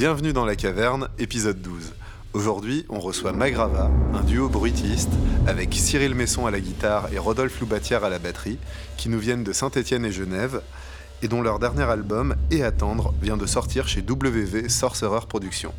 Bienvenue 0.00 0.32
dans 0.32 0.46
la 0.46 0.56
caverne, 0.56 1.08
épisode 1.18 1.60
12. 1.60 1.92
Aujourd'hui, 2.32 2.86
on 2.88 3.00
reçoit 3.00 3.32
Magrava, 3.32 3.90
un 4.14 4.22
duo 4.22 4.48
bruitiste, 4.48 5.12
avec 5.46 5.74
Cyril 5.74 6.14
Messon 6.14 6.46
à 6.46 6.50
la 6.50 6.58
guitare 6.58 7.12
et 7.12 7.18
Rodolphe 7.18 7.60
Loubatière 7.60 8.02
à 8.02 8.08
la 8.08 8.18
batterie, 8.18 8.56
qui 8.96 9.10
nous 9.10 9.18
viennent 9.18 9.44
de 9.44 9.52
Saint-Étienne 9.52 10.06
et 10.06 10.10
Genève, 10.10 10.62
et 11.20 11.28
dont 11.28 11.42
leur 11.42 11.58
dernier 11.58 11.82
album, 11.82 12.34
Et 12.50 12.64
Attendre, 12.64 13.12
vient 13.20 13.36
de 13.36 13.44
sortir 13.44 13.88
chez 13.88 14.00
WV 14.00 14.70
Sorcerer 14.70 15.26
Productions. 15.28 15.74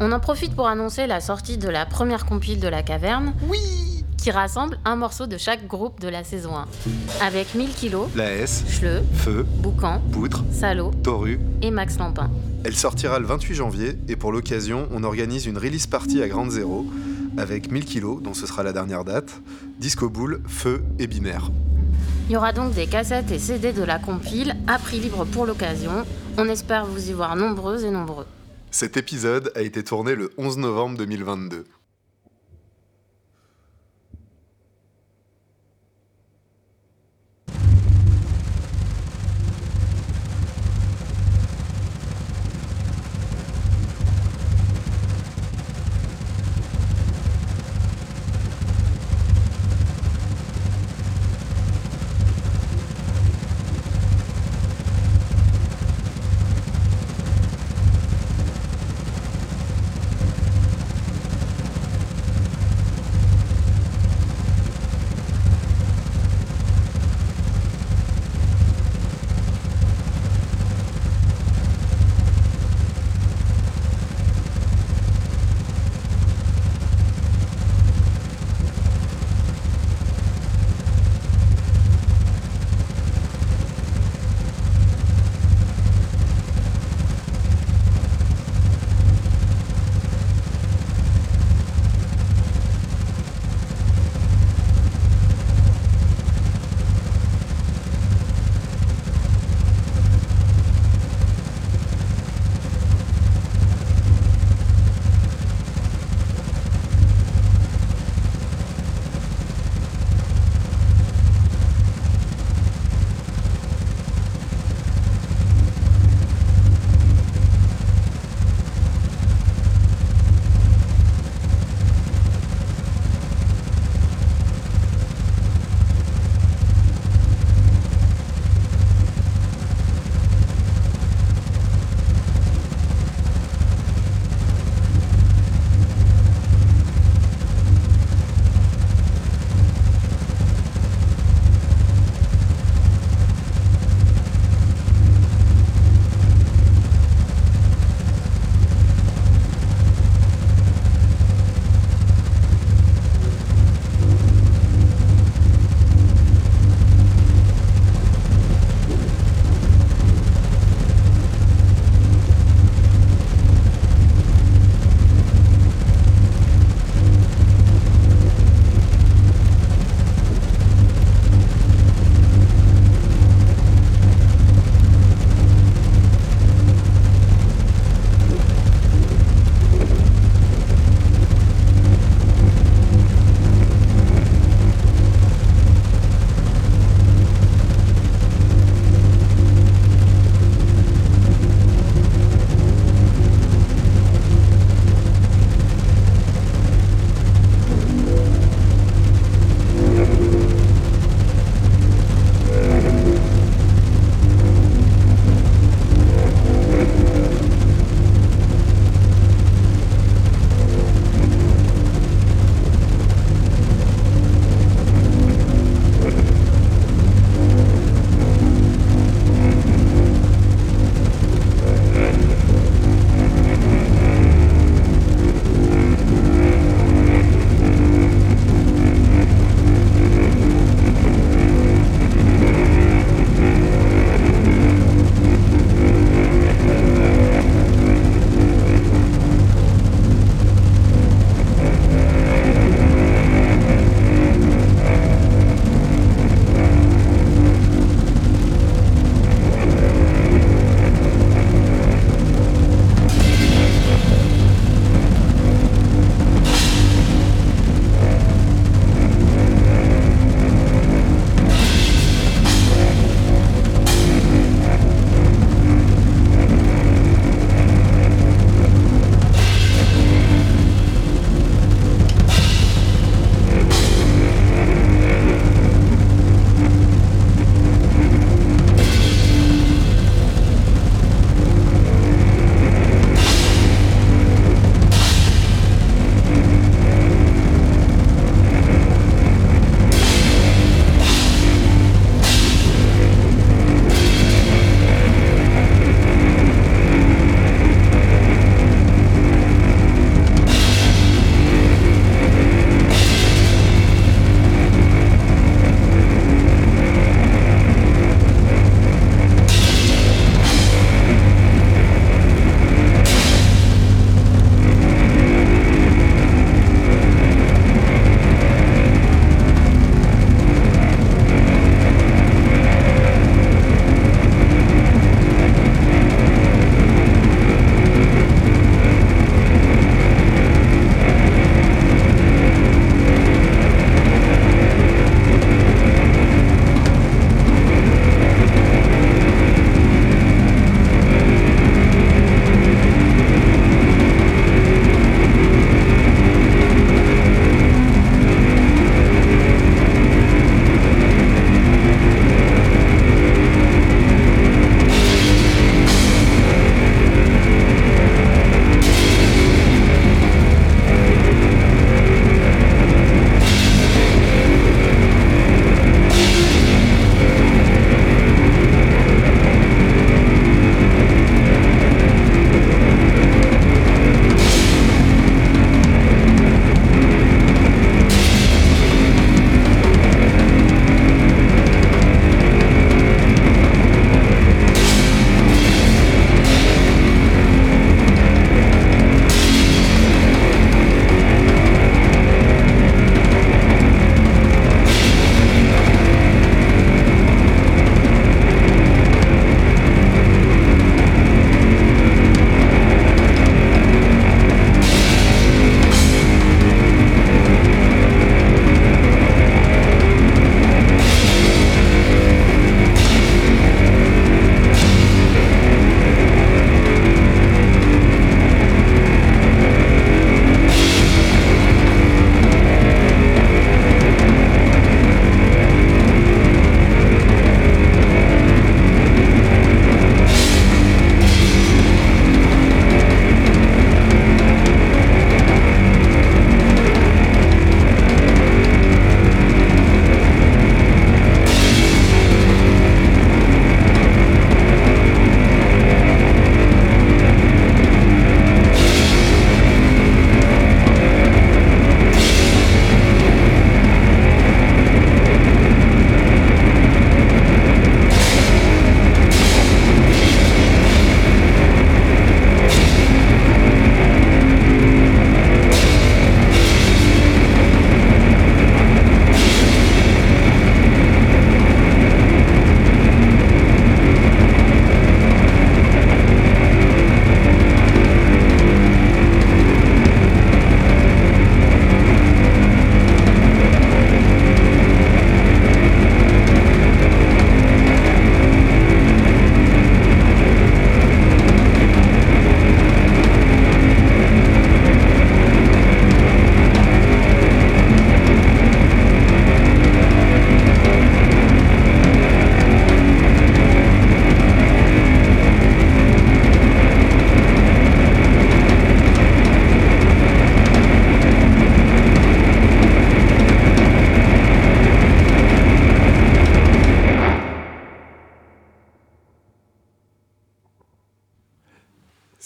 On 0.00 0.12
en 0.12 0.20
profite 0.20 0.54
pour 0.54 0.68
annoncer 0.68 1.06
la 1.06 1.22
sortie 1.22 1.56
de 1.56 1.70
la 1.70 1.86
première 1.86 2.26
compile 2.26 2.60
de 2.60 2.68
la 2.68 2.82
caverne. 2.82 3.32
Oui 3.48 3.89
Qui 4.20 4.30
rassemble 4.30 4.78
un 4.84 4.96
morceau 4.96 5.26
de 5.26 5.38
chaque 5.38 5.66
groupe 5.66 5.98
de 5.98 6.08
la 6.08 6.24
saison 6.24 6.54
1. 6.54 6.66
Avec 7.22 7.54
1000 7.54 7.70
kilos, 7.70 8.06
La 8.14 8.30
S, 8.30 8.64
Schleu, 8.68 9.02
Feu, 9.14 9.46
Boucan, 9.62 10.02
Poutre, 10.12 10.44
Salo 10.52 10.90
Toru. 11.02 11.40
et 11.62 11.70
Max 11.70 11.96
Lampin. 11.96 12.30
Elle 12.64 12.76
sortira 12.76 13.18
le 13.18 13.24
28 13.24 13.54
janvier, 13.54 13.96
et 14.08 14.16
pour 14.16 14.30
l'occasion, 14.30 14.86
on 14.92 15.04
organise 15.04 15.46
une 15.46 15.56
release 15.56 15.86
party 15.86 16.22
à 16.22 16.28
Grande 16.28 16.50
Zéro, 16.50 16.84
avec 17.38 17.72
1000 17.72 17.86
kilos, 17.86 18.20
dont 18.22 18.34
ce 18.34 18.46
sera 18.46 18.62
la 18.62 18.74
dernière 18.74 19.04
date, 19.04 19.40
Disco 19.78 20.10
Boule, 20.10 20.42
Feu 20.46 20.84
et 20.98 21.06
Binaire. 21.06 21.50
Il 22.28 22.32
y 22.32 22.36
aura 22.36 22.52
donc 22.52 22.74
des 22.74 22.86
cassettes 22.86 23.30
et 23.30 23.38
CD 23.38 23.72
de 23.72 23.82
la 23.82 23.98
compile 23.98 24.54
à 24.66 24.78
prix 24.78 25.00
libre 25.00 25.24
pour 25.24 25.46
l'occasion. 25.46 25.92
On 26.36 26.46
espère 26.46 26.84
vous 26.84 27.08
y 27.08 27.14
voir 27.14 27.36
nombreuses 27.36 27.84
et 27.84 27.90
nombreux. 27.90 28.26
Cet 28.70 28.98
épisode 28.98 29.50
a 29.56 29.62
été 29.62 29.82
tourné 29.82 30.14
le 30.14 30.30
11 30.36 30.58
novembre 30.58 30.98
2022. 30.98 31.64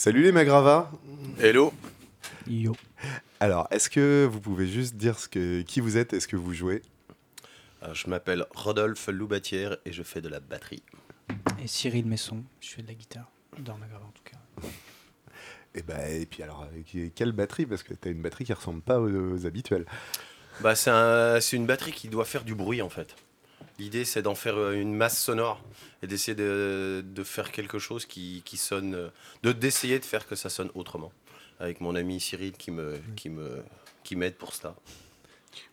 Salut 0.04 0.20
les 0.20 0.32
Magrava 0.32 0.92
Hello 1.40 1.72
Yo. 2.46 2.76
Alors, 3.40 3.66
est-ce 3.70 3.88
que 3.88 4.28
vous 4.30 4.38
pouvez 4.38 4.66
juste 4.66 4.96
dire 4.96 5.18
ce 5.18 5.30
que, 5.30 5.62
qui 5.62 5.80
vous 5.80 5.96
êtes 5.96 6.12
et 6.12 6.20
ce 6.20 6.28
que 6.28 6.36
vous 6.36 6.52
jouez? 6.52 6.82
Euh, 7.82 7.94
Je 7.94 8.10
m'appelle 8.10 8.44
Rodolphe 8.54 9.06
Loubatière 9.08 9.78
et 9.86 9.92
je 9.94 10.02
fais 10.02 10.20
de 10.20 10.28
la 10.28 10.40
batterie. 10.40 10.82
Et 11.58 11.66
Cyril 11.66 12.04
Messon, 12.04 12.44
je 12.60 12.68
fais 12.68 12.82
de 12.82 12.88
la 12.88 12.92
guitare. 12.92 13.30
Dans 13.58 13.78
ma 13.78 13.86
grave 13.86 14.02
en 14.06 14.10
tout 14.10 14.22
cas. 14.24 14.68
et, 15.74 15.80
bah, 15.80 16.06
et 16.10 16.26
puis 16.26 16.42
alors, 16.42 16.66
euh, 16.94 17.08
quelle 17.14 17.32
batterie? 17.32 17.64
Parce 17.64 17.82
que 17.82 17.94
tu 17.94 18.08
as 18.08 18.10
une 18.10 18.20
batterie 18.20 18.44
qui 18.44 18.52
ressemble 18.52 18.82
pas 18.82 19.00
aux, 19.00 19.08
aux 19.08 19.46
habituelles. 19.46 19.86
Bah, 20.60 20.74
c'est 20.74 20.90
un- 20.90 21.40
c'est 21.40 21.56
une 21.56 21.64
batterie 21.64 21.92
qui 21.92 22.08
doit 22.08 22.26
faire 22.26 22.44
du 22.44 22.54
bruit 22.54 22.82
en 22.82 22.90
fait. 22.90 23.16
L'idée 23.78 24.04
c'est 24.04 24.22
d'en 24.22 24.34
faire 24.34 24.56
euh, 24.56 24.72
une 24.74 24.94
masse 24.94 25.20
sonore 25.22 25.60
et 26.02 26.06
d'essayer 26.06 26.34
de, 26.34 27.04
de 27.06 27.24
faire 27.24 27.50
quelque 27.50 27.78
chose 27.78 28.06
qui, 28.06 28.42
qui 28.44 28.56
sonne, 28.56 28.94
euh, 28.94 29.08
de 29.42 29.52
d'essayer 29.52 29.98
de 29.98 30.04
faire 30.04 30.26
que 30.26 30.36
ça 30.36 30.48
sonne 30.48 30.70
autrement. 30.74 31.12
Avec 31.60 31.80
mon 31.80 31.94
ami 31.94 32.20
Cyril 32.20 32.52
qui 32.52 32.70
me 32.70 33.00
qui 33.16 33.30
me 33.30 33.62
qui 34.04 34.16
m'aide 34.16 34.34
pour 34.36 34.54
cela. 34.54 34.74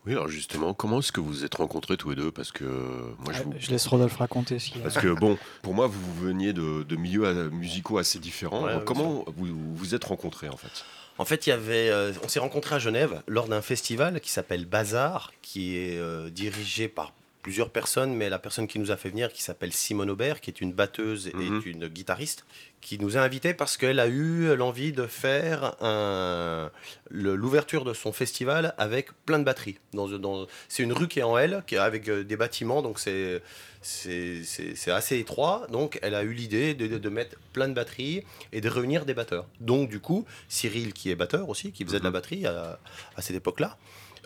Oui, 0.06 0.14
alors 0.14 0.28
justement, 0.28 0.76
comment 0.76 1.00
est-ce 1.00 1.12
que 1.12 1.20
vous 1.20 1.28
vous 1.32 1.44
êtes 1.46 1.56
rencontrés 1.56 1.98
tous 1.98 2.12
les 2.12 2.16
deux? 2.16 2.32
Parce 2.32 2.52
que 2.52 2.64
euh, 2.64 3.14
moi, 3.20 3.34
je 3.34 3.40
Ah, 3.40 3.44
vous... 3.46 3.54
je 3.58 3.72
laisse 3.72 3.88
Rodolphe 3.88 4.16
raconter 4.18 4.60
ce 4.60 4.70
qu'il 4.70 4.82
a. 4.82 4.84
Parce 4.84 4.98
que 5.00 5.08
bon, 5.08 5.38
pour 5.64 5.74
moi, 5.74 5.88
vous 5.88 6.14
veniez 6.24 6.54
de, 6.54 6.84
de 6.84 6.96
milieux 6.96 7.50
musicaux 7.50 7.98
assez 7.98 8.20
différents. 8.20 8.64
Ouais, 8.64 8.80
comment 8.86 9.26
vous 9.36 9.76
vous 9.76 9.96
êtes 9.96 10.04
rencontrés 10.04 10.50
en 10.50 10.58
fait? 10.58 10.86
En 11.18 11.26
fait, 11.26 11.46
il 11.48 11.50
y 11.50 11.54
avait, 11.54 11.90
euh, 11.90 12.14
on 12.24 12.28
s'est 12.28 12.40
rencontrés 12.40 12.76
à 12.76 12.80
Genève 12.80 13.22
lors 13.28 13.48
d'un 13.48 13.62
festival 13.62 14.22
qui 14.22 14.30
s'appelle 14.32 14.66
Bazar, 14.66 15.32
qui 15.42 15.76
est 15.78 15.98
euh, 15.98 16.30
dirigé 16.30 16.88
par 16.88 17.12
plusieurs 17.42 17.70
personnes, 17.70 18.14
mais 18.14 18.30
la 18.30 18.40
personne 18.40 18.68
qui 18.68 18.78
nous 18.80 18.92
a 18.92 18.98
fait 18.98 19.10
venir, 19.10 19.32
qui 19.34 19.42
s'appelle 19.42 19.74
Simone 19.74 20.10
Aubert, 20.10 20.42
qui 20.42 20.50
est 20.50 20.62
une 20.62 20.74
batteuse 20.74 21.32
Mhm. 21.34 21.62
et 21.66 21.70
une 21.70 21.88
guitariste, 21.88 22.46
qui 22.82 22.98
nous 23.00 23.16
a 23.18 23.22
invités 23.22 23.54
parce 23.54 23.78
qu'elle 23.78 24.00
a 24.00 24.08
eu 24.08 24.56
l'envie 24.56 24.92
de 24.92 25.06
faire 25.06 25.76
un- 25.84 26.72
l'ouverture 27.12 27.84
de 27.86 27.94
son 27.94 28.12
festival 28.12 28.74
avec 28.78 29.10
plein 29.26 29.40
de 29.40 29.44
batteries. 29.44 29.78
Dans, 29.94 30.08
dans- 30.08 30.48
c'est 30.68 30.82
une 30.84 30.94
rue 30.94 31.08
qui 31.08 31.20
est 31.20 31.24
en 31.24 31.38
L, 31.38 31.64
qui 31.68 31.76
est 31.76 31.80
avec 31.80 32.08
euh, 32.10 32.24
des 32.24 32.38
bâtiments, 32.38 32.82
donc 32.82 33.00
c'est 33.00 33.42
c'est- 33.84 34.44
c'est 34.44 34.76
c'est 34.76 34.92
assez 34.92 35.18
étroit. 35.18 35.66
Donc 35.72 35.98
elle 36.04 36.14
a 36.16 36.22
eu 36.24 36.34
l'idée 36.34 36.74
de, 36.76 36.86
de- 36.88 36.98
de 37.00 37.10
mettre 37.10 37.36
plein 37.54 37.68
de 37.68 37.74
batteries 37.74 38.24
et 38.52 38.62
de 38.62 38.70
réunir 38.70 39.06
des 39.06 39.14
batteurs. 39.16 39.48
Donc 39.60 39.90
du 39.90 40.00
coup, 40.00 40.26
Cyril, 40.50 40.94
qui 40.94 41.10
est 41.12 41.16
batteur 41.16 41.50
aussi, 41.50 41.72
qui 41.72 41.84
faisait 41.86 42.00
de 42.00 42.04
la 42.04 42.12
batterie 42.12 42.46
à, 42.46 42.80
à 43.16 43.22
cette 43.22 43.36
époque-là, 43.36 43.78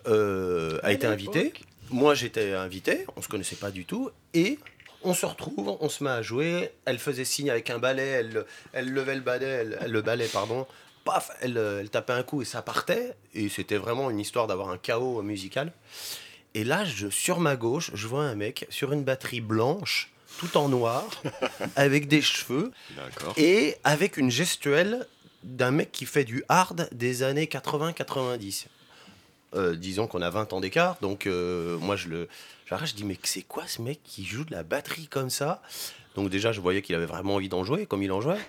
euh, 0.08 0.78
a 0.84 0.92
été 0.92 1.08
invité. 1.08 1.54
Moi, 1.90 2.14
j'étais 2.16 2.54
invité, 2.54 3.06
on 3.16 3.22
se 3.22 3.28
connaissait 3.28 3.56
pas 3.56 3.72
du 3.72 3.86
tout, 3.86 4.10
et 4.34 4.58
on 5.04 5.14
se 5.14 5.26
retrouve, 5.26 5.78
on 5.80 5.90
se 5.90 6.04
met 6.04 6.10
à 6.10 6.22
jouer. 6.22 6.72
Elle 6.86 7.00
faisait 7.00 7.26
signe 7.26 7.50
avec 7.52 7.70
un 7.70 7.78
balai, 7.80 8.04
elle, 8.04 8.46
elle 8.74 8.92
levait 8.92 9.16
le 9.16 9.22
balai, 9.22 9.46
elle, 9.46 9.78
elle- 9.82 9.92
le 9.92 10.02
balai, 10.02 10.28
pardon. 10.28 10.66
Paf, 11.04 11.30
elle, 11.42 11.58
elle 11.58 11.90
tapait 11.92 12.14
un 12.14 12.24
coup 12.24 12.42
et 12.42 12.46
ça 12.46 12.64
partait. 12.64 13.14
Et 13.36 13.48
c'était 13.50 13.78
vraiment 13.78 14.10
une 14.10 14.20
histoire 14.20 14.48
d'avoir 14.48 14.70
un 14.70 14.78
chaos 14.80 15.22
musical. 15.22 15.72
Et 16.56 16.64
là, 16.64 16.84
je, 16.86 17.10
sur 17.10 17.40
ma 17.40 17.56
gauche, 17.56 17.92
je 17.94 18.08
vois 18.08 18.24
un 18.24 18.34
mec 18.36 18.66
sur 18.70 18.92
une 18.92 19.04
batterie 19.04 19.42
blanche, 19.42 20.12
tout 20.40 20.58
en 20.58 20.68
noir, 20.70 21.08
avec 21.76 22.08
des 22.08 22.22
cheveux 22.24 22.72
et 23.38 23.76
avec 23.84 24.18
une 24.18 24.32
gestuelle 24.32 25.06
d'un 25.44 25.70
mec 25.70 25.92
qui 25.92 26.06
fait 26.08 26.24
du 26.24 26.44
hard 26.50 26.90
des 26.92 27.22
années 27.22 27.46
80-90. 27.46 28.66
Euh, 29.54 29.76
disons 29.76 30.08
qu'on 30.08 30.22
a 30.22 30.30
20 30.30 30.52
ans 30.54 30.60
d'écart, 30.60 30.98
donc 31.02 31.28
euh, 31.28 31.78
moi 31.78 31.96
je 31.96 32.10
le 32.10 32.28
j'arrête, 32.66 32.90
je 32.90 32.96
dis 32.96 33.06
mais 33.06 33.18
c'est 33.24 33.44
quoi 33.44 33.66
ce 33.68 33.82
mec 33.82 34.02
qui 34.04 34.26
joue 34.26 34.44
de 34.44 34.52
la 34.52 34.64
batterie 34.64 35.08
comme 35.08 35.30
ça? 35.30 35.62
Donc 36.16 36.30
déjà 36.30 36.52
je 36.52 36.60
voyais 36.60 36.82
qu'il 36.82 36.94
avait 36.96 37.06
vraiment 37.06 37.36
envie 37.36 37.48
d'en 37.48 37.64
jouer, 37.64 37.86
comme 37.86 38.04
il 38.04 38.12
en 38.12 38.20
jouait, 38.20 38.40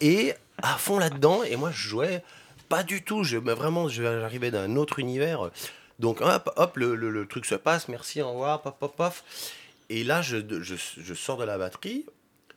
et 0.00 0.34
à 0.62 0.76
fond 0.76 0.98
là-dedans, 0.98 1.44
et 1.44 1.56
moi 1.56 1.70
je 1.70 1.88
jouais 1.88 2.22
pas 2.68 2.82
du 2.82 3.02
tout, 3.02 3.24
je, 3.24 3.38
mais 3.38 3.54
vraiment 3.54 3.88
je- 3.88 4.02
j'arrivais 4.02 4.50
d'un 4.50 4.76
autre 4.76 4.98
univers, 4.98 5.50
donc 5.98 6.20
hop, 6.20 6.50
hop, 6.56 6.76
le, 6.76 6.94
le- 6.94 7.10
le 7.10 7.26
truc 7.26 7.46
se 7.46 7.54
passe, 7.54 7.88
merci, 7.88 8.20
au 8.20 8.30
revoir, 8.32 8.60
pop, 8.60 8.76
pop, 8.78 8.94
pop, 8.96 9.14
et 9.88 10.04
là 10.04 10.20
je, 10.20 10.36
je, 10.62 10.74
je 10.98 11.14
sors 11.14 11.38
de 11.38 11.44
la 11.44 11.56
batterie, 11.56 12.04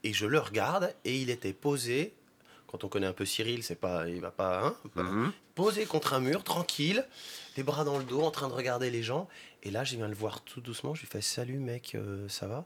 et 0.02 0.12
je 0.12 0.26
le 0.26 0.38
regarde, 0.40 0.92
et 1.06 1.16
il 1.16 1.30
était 1.30 1.54
posé, 1.54 2.12
quand 2.74 2.82
on 2.82 2.88
connaît 2.88 3.06
un 3.06 3.12
peu 3.12 3.24
Cyril, 3.24 3.62
c'est 3.62 3.76
pas, 3.78 4.08
il 4.08 4.20
va 4.20 4.32
pas, 4.32 4.60
hein, 4.66 4.74
Mhm. 4.96 5.30
posé 5.54 5.86
contre 5.86 6.12
un 6.12 6.18
mur, 6.18 6.42
tranquille, 6.42 7.06
les 7.56 7.62
bras 7.62 7.84
dans 7.84 7.98
le 7.98 8.02
dos, 8.04 8.22
en 8.22 8.32
train 8.32 8.48
de 8.48 8.52
regarder 8.52 8.90
les 8.90 9.04
gens. 9.04 9.28
Et 9.66 9.70
là, 9.70 9.82
je 9.82 9.96
viens 9.96 10.08
le 10.08 10.14
voir 10.14 10.40
tout 10.42 10.60
doucement. 10.60 10.94
Je 10.94 11.00
lui 11.00 11.08
fais 11.10 11.22
Salut 11.22 11.58
mec, 11.58 11.92
euh, 11.94 12.28
ça 12.28 12.46
va? 12.46 12.64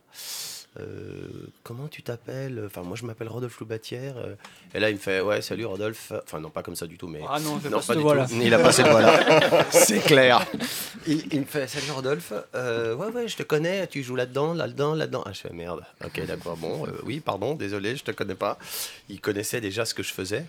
Euh, 0.81 1.29
Comment 1.63 1.87
tu 1.87 2.03
t'appelles? 2.03 2.61
Enfin, 2.67 2.83
moi, 2.83 2.97
je 2.97 3.05
m'appelle 3.05 3.29
Rodolphe 3.29 3.61
Loubatière. 3.61 4.17
euh. 4.17 4.35
Et 4.75 4.81
là, 4.81 4.91
il 4.91 4.97
me 4.97 4.99
fait 5.01 5.21
Ouais, 5.21 5.41
salut 5.41 5.65
Rodolphe. 5.65 6.13
Enfin, 6.25 6.41
non, 6.41 6.51
pas 6.51 6.63
comme 6.65 6.75
ça 6.75 6.87
du 6.89 6.99
tout, 6.99 7.07
mais. 7.07 7.21
Ah 7.29 7.39
non, 7.39 7.55
Non, 7.71 7.79
pas 7.79 7.87
pas 7.87 7.95
du 7.95 8.03
voilà. 8.03 8.27
tout. 8.27 8.35
Il 8.43 8.53
a 8.53 8.59
passé 8.59 8.83
le 8.83 8.91
voilà. 8.91 9.65
C'est 9.71 10.01
clair. 10.01 10.45
Il, 11.07 11.33
il 11.33 11.41
me 11.41 11.45
fait 11.47 11.69
Salut 11.69 11.91
Rodolphe. 11.93 12.33
Euh, 12.57 12.95
ouais, 12.97 13.07
ouais, 13.13 13.29
je 13.29 13.37
te 13.37 13.45
connais. 13.45 13.87
Tu 13.87 14.03
joues 14.03 14.17
là-dedans, 14.17 14.53
là-dedans, 14.55 14.95
là-dedans. 14.95 15.23
Ah, 15.25 15.33
je 15.33 15.41
fais 15.41 15.53
Merde. 15.53 15.85
Ok, 16.05 16.27
d'accord. 16.27 16.57
Bon, 16.57 16.85
oui, 17.05 17.21
pardon, 17.21 17.55
désolé, 17.55 17.95
je 17.95 18.03
te 18.03 18.11
connais 18.11 18.35
pas. 18.35 18.59
Il 19.09 19.21
connaissait 19.21 19.61
déjà 19.61 19.85
ce 19.85 19.95
que 19.95 20.03
je 20.03 20.13
faisais. 20.13 20.45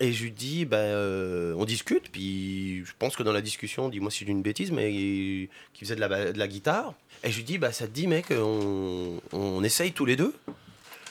Et 0.00 0.12
je 0.12 0.22
lui 0.22 0.30
dis, 0.30 0.64
ben, 0.64 0.76
euh, 0.76 1.54
on 1.56 1.64
discute, 1.64 2.10
puis 2.12 2.84
je 2.84 2.92
pense 2.98 3.16
que 3.16 3.24
dans 3.24 3.32
la 3.32 3.40
discussion, 3.40 3.88
dis-moi 3.88 4.12
si 4.12 4.24
j'ai 4.24 4.30
une 4.30 4.42
bêtise, 4.42 4.70
mais 4.70 4.92
qui 4.92 5.80
faisait 5.80 5.96
de 5.96 6.00
la, 6.00 6.32
de 6.32 6.38
la 6.38 6.46
guitare. 6.46 6.94
Et 7.24 7.32
je 7.32 7.36
lui 7.38 7.44
dis, 7.44 7.58
bah, 7.58 7.72
ça 7.72 7.88
te 7.88 7.92
dit, 7.92 8.06
mec, 8.06 8.26
on, 8.30 9.20
on 9.32 9.64
essaye 9.64 9.92
tous 9.92 10.04
les 10.04 10.14
deux 10.14 10.32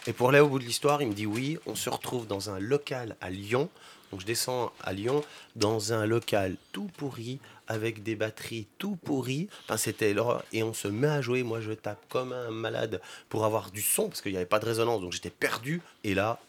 Et 0.06 0.14
pour 0.14 0.30
aller 0.30 0.40
au 0.40 0.48
bout 0.48 0.60
de 0.60 0.64
l'histoire, 0.64 1.02
il 1.02 1.10
me 1.10 1.14
dit 1.14 1.26
oui, 1.26 1.58
on 1.66 1.76
se 1.76 1.90
retrouve 1.90 2.28
dans 2.28 2.50
un 2.50 2.60
local 2.60 3.18
à 3.20 3.30
Lyon. 3.30 3.70
Donc 4.12 4.22
je 4.22 4.26
descends 4.26 4.72
à 4.82 4.94
Lyon 4.94 5.22
dans 5.58 5.92
un 5.92 6.06
local 6.06 6.56
tout 6.72 6.90
pourri, 6.96 7.40
avec 7.68 8.04
des 8.04 8.16
batteries 8.16 8.68
tout 8.78 8.96
pourries. 8.96 9.50
Enfin, 9.66 9.76
c'était 9.76 10.14
l'horreur. 10.14 10.46
Et 10.54 10.64
on 10.64 10.74
se 10.74 10.88
met 10.88 11.10
à 11.10 11.22
jouer. 11.22 11.44
Moi, 11.44 11.60
je 11.60 11.74
tape 11.74 12.08
comme 12.08 12.32
un 12.32 12.52
malade 12.52 13.02
pour 13.28 13.44
avoir 13.44 13.70
du 13.70 13.82
son, 13.82 14.08
parce 14.08 14.22
qu'il 14.22 14.32
n'y 14.32 14.38
avait 14.38 14.46
pas 14.46 14.60
de 14.60 14.66
résonance, 14.66 15.02
donc 15.02 15.12
j'étais 15.12 15.30
perdu. 15.30 15.82
Et 16.06 16.14
là, 16.14 16.40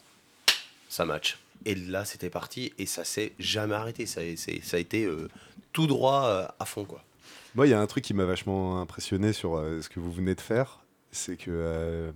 ça 0.89 1.05
match. 1.05 1.37
Et 1.65 1.75
là, 1.75 2.05
c'était 2.05 2.31
parti, 2.31 2.73
et 2.79 2.87
ça 2.87 3.05
s'est 3.05 3.33
jamais 3.39 3.75
arrêté. 3.75 4.07
Ça, 4.07 4.21
ça 4.63 4.77
a 4.77 4.81
été 4.81 5.05
euh, 5.05 5.29
tout 5.73 5.87
droit 5.87 6.25
euh, 6.25 6.47
à 6.59 6.65
fond, 6.65 6.85
quoi. 6.85 7.03
Moi, 7.55 7.67
il 7.67 7.71
y 7.71 7.75
a 7.75 7.81
un 7.81 7.87
truc 7.87 8.05
qui 8.05 8.15
m'a 8.15 8.25
vachement 8.25 8.81
impressionné 8.81 9.33
sur 9.33 9.57
euh, 9.57 9.81
ce 9.81 9.89
que 9.89 10.01
vous 10.01 10.13
venez 10.13 10.35
de 10.35 10.41
faire, 10.41 10.81
c'est 11.11 11.37
que 11.37 12.13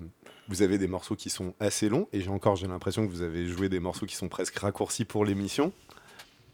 vous 0.49 0.63
avez 0.63 0.77
des 0.77 0.87
morceaux 0.87 1.17
qui 1.17 1.31
sont 1.31 1.55
assez 1.61 1.89
longs, 1.89 2.09
et 2.13 2.21
j'ai 2.21 2.29
encore 2.29 2.57
j'ai 2.57 2.67
l'impression 2.67 3.07
que 3.07 3.11
vous 3.11 3.23
avez 3.23 3.47
joué 3.47 3.69
des 3.69 3.81
morceaux 3.81 4.07
qui 4.07 4.15
sont 4.15 4.29
presque 4.29 4.59
raccourcis 4.59 5.05
pour 5.05 5.25
l'émission. 5.25 5.73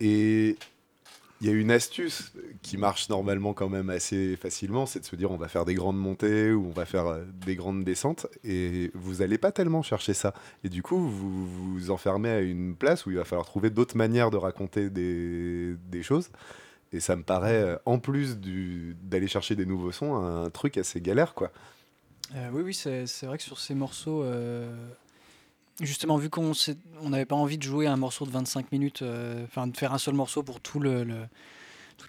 Et 0.00 0.56
il 1.40 1.46
y 1.46 1.50
a 1.50 1.52
une 1.52 1.70
astuce 1.70 2.32
qui 2.62 2.76
marche 2.76 3.08
normalement 3.08 3.52
quand 3.54 3.68
même 3.68 3.90
assez 3.90 4.36
facilement, 4.36 4.86
c'est 4.86 5.00
de 5.00 5.04
se 5.04 5.14
dire 5.14 5.30
on 5.30 5.36
va 5.36 5.48
faire 5.48 5.64
des 5.64 5.74
grandes 5.74 5.98
montées 5.98 6.50
ou 6.50 6.66
on 6.66 6.72
va 6.72 6.84
faire 6.84 7.06
euh, 7.06 7.24
des 7.46 7.54
grandes 7.54 7.84
descentes, 7.84 8.26
et 8.42 8.90
vous 8.94 9.16
n'allez 9.16 9.38
pas 9.38 9.52
tellement 9.52 9.82
chercher 9.82 10.14
ça. 10.14 10.34
Et 10.64 10.68
du 10.68 10.82
coup, 10.82 10.98
vous 10.98 11.46
vous 11.46 11.90
enfermez 11.90 12.30
à 12.30 12.40
une 12.40 12.74
place 12.74 13.06
où 13.06 13.10
il 13.10 13.16
va 13.16 13.24
falloir 13.24 13.46
trouver 13.46 13.70
d'autres 13.70 13.96
manières 13.96 14.30
de 14.30 14.36
raconter 14.36 14.90
des, 14.90 16.02
choses. 16.02 16.30
Et 16.92 17.00
ça 17.00 17.16
me 17.16 17.22
paraît, 17.22 17.62
euh, 17.62 17.76
en 17.84 17.98
plus 17.98 18.38
d'aller 18.38 19.28
chercher 19.28 19.54
des 19.54 19.66
nouveaux 19.66 19.92
sons, 19.92 20.16
un 20.16 20.50
truc 20.50 20.78
assez 20.78 21.00
galère, 21.00 21.34
quoi. 21.34 21.52
Euh, 22.34 22.48
oui, 22.52 22.62
oui, 22.62 22.74
c'est 22.74 23.26
vrai 23.26 23.38
que 23.38 23.44
sur 23.44 23.58
ces 23.58 23.74
morceaux, 23.74 24.24
justement, 25.80 26.16
vu 26.16 26.30
qu'on 26.30 26.52
n'avait 27.04 27.24
pas 27.24 27.36
envie 27.36 27.58
de 27.58 27.62
jouer 27.62 27.86
un 27.86 27.96
morceau 27.96 28.26
de 28.26 28.30
25 28.30 28.72
minutes, 28.72 29.02
euh, 29.02 29.44
enfin 29.44 29.66
de 29.66 29.76
faire 29.76 29.92
un 29.92 29.98
seul 29.98 30.14
morceau 30.14 30.42
pour 30.42 30.60
toute 30.60 30.84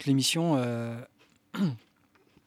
l'émission, 0.05 0.55
euh, 0.57 0.99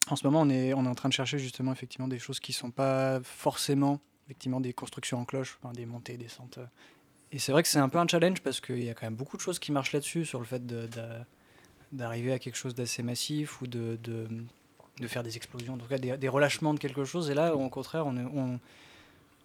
en 0.09 0.17
ce 0.17 0.27
moment, 0.27 0.41
on 0.43 0.49
est, 0.51 0.75
on 0.75 0.85
est 0.85 0.89
en 0.89 0.95
train 0.95 1.09
de 1.09 1.15
chercher 1.15 1.39
justement 1.39 1.73
effectivement 1.73 2.09
des 2.09 2.19
choses 2.19 2.41
qui 2.41 2.53
sont 2.53 2.71
pas 2.71 3.21
forcément 3.23 4.01
effectivement 4.27 4.61
des 4.61 4.73
constructions 4.73 5.19
en 5.19 5.25
cloche, 5.25 5.59
enfin, 5.63 5.73
des 5.73 5.87
montées, 5.87 6.17
des 6.17 6.25
descentes. 6.25 6.59
euh. 6.59 6.67
Et 7.33 7.39
c'est 7.39 7.53
vrai 7.53 7.63
que 7.63 7.69
c'est 7.69 7.79
un 7.79 7.89
peu 7.89 7.99
un 7.99 8.07
challenge 8.07 8.43
parce 8.43 8.61
qu'il 8.61 8.85
y 8.85 8.91
a 8.91 8.95
quand 8.95 9.07
même 9.07 9.15
beaucoup 9.15 9.37
de 9.37 9.43
choses 9.43 9.59
qui 9.59 9.73
marchent 9.73 9.93
là-dessus, 9.93 10.27
sur 10.27 10.39
le 10.39 10.45
fait 10.45 10.63
d'arriver 11.93 12.33
à 12.33 12.39
quelque 12.39 12.57
chose 12.57 12.75
d'assez 12.75 13.03
massif 13.03 13.63
ou 13.63 13.67
de, 13.67 13.99
de, 14.03 15.07
faire 15.07 15.23
des 15.23 15.37
explosions, 15.37 15.75
en 15.75 15.79
tout 15.79 15.87
cas 15.87 15.99
des, 15.99 16.29
relâchements 16.29 16.75
de 16.75 16.79
quelque 16.79 17.05
chose. 17.05 17.31
Et 17.31 17.35
là, 17.35 17.57
au 17.57 17.69
contraire, 17.71 18.07
on, 18.07 18.61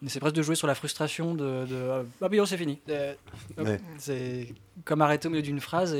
on 0.01 0.05
essaie 0.05 0.19
presque 0.19 0.35
de 0.35 0.41
jouer 0.43 0.55
sur 0.55 0.67
la 0.67 0.75
frustration 0.75 1.33
de, 1.33 1.65
de 1.65 2.05
ah 2.21 2.27
mais 2.29 2.39
oh, 2.39 2.45
c'est 2.45 2.57
fini. 2.57 2.79
Euh, 2.89 3.13
Ouais. 3.57 3.79
C'est 3.97 4.53
comme 4.85 5.01
arrêter 5.01 5.27
au 5.27 5.31
milieu 5.31 5.41
d'une 5.43 5.59
phrase 5.61 5.93
et, 5.93 5.99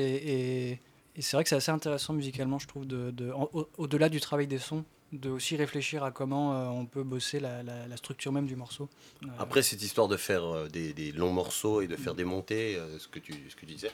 et- 0.72 0.80
et 1.16 1.22
c'est 1.24 1.36
vrai 1.36 1.44
que 1.44 1.50
c'est 1.50 1.56
assez 1.56 1.72
intéressant 1.72 2.14
musicalement, 2.14 2.60
je 2.60 2.68
trouve, 2.68 2.86
de, 2.86 3.10
de- 3.10 3.32
en- 3.32 3.50
au- 3.54 3.68
au-delà 3.80 4.08
du 4.10 4.20
travail 4.22 4.46
des 4.46 4.60
sons, 4.60 4.86
de 5.14 5.30
aussi 5.32 5.56
réfléchir 5.56 6.04
à 6.04 6.12
comment 6.12 6.54
euh, 6.54 6.66
on 6.68 6.86
peut 6.86 7.02
bosser 7.02 7.40
la, 7.40 7.64
la- 7.64 7.88
la 7.88 7.98
structure 7.98 8.32
même 8.32 8.46
du 8.46 8.56
morceau. 8.56 8.88
Euh, 9.24 9.28
Après, 9.40 9.64
cette 9.64 9.82
histoire 9.82 10.08
de 10.08 10.16
faire 10.18 10.44
euh, 10.44 10.68
des, 10.68 10.94
des 10.94 11.12
longs 11.12 11.32
morceaux 11.34 11.82
et 11.82 11.88
de 11.88 11.96
faire 11.96 12.14
des 12.14 12.24
montées, 12.26 12.76
euh, 12.76 13.00
ce, 13.00 13.08
que 13.08 13.18
tu, 13.18 13.34
ce 13.50 13.56
que 13.56 13.62
tu 13.62 13.74
disais, 13.74 13.90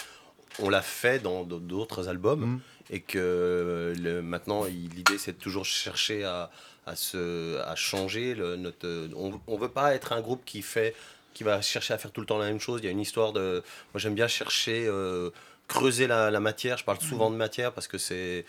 on 0.60 0.68
l'a 0.70 0.82
fait 0.82 1.20
dans 1.24 1.46
d'autres 1.46 2.10
albums 2.10 2.42
Mhm. 2.42 2.60
et 2.90 3.00
que 3.00 3.94
le- 3.98 4.22
maintenant, 4.22 4.66
l'idée, 4.66 5.18
c'est 5.18 5.38
de 5.38 5.42
toujours 5.42 5.64
chercher 5.66 6.26
à, 6.26 6.52
à, 6.86 6.96
se, 6.96 7.60
à 7.62 7.76
changer. 7.76 8.36
Le, 8.36 8.56
notre, 8.56 9.10
on 9.16 9.32
ne 9.56 9.58
veut 9.60 9.70
pas 9.70 9.96
être 9.96 10.14
un 10.14 10.22
groupe 10.22 10.44
qui 10.46 10.62
fait 10.62 10.96
qui 11.34 11.44
va 11.44 11.62
chercher 11.62 11.94
à 11.96 11.98
faire 11.98 12.12
tout 12.12 12.22
le 12.22 12.28
temps 12.28 12.38
la 12.38 12.46
même 12.46 12.60
chose. 12.60 12.80
Il 12.84 12.86
y 12.86 12.90
a 12.90 12.92
une 12.92 13.00
histoire 13.00 13.34
de. 13.34 13.64
Moi, 13.94 14.00
j'aime 14.00 14.14
bien 14.16 14.28
chercher. 14.28 14.86
euh, 14.88 15.30
creuser 15.70 16.08
la, 16.08 16.30
la 16.30 16.42
matière, 16.42 16.78
je 16.78 16.84
parle 16.84 17.00
souvent 17.00 17.32
de 17.32 17.38
matière 17.38 17.72
parce 17.72 17.88
que 17.88 17.98
c'est 17.98 18.46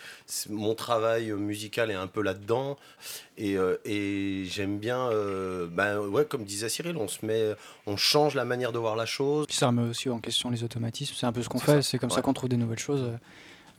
mon 0.50 0.74
travail 0.74 1.30
musical 1.30 1.90
est 1.92 1.94
un 1.94 2.08
peu 2.08 2.20
là-dedans 2.22 2.76
et, 3.38 3.56
euh, 3.56 3.76
et 3.84 4.44
j'aime 4.50 4.78
bien, 4.78 5.08
euh, 5.10 5.68
ben 5.70 6.00
ouais, 6.00 6.24
comme 6.24 6.44
disait 6.44 6.68
Cyril, 6.68 6.96
on 6.96 7.06
se 7.06 7.24
met, 7.24 7.54
on 7.86 7.96
change 7.96 8.34
la 8.34 8.44
manière 8.44 8.72
de 8.72 8.78
voir 8.80 8.96
la 8.96 9.06
chose. 9.06 9.46
Puis 9.46 9.56
ça 9.56 9.68
remet 9.68 9.88
aussi 9.88 10.10
en 10.10 10.18
question 10.18 10.50
les 10.50 10.64
automatismes. 10.64 11.14
C'est 11.16 11.24
un 11.24 11.32
peu 11.32 11.42
ce 11.42 11.48
qu'on 11.48 11.60
fait. 11.60 11.82
C'est 11.82 11.98
comme 11.98 12.10
ça 12.10 12.20
qu'on 12.20 12.34
trouve 12.34 12.48
des 12.50 12.56
nouvelles 12.56 12.80
choses. 12.80 13.08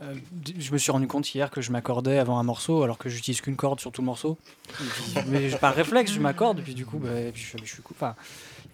Euh, 0.01 0.13
je 0.59 0.71
me 0.73 0.77
suis 0.77 0.91
rendu 0.91 1.07
compte 1.07 1.33
hier 1.33 1.49
que 1.49 1.61
je 1.61 1.71
m'accordais 1.71 2.17
avant 2.17 2.37
un 2.37 2.43
morceau 2.43 2.83
alors 2.83 2.97
que 2.97 3.07
j'utilise 3.07 3.39
qu'une 3.41 3.55
corde 3.55 3.79
sur 3.79 3.91
tout 3.91 4.01
le 4.01 4.05
morceau. 4.05 4.37
Mais 5.27 5.49
par 5.51 5.73
réflexe, 5.73 6.11
je 6.11 6.19
m'accorde. 6.19 6.61
Puis 6.61 6.73
du 6.73 6.85
coup, 6.85 6.97
bah, 6.99 7.09
puis 7.33 7.41
je, 7.41 7.57
je 7.63 7.73
suis 7.73 7.81
coup. 7.81 7.93
Enfin, 7.95 8.15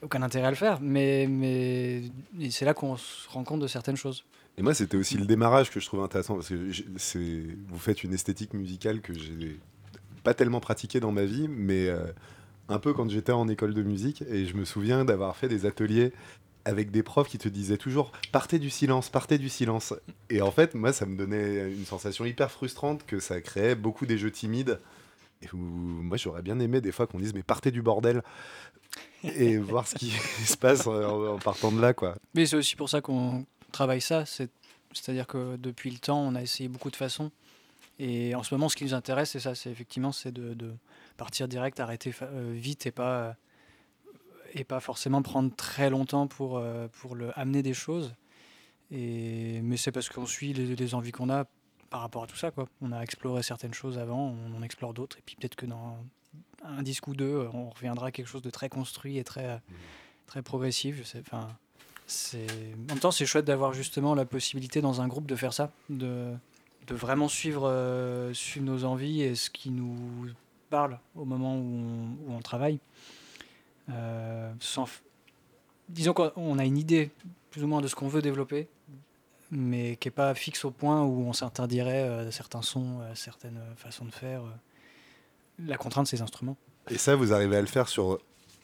aucun 0.02 0.22
intérêt 0.24 0.48
à 0.48 0.50
le 0.50 0.56
faire. 0.56 0.80
Mais, 0.82 1.30
c'est 2.50 2.66
là 2.66 2.74
qu'on 2.74 2.98
se 2.98 3.30
rend 3.30 3.44
compte 3.44 3.60
de 3.62 3.68
certaines 3.68 3.98
choses. 3.98 4.24
Et 4.58 4.64
moi, 4.64 4.74
c'était 4.74 4.98
aussi 4.98 5.18
le 5.18 5.26
démarrage 5.26 5.70
que 5.72 5.80
je 5.80 5.86
trouve 5.86 6.04
intéressant 6.04 6.36
parce 6.36 6.50
que 6.50 6.72
c'est- 6.98 7.46
vous 7.70 7.80
faites 7.80 8.04
une 8.04 8.14
esthétique 8.14 8.54
musicale 8.54 9.00
que 9.02 9.14
j'ai 9.14 9.60
pas 10.24 10.34
tellement 10.34 10.60
pratiquée 10.60 11.00
dans 11.00 11.12
ma 11.12 11.24
vie, 11.26 11.48
mais 11.48 11.88
euh, 11.88 12.04
un 12.68 12.80
peu 12.80 12.94
quand 12.94 13.10
j'étais 13.10 13.32
en 13.32 13.48
école 13.48 13.74
de 13.74 13.82
musique. 13.84 14.24
Et 14.30 14.46
je 14.46 14.56
me 14.56 14.66
souviens 14.66 15.06
d'avoir 15.06 15.36
fait 15.38 15.48
des 15.48 15.66
ateliers 15.66 16.12
avec 16.66 16.92
des 16.92 17.04
profs 17.04 17.28
qui 17.30 17.38
te 17.38 17.50
disaient 17.50 17.78
toujours 17.78 18.12
partez 18.32 18.60
du 18.60 18.70
silence, 18.70 19.10
partez 19.10 19.38
du 19.38 19.50
silence. 19.50 19.94
Et 20.30 20.42
en 20.42 20.52
fait, 20.52 20.76
moi, 20.76 20.94
ça 20.94 21.06
me 21.06 21.18
donnait 21.18 21.72
une 21.72 21.86
sensation 21.86 22.26
hyper 22.26 22.52
frustrante 22.52 23.06
que 23.06 23.20
ça 23.20 23.42
créait 23.42 23.76
beaucoup 23.76 24.06
des 24.06 24.18
jeux 24.18 24.32
timides. 24.32 24.80
Et 25.42 25.48
où, 25.54 25.58
moi, 25.58 26.18
j'aurais 26.18 26.42
bien 26.44 26.60
aimé 26.60 26.82
des 26.82 26.92
fois 26.92 27.08
qu'on 27.08 27.18
dise 27.20 27.34
mais 27.34 27.44
partez 27.44 27.72
du 27.72 27.82
bordel 27.82 28.22
et 29.24 29.58
voir 29.58 29.88
ce 29.88 29.96
qui 29.96 30.10
se 30.46 30.58
passe 30.58 30.86
en, 30.88 31.34
en 31.34 31.40
partant 31.40 31.72
de 31.72 31.82
là, 31.82 31.94
quoi. 31.94 32.16
Mais 32.36 32.46
c'est 32.46 32.56
aussi 32.56 32.76
pour 32.76 32.90
ça 32.90 33.02
qu'on 33.02 33.46
travaille 33.72 34.02
ça. 34.02 34.26
c'est- 34.26 34.52
C'est-à-dire 34.94 35.26
que 35.28 35.56
depuis 35.58 35.90
le 35.90 35.98
temps, 36.00 36.20
on 36.22 36.36
a 36.36 36.42
essayé 36.42 36.70
beaucoup 36.70 36.92
de 36.92 36.96
façons. 36.96 37.32
Et 38.00 38.34
en 38.36 38.44
ce 38.44 38.54
moment, 38.54 38.68
ce 38.68 38.76
qui 38.76 38.84
nous 38.84 38.94
intéresse, 38.94 39.32
c'est 39.32 39.40
ça. 39.40 39.54
C'est 39.56 39.70
effectivement, 39.72 40.12
c'est 40.12 40.32
de, 40.32 40.54
de 40.54 40.74
partir 41.18 41.48
direct, 41.48 41.80
arrêter 41.80 42.14
euh, 42.24 42.52
vite 42.56 42.86
et 42.88 42.92
pas 42.92 43.36
et 44.54 44.64
pas 44.64 44.80
forcément 44.80 45.22
prendre 45.22 45.54
très 45.56 45.90
longtemps 45.90 46.28
pour 46.28 46.58
euh, 46.58 46.88
pour 46.88 47.16
le 47.16 47.38
amener 47.38 47.64
des 47.64 47.74
choses. 47.74 48.14
Et 48.92 49.62
mais 49.62 49.78
c'est 49.78 49.92
parce 49.92 50.10
qu'on 50.10 50.26
suit 50.26 50.54
les, 50.54 50.96
envies 50.96 51.12
qu'on 51.12 51.30
a 51.30 51.46
par 51.90 52.02
rapport 52.02 52.24
à 52.24 52.28
tout 52.28 52.36
ça, 52.36 52.52
quoi. 52.52 52.68
On 52.82 52.92
a 52.92 53.02
exploré 53.02 53.44
certaines 53.44 53.74
choses 53.74 53.98
avant, 53.98 54.36
on 54.46 54.58
en 54.58 54.64
explore 54.64 54.94
d'autres, 54.94 55.18
et 55.18 55.22
puis 55.26 55.36
peut-être 55.36 55.56
que 55.56 55.66
dans 55.66 55.98
un 56.64 56.84
disque 56.84 57.08
ou 57.08 57.16
deux, 57.16 57.48
on 57.54 57.70
reviendra 57.70 58.08
à 58.08 58.12
quelque 58.12 58.28
chose 58.28 58.42
de 58.42 58.50
très 58.50 58.70
construit 58.70 59.18
et 59.18 59.24
très 59.24 59.62
très 60.28 60.42
progressif. 60.42 60.98
Je 60.98 61.04
sais. 61.04 61.24
En 61.34 61.48
même 62.90 63.00
temps, 63.00 63.12
c'est 63.12 63.26
chouette 63.26 63.46
d'avoir 63.46 63.74
justement 63.74 64.16
la 64.16 64.26
possibilité 64.26 64.82
dans 64.82 65.02
un 65.02 65.08
groupe 65.08 65.28
de 65.28 65.36
faire 65.36 65.54
ça, 65.54 65.72
de, 65.90 66.34
de 66.88 66.96
vraiment 66.96 67.30
suivre, 67.30 67.68
euh, 67.68 68.34
suivre 68.34 68.66
nos 68.66 68.84
envies 68.84 69.22
et 69.22 69.36
ce 69.36 69.50
qui 69.50 69.70
nous 69.70 70.28
parle 70.70 71.00
au 71.16 71.26
moment 71.26 71.58
où 71.58 72.18
où 72.26 72.34
on 72.34 72.42
travaille. 72.42 72.80
Euh, 73.92 74.52
sans 74.60 74.86
f- 74.86 75.02
Disons 75.90 76.14
qu'on 76.14 76.58
a 76.58 76.66
une 76.66 76.78
idée 76.78 77.12
plus 77.50 77.64
ou 77.64 77.68
moins 77.68 77.82
de 77.82 77.88
ce 77.88 77.96
qu'on 77.96 78.08
veut 78.08 78.22
développer, 78.22 78.68
mais 79.52 79.98
qui 79.98 80.08
n'est 80.08 80.12
pas 80.14 80.34
fixe 80.34 80.64
au 80.64 80.72
point 80.72 81.04
où 81.04 81.22
on 81.28 81.34
s'interdirait 81.34 82.04
euh, 82.04 82.32
certains 82.32 82.62
sons, 82.62 83.00
euh, 83.02 83.12
certaines 83.16 83.60
façons 83.76 84.06
de 84.06 84.12
faire. 84.12 84.42
euh. 84.44 85.66
La 85.68 85.78
contrainte, 85.78 86.08
c'est 86.08 86.16
les 86.16 86.22
instruments. 86.22 86.56
Et 86.90 86.98
ça, 86.98 87.16
vous 87.16 87.34
arrivez 87.34 87.58
à 87.58 87.62
le 87.62 87.68
faire 87.68 87.88
sur 87.90 88.20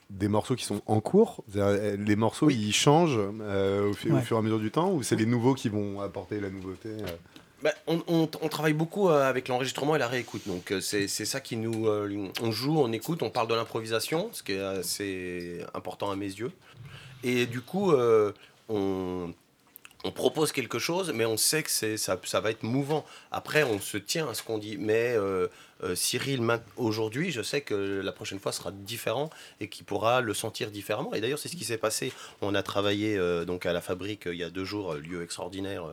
des 0.10 0.29
morceaux 0.29 0.55
qui 0.55 0.63
sont 0.63 0.81
en 0.86 1.01
cours? 1.01 1.43
Euh, 1.57 1.98
Les 1.98 2.15
morceaux, 2.15 2.50
ils 2.50 2.72
changent 2.74 3.19
euh, 3.19 3.89
au, 3.89 3.93
fur 3.93 4.38
et 4.38 4.39
à 4.39 4.41
mesure 4.41 4.60
du 4.60 4.72
temps 4.72 4.91
Ou 4.93 5.03
c'est 5.03 5.17
les 5.17 5.25
nouveaux 5.25 5.53
qui 5.53 5.67
vont 5.67 6.00
apporter 6.00 6.39
la 6.39 6.50
nouveauté 6.50 6.89
euh? 6.89 7.05
Bah, 7.63 7.73
on, 7.87 8.27
travaille 8.27 8.73
beaucoup 8.73 9.09
euh, 9.09 9.27
avec 9.27 9.47
l'enregistrement 9.47 9.95
et 9.95 9.99
la 9.99 10.07
réécoute. 10.07 10.43
Donc 10.45 10.71
euh, 10.71 10.79
c'est 10.79 11.07
ça 11.07 11.41
qui 11.41 11.57
nous... 11.57 11.87
euh, 11.87 12.29
on 12.41 12.51
joue, 12.51 12.77
on 12.79 12.91
écoute, 12.91 13.23
on 13.23 13.31
parle 13.31 13.47
de 13.47 13.55
l'improvisation, 13.55 14.29
ce 14.31 14.43
qui 14.43 14.53
est 14.53 14.61
assez 14.61 15.65
important 15.73 16.11
à 16.11 16.15
mes 16.15 16.27
yeux. 16.27 16.51
Et 17.23 17.47
du 17.47 17.61
coup, 17.61 17.93
on, 18.69 19.33
propose 20.13 20.51
quelque 20.51 20.79
chose, 20.79 21.11
mais 21.13 21.25
on 21.25 21.35
sait 21.35 21.63
que 21.63 21.97
ça, 21.97 22.39
va 22.39 22.51
être 22.51 22.63
mouvant. 22.63 23.05
Après, 23.31 23.63
on 23.63 23.79
se 23.79 23.97
tient 23.97 24.29
à 24.29 24.35
ce 24.35 24.43
qu'on 24.43 24.59
dit. 24.59 24.77
Mais 24.77 25.15
Cyril, 25.95 26.41
aujourd'hui, 26.77 27.31
je 27.31 27.41
sais 27.41 27.61
que 27.61 28.01
la 28.03 28.11
prochaine 28.11 28.39
fois 28.39 28.51
sera 28.51 28.71
différent 28.71 29.31
et 29.59 29.67
qu'il 29.67 29.83
pourra 29.83 30.21
le 30.21 30.35
sentir 30.35 30.69
différemment. 30.69 31.15
Et 31.15 31.21
d'ailleurs, 31.21 31.39
c'est 31.39 31.49
ce 31.49 31.55
qui 31.55 31.65
s'est 31.65 31.79
passé. 31.79 32.13
On 32.41 32.53
a 32.53 32.61
travaillé 32.61 33.17
donc 33.47 33.65
à 33.65 33.73
la 33.73 33.81
fabrique 33.81 34.27
il 34.27 34.37
y 34.37 34.43
a 34.43 34.51
deux 34.51 34.63
jours, 34.63 34.93
lieu 34.93 35.23
extraordinaire 35.23 35.83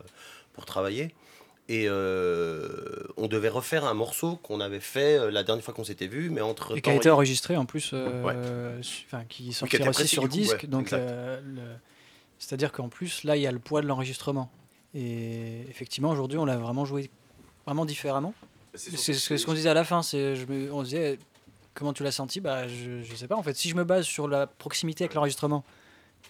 pour 0.52 0.66
travailler. 0.66 1.14
Et 1.68 1.86
euh, 1.88 3.04
on 3.16 3.26
devait 3.26 3.48
refaire 3.48 3.84
un 3.86 3.94
morceau 3.94 4.36
qu'on 4.36 4.60
avait 4.60 4.80
fait 4.80 5.18
euh, 5.18 5.30
la 5.30 5.42
dernière 5.44 5.64
fois 5.64 5.72
qu'on 5.72 5.84
s'était 5.84 6.06
vu, 6.06 6.28
mais 6.28 6.42
entre 6.42 6.76
Et 6.76 6.82
qui 6.82 6.90
a 6.90 6.94
été 6.94 7.08
enregistré 7.08 7.56
en 7.56 7.64
plus, 7.64 7.92
euh, 7.94 8.80
enfin, 9.06 9.24
qui 9.28 9.52
sortira 9.54 9.88
aussi 9.88 10.00
précis, 10.00 10.08
sur 10.14 10.22
coup, 10.24 10.28
disque. 10.28 10.62
ouais, 10.62 10.68
donc, 10.68 10.92
euh, 10.92 11.40
c'est-à-dire 12.38 12.70
qu'en 12.70 12.88
plus, 12.90 13.24
là, 13.24 13.36
il 13.36 13.42
y 13.42 13.46
a 13.46 13.52
le 13.52 13.58
poids 13.58 13.80
de 13.80 13.86
l'enregistrement. 13.86 14.50
Et 14.94 15.62
effectivement, 15.70 16.10
aujourd'hui, 16.10 16.36
on 16.36 16.44
l'a 16.44 16.56
vraiment 16.58 16.84
joué 16.84 17.10
vraiment 17.64 17.86
différemment. 17.86 18.34
C'est 18.74 19.14
ce 19.14 19.46
qu'on 19.46 19.54
disait 19.54 19.70
à 19.70 19.74
la 19.74 19.84
fin. 19.84 20.02
C'est, 20.02 20.36
je 20.36 20.44
me- 20.46 20.70
on 20.72 20.82
disait, 20.82 21.18
comment 21.72 21.94
tu 21.94 22.02
l'as 22.02 22.12
senti? 22.12 22.40
Bah, 22.40 22.68
je, 22.68 23.02
je 23.02 23.14
sais 23.16 23.26
pas. 23.26 23.36
En 23.36 23.42
fait, 23.42 23.56
si 23.56 23.70
je 23.70 23.74
me 23.74 23.84
base 23.84 24.04
sur 24.04 24.28
la 24.28 24.46
proximité 24.46 25.04
avec 25.04 25.14
l'enregistrement, 25.14 25.64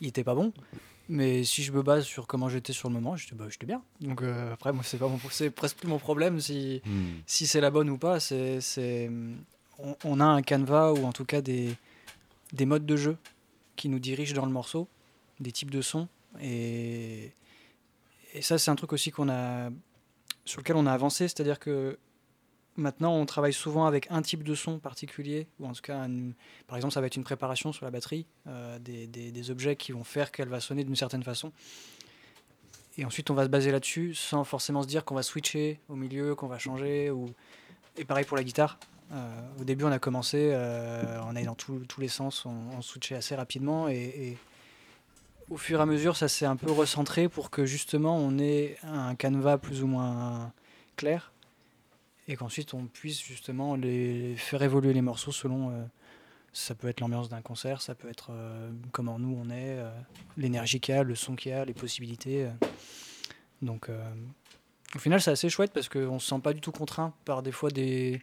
il 0.00 0.06
était 0.08 0.22
pas 0.24 0.34
bon. 0.36 0.52
Mais 1.08 1.44
si 1.44 1.62
je 1.62 1.70
me 1.72 1.82
base 1.82 2.04
sur 2.04 2.26
comment 2.26 2.48
j'étais 2.48 2.72
sur 2.72 2.88
le 2.88 2.94
moment, 2.94 3.14
j'étais, 3.16 3.34
bah, 3.34 3.46
bien. 3.66 3.82
Donc 4.00 4.22
euh, 4.22 4.52
après, 4.54 4.72
moi, 4.72 4.82
c'est 4.84 4.96
pas 4.98 5.06
mon- 5.08 5.18
c'est 5.30 5.50
presque 5.50 5.76
plus 5.78 5.88
mon 5.88 5.98
problème 5.98 6.40
si 6.40 6.80
si 7.26 7.46
c'est 7.46 7.60
la 7.60 7.70
bonne 7.70 7.90
ou 7.90 7.98
pas, 7.98 8.20
c'est, 8.20 8.60
c'est- 8.62 9.10
on, 9.78 9.96
on 10.04 10.20
a 10.20 10.24
un 10.24 10.40
canevas 10.42 10.92
ou 10.92 11.04
en 11.04 11.12
tout 11.12 11.24
cas 11.26 11.40
des, 11.42 11.74
des 12.52 12.64
modes 12.64 12.86
de 12.86 12.96
jeu 12.96 13.16
qui 13.76 13.88
nous 13.88 13.98
dirigent 13.98 14.34
dans 14.34 14.46
le 14.46 14.52
morceau, 14.52 14.88
des 15.40 15.52
types 15.52 15.70
de 15.70 15.82
sons. 15.82 16.08
Et, 16.40 17.32
et 18.32 18.40
ça, 18.42 18.56
c'est 18.58 18.70
un 18.70 18.76
truc 18.76 18.92
aussi 18.92 19.10
qu'on 19.10 19.28
a, 19.28 19.68
sur 20.44 20.60
lequel 20.60 20.76
on 20.76 20.86
a 20.86 20.92
avancé, 20.92 21.28
c'est-à-dire 21.28 21.58
que 21.58 21.98
maintenant, 22.76 23.14
on 23.14 23.26
travaille 23.26 23.52
souvent 23.52 23.86
avec 23.86 24.06
un 24.10 24.22
type 24.22 24.42
de 24.42 24.54
son 24.54 24.78
particulier, 24.78 25.46
ou 25.60 25.66
en 25.66 25.72
tout 25.72 25.82
cas, 25.82 26.06
par 26.66 26.76
exemple, 26.76 26.94
ça 26.94 27.00
va 27.00 27.06
être 27.06 27.16
une 27.16 27.24
préparation 27.24 27.72
sur 27.72 27.84
la 27.84 27.90
batterie, 27.90 28.26
euh, 28.46 28.78
des, 28.78 29.50
objets 29.50 29.76
qui 29.76 29.92
vont 29.92 30.04
faire 30.04 30.32
qu'elle 30.32 30.48
va 30.48 30.60
sonner 30.60 30.84
d'une 30.84 30.96
certaine 30.96 31.22
façon. 31.22 31.52
Et 32.96 33.04
ensuite, 33.04 33.30
on 33.30 33.34
va 33.34 33.44
se 33.44 33.48
baser 33.48 33.72
là-dessus 33.72 34.14
sans 34.14 34.44
forcément 34.44 34.82
se 34.82 34.88
dire 34.88 35.04
qu'on 35.04 35.14
va 35.14 35.22
switcher 35.22 35.80
au 35.88 35.96
milieu, 35.96 36.34
qu'on 36.34 36.46
va 36.46 36.58
changer. 36.58 37.10
Ou... 37.10 37.28
Et 37.96 38.04
pareil 38.04 38.24
pour 38.24 38.36
la 38.36 38.44
guitare. 38.44 38.78
Euh, 39.12 39.40
au 39.60 39.64
début, 39.64 39.84
on 39.84 39.92
a 39.92 39.98
commencé, 39.98 40.50
euh, 40.52 41.20
on 41.24 41.30
allait 41.30 41.44
dans 41.44 41.56
tous 41.56 41.84
les 41.98 42.08
sens, 42.08 42.46
on, 42.46 42.80
switchait 42.80 43.16
assez 43.16 43.34
rapidement. 43.34 43.88
Et 43.88 44.38
au 45.50 45.56
fur 45.56 45.80
et 45.80 45.82
à 45.82 45.86
mesure, 45.86 46.16
ça 46.16 46.28
s'est 46.28 46.46
un 46.46 46.56
peu 46.56 46.70
recentré 46.70 47.28
pour 47.28 47.50
que 47.50 47.66
justement 47.66 48.16
on 48.16 48.38
ait 48.38 48.76
un 48.82 49.14
canevas 49.14 49.58
plus 49.58 49.82
ou 49.82 49.86
moins 49.86 50.52
clair. 50.96 51.33
Et 52.28 52.36
qu'ensuite 52.36 52.74
on 52.74 52.86
puisse 52.86 53.22
justement 53.22 53.74
les 53.74 54.34
faire 54.36 54.62
évoluer 54.62 54.92
les 54.92 55.02
morceaux 55.02 55.32
selon. 55.32 55.70
euh, 55.70 55.84
ça 56.52 56.76
peut 56.76 56.86
être 56.88 57.00
l'ambiance 57.00 57.28
d'un 57.28 57.42
concert, 57.42 57.82
ça 57.82 57.96
peut 57.96 58.08
être 58.08 58.28
euh, 58.30 58.70
comment 58.92 59.18
nous 59.18 59.36
on 59.36 59.50
est, 59.50 59.76
euh, 59.76 59.90
l'énergie 60.36 60.78
qu'il 60.78 60.94
y 60.94 60.98
a, 60.98 61.02
le 61.02 61.16
son 61.16 61.34
qu'il 61.34 61.50
y 61.50 61.54
a, 61.54 61.64
les 61.64 61.74
possibilités. 61.74 62.48
Donc, 63.60 63.88
au 64.94 64.98
final, 64.98 65.20
c'est 65.20 65.32
assez 65.32 65.48
chouette 65.48 65.72
parce 65.72 65.88
qu'on 65.88 66.18
se 66.20 66.28
sent 66.28 66.40
pas 66.40 66.52
du 66.52 66.60
tout 66.60 66.70
contraint 66.70 67.12
par 67.24 67.42
des 67.42 67.50
fois 67.50 67.70
des. 67.70 68.22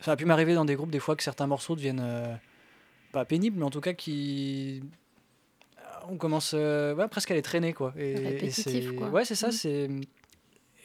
Ça 0.00 0.12
a 0.12 0.16
pu 0.16 0.26
m'arriver 0.26 0.54
dans 0.54 0.66
des 0.66 0.74
groupes 0.74 0.90
des 0.90 0.98
fois 0.98 1.16
que 1.16 1.22
certains 1.22 1.46
morceaux 1.46 1.74
deviennent 1.74 2.38
pas 3.12 3.24
pénibles, 3.24 3.58
mais 3.58 3.64
en 3.64 3.70
tout 3.70 3.80
cas 3.80 3.94
qui. 3.94 4.82
On 6.08 6.18
commence 6.18 6.52
ouais, 6.52 7.08
presque 7.08 7.30
à 7.30 7.34
les 7.34 7.42
traîner 7.42 7.72
quoi. 7.72 7.94
Et, 7.96 8.14
Répétitif, 8.14 8.94
quoi. 8.94 9.08
Ouais, 9.08 9.24
c'est 9.24 9.36
ça. 9.36 9.48
Mm. 9.48 9.52
C'est 9.52 9.88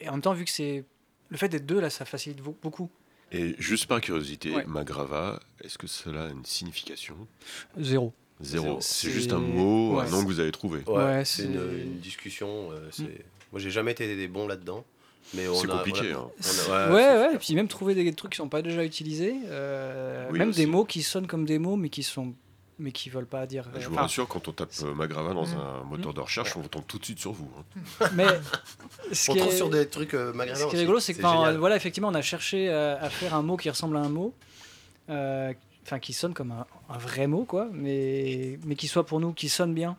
et 0.00 0.08
en 0.08 0.12
même 0.12 0.22
temps 0.22 0.32
vu 0.32 0.44
que 0.44 0.50
c'est 0.50 0.84
le 1.30 1.36
fait 1.36 1.48
d'être 1.48 1.66
deux 1.66 1.80
là, 1.80 1.88
ça 1.90 2.04
facilite 2.04 2.40
beaucoup. 2.42 2.90
Et 3.32 3.54
juste 3.58 3.86
par 3.86 4.00
curiosité, 4.00 4.52
Ouais. 4.54 4.64
Magrava, 4.66 5.40
est-ce 5.62 5.78
que 5.78 5.86
cela 5.86 6.24
a 6.24 6.30
une 6.30 6.44
signification? 6.44 7.16
Zéro. 7.78 8.12
Zéro. 8.40 8.78
C'est- 8.80 9.10
juste 9.10 9.32
un 9.32 9.38
mot, 9.38 9.96
Ouais. 9.98 10.04
un 10.06 10.10
nom 10.10 10.22
que 10.22 10.26
vous 10.26 10.40
avez 10.40 10.50
trouvé. 10.52 10.80
Ouais, 10.86 10.94
Ouais, 10.96 11.24
c'est 11.24 11.44
une, 11.44 11.60
une 11.82 11.98
discussion. 12.00 12.72
euh, 12.72 12.88
c'est- 12.90 13.24
Moi, 13.52 13.60
j'ai 13.60 13.70
jamais 13.70 13.90
été 13.92 14.28
bon 14.28 14.46
là-dedans. 14.46 14.84
Mais 15.34 15.46
on 15.48 15.54
C'est 15.54 15.70
a- 15.70 15.76
compliqué, 15.76 16.12
hein. 16.12 16.28
on 16.68 16.72
a- 16.72 16.88
Ouais, 16.92 16.94
ouais, 17.28 17.34
et 17.34 17.38
puis 17.38 17.54
même 17.54 17.68
trouver 17.68 17.94
des 17.94 18.12
trucs 18.14 18.32
qui 18.32 18.36
sont 18.38 18.48
pas 18.48 18.62
déjà 18.62 18.82
utilisés, 18.84 19.34
euh, 19.46 20.28
Oui, 20.32 20.38
même 20.38 20.48
aussi. 20.48 20.60
des 20.60 20.66
mots 20.66 20.84
qui 20.84 21.02
sonnent 21.02 21.26
comme 21.28 21.44
des 21.44 21.58
mots, 21.58 21.76
mais 21.76 21.88
qui 21.88 22.02
sont, 22.02 22.34
mais 22.80 22.90
qui 22.92 23.10
veulent 23.10 23.26
pas 23.26 23.46
dire. 23.46 23.64
Je 23.78 23.86
vous 23.86 23.92
enfin, 23.92 24.02
rassure, 24.02 24.26
quand 24.26 24.48
on 24.48 24.52
tape 24.52 24.70
euh, 24.82 24.94
Magrava 24.94 25.32
dans 25.34 25.46
Mm. 25.46 25.58
un 25.58 25.84
moteur 25.84 26.12
de 26.14 26.20
recherche, 26.20 26.56
on 26.56 26.62
tombe 26.62 26.84
tout 26.86 26.98
de 26.98 27.04
suite 27.04 27.18
sur 27.20 27.32
vous. 27.32 27.48
hein. 27.58 28.06
mais 28.14 28.26
ce 29.12 29.30
On 29.30 29.34
est, 29.36 29.50
sur 29.52 29.70
des 29.70 29.86
trucs 29.88 30.14
euh, 30.14 30.32
maghrébins 30.32 30.58
ce 30.60 30.66
qui 30.66 30.76
est 30.76 30.80
rigolo, 30.80 30.98
c'est 31.00 31.14
que 31.14 31.56
voilà, 31.56 31.76
effectivement, 31.76 32.08
on 32.08 32.14
a 32.14 32.22
cherché 32.22 32.68
à, 32.70 33.00
à 33.00 33.10
faire 33.10 33.34
un 33.34 33.42
mot 33.42 33.56
qui 33.56 33.70
ressemble 33.70 33.96
à 33.96 34.00
un 34.00 34.08
mot, 34.08 34.34
euh, 35.10 35.52
enfin 35.84 35.98
qui 35.98 36.12
sonne 36.12 36.34
comme 36.34 36.52
un, 36.52 36.66
un 36.88 36.98
vrai 36.98 37.26
mot 37.26 37.44
quoi, 37.44 37.68
mais 37.72 38.58
mais 38.64 38.74
qui 38.76 38.88
soit 38.88 39.04
pour 39.06 39.20
nous, 39.20 39.32
qui 39.32 39.48
sonne 39.48 39.74
bien, 39.74 39.96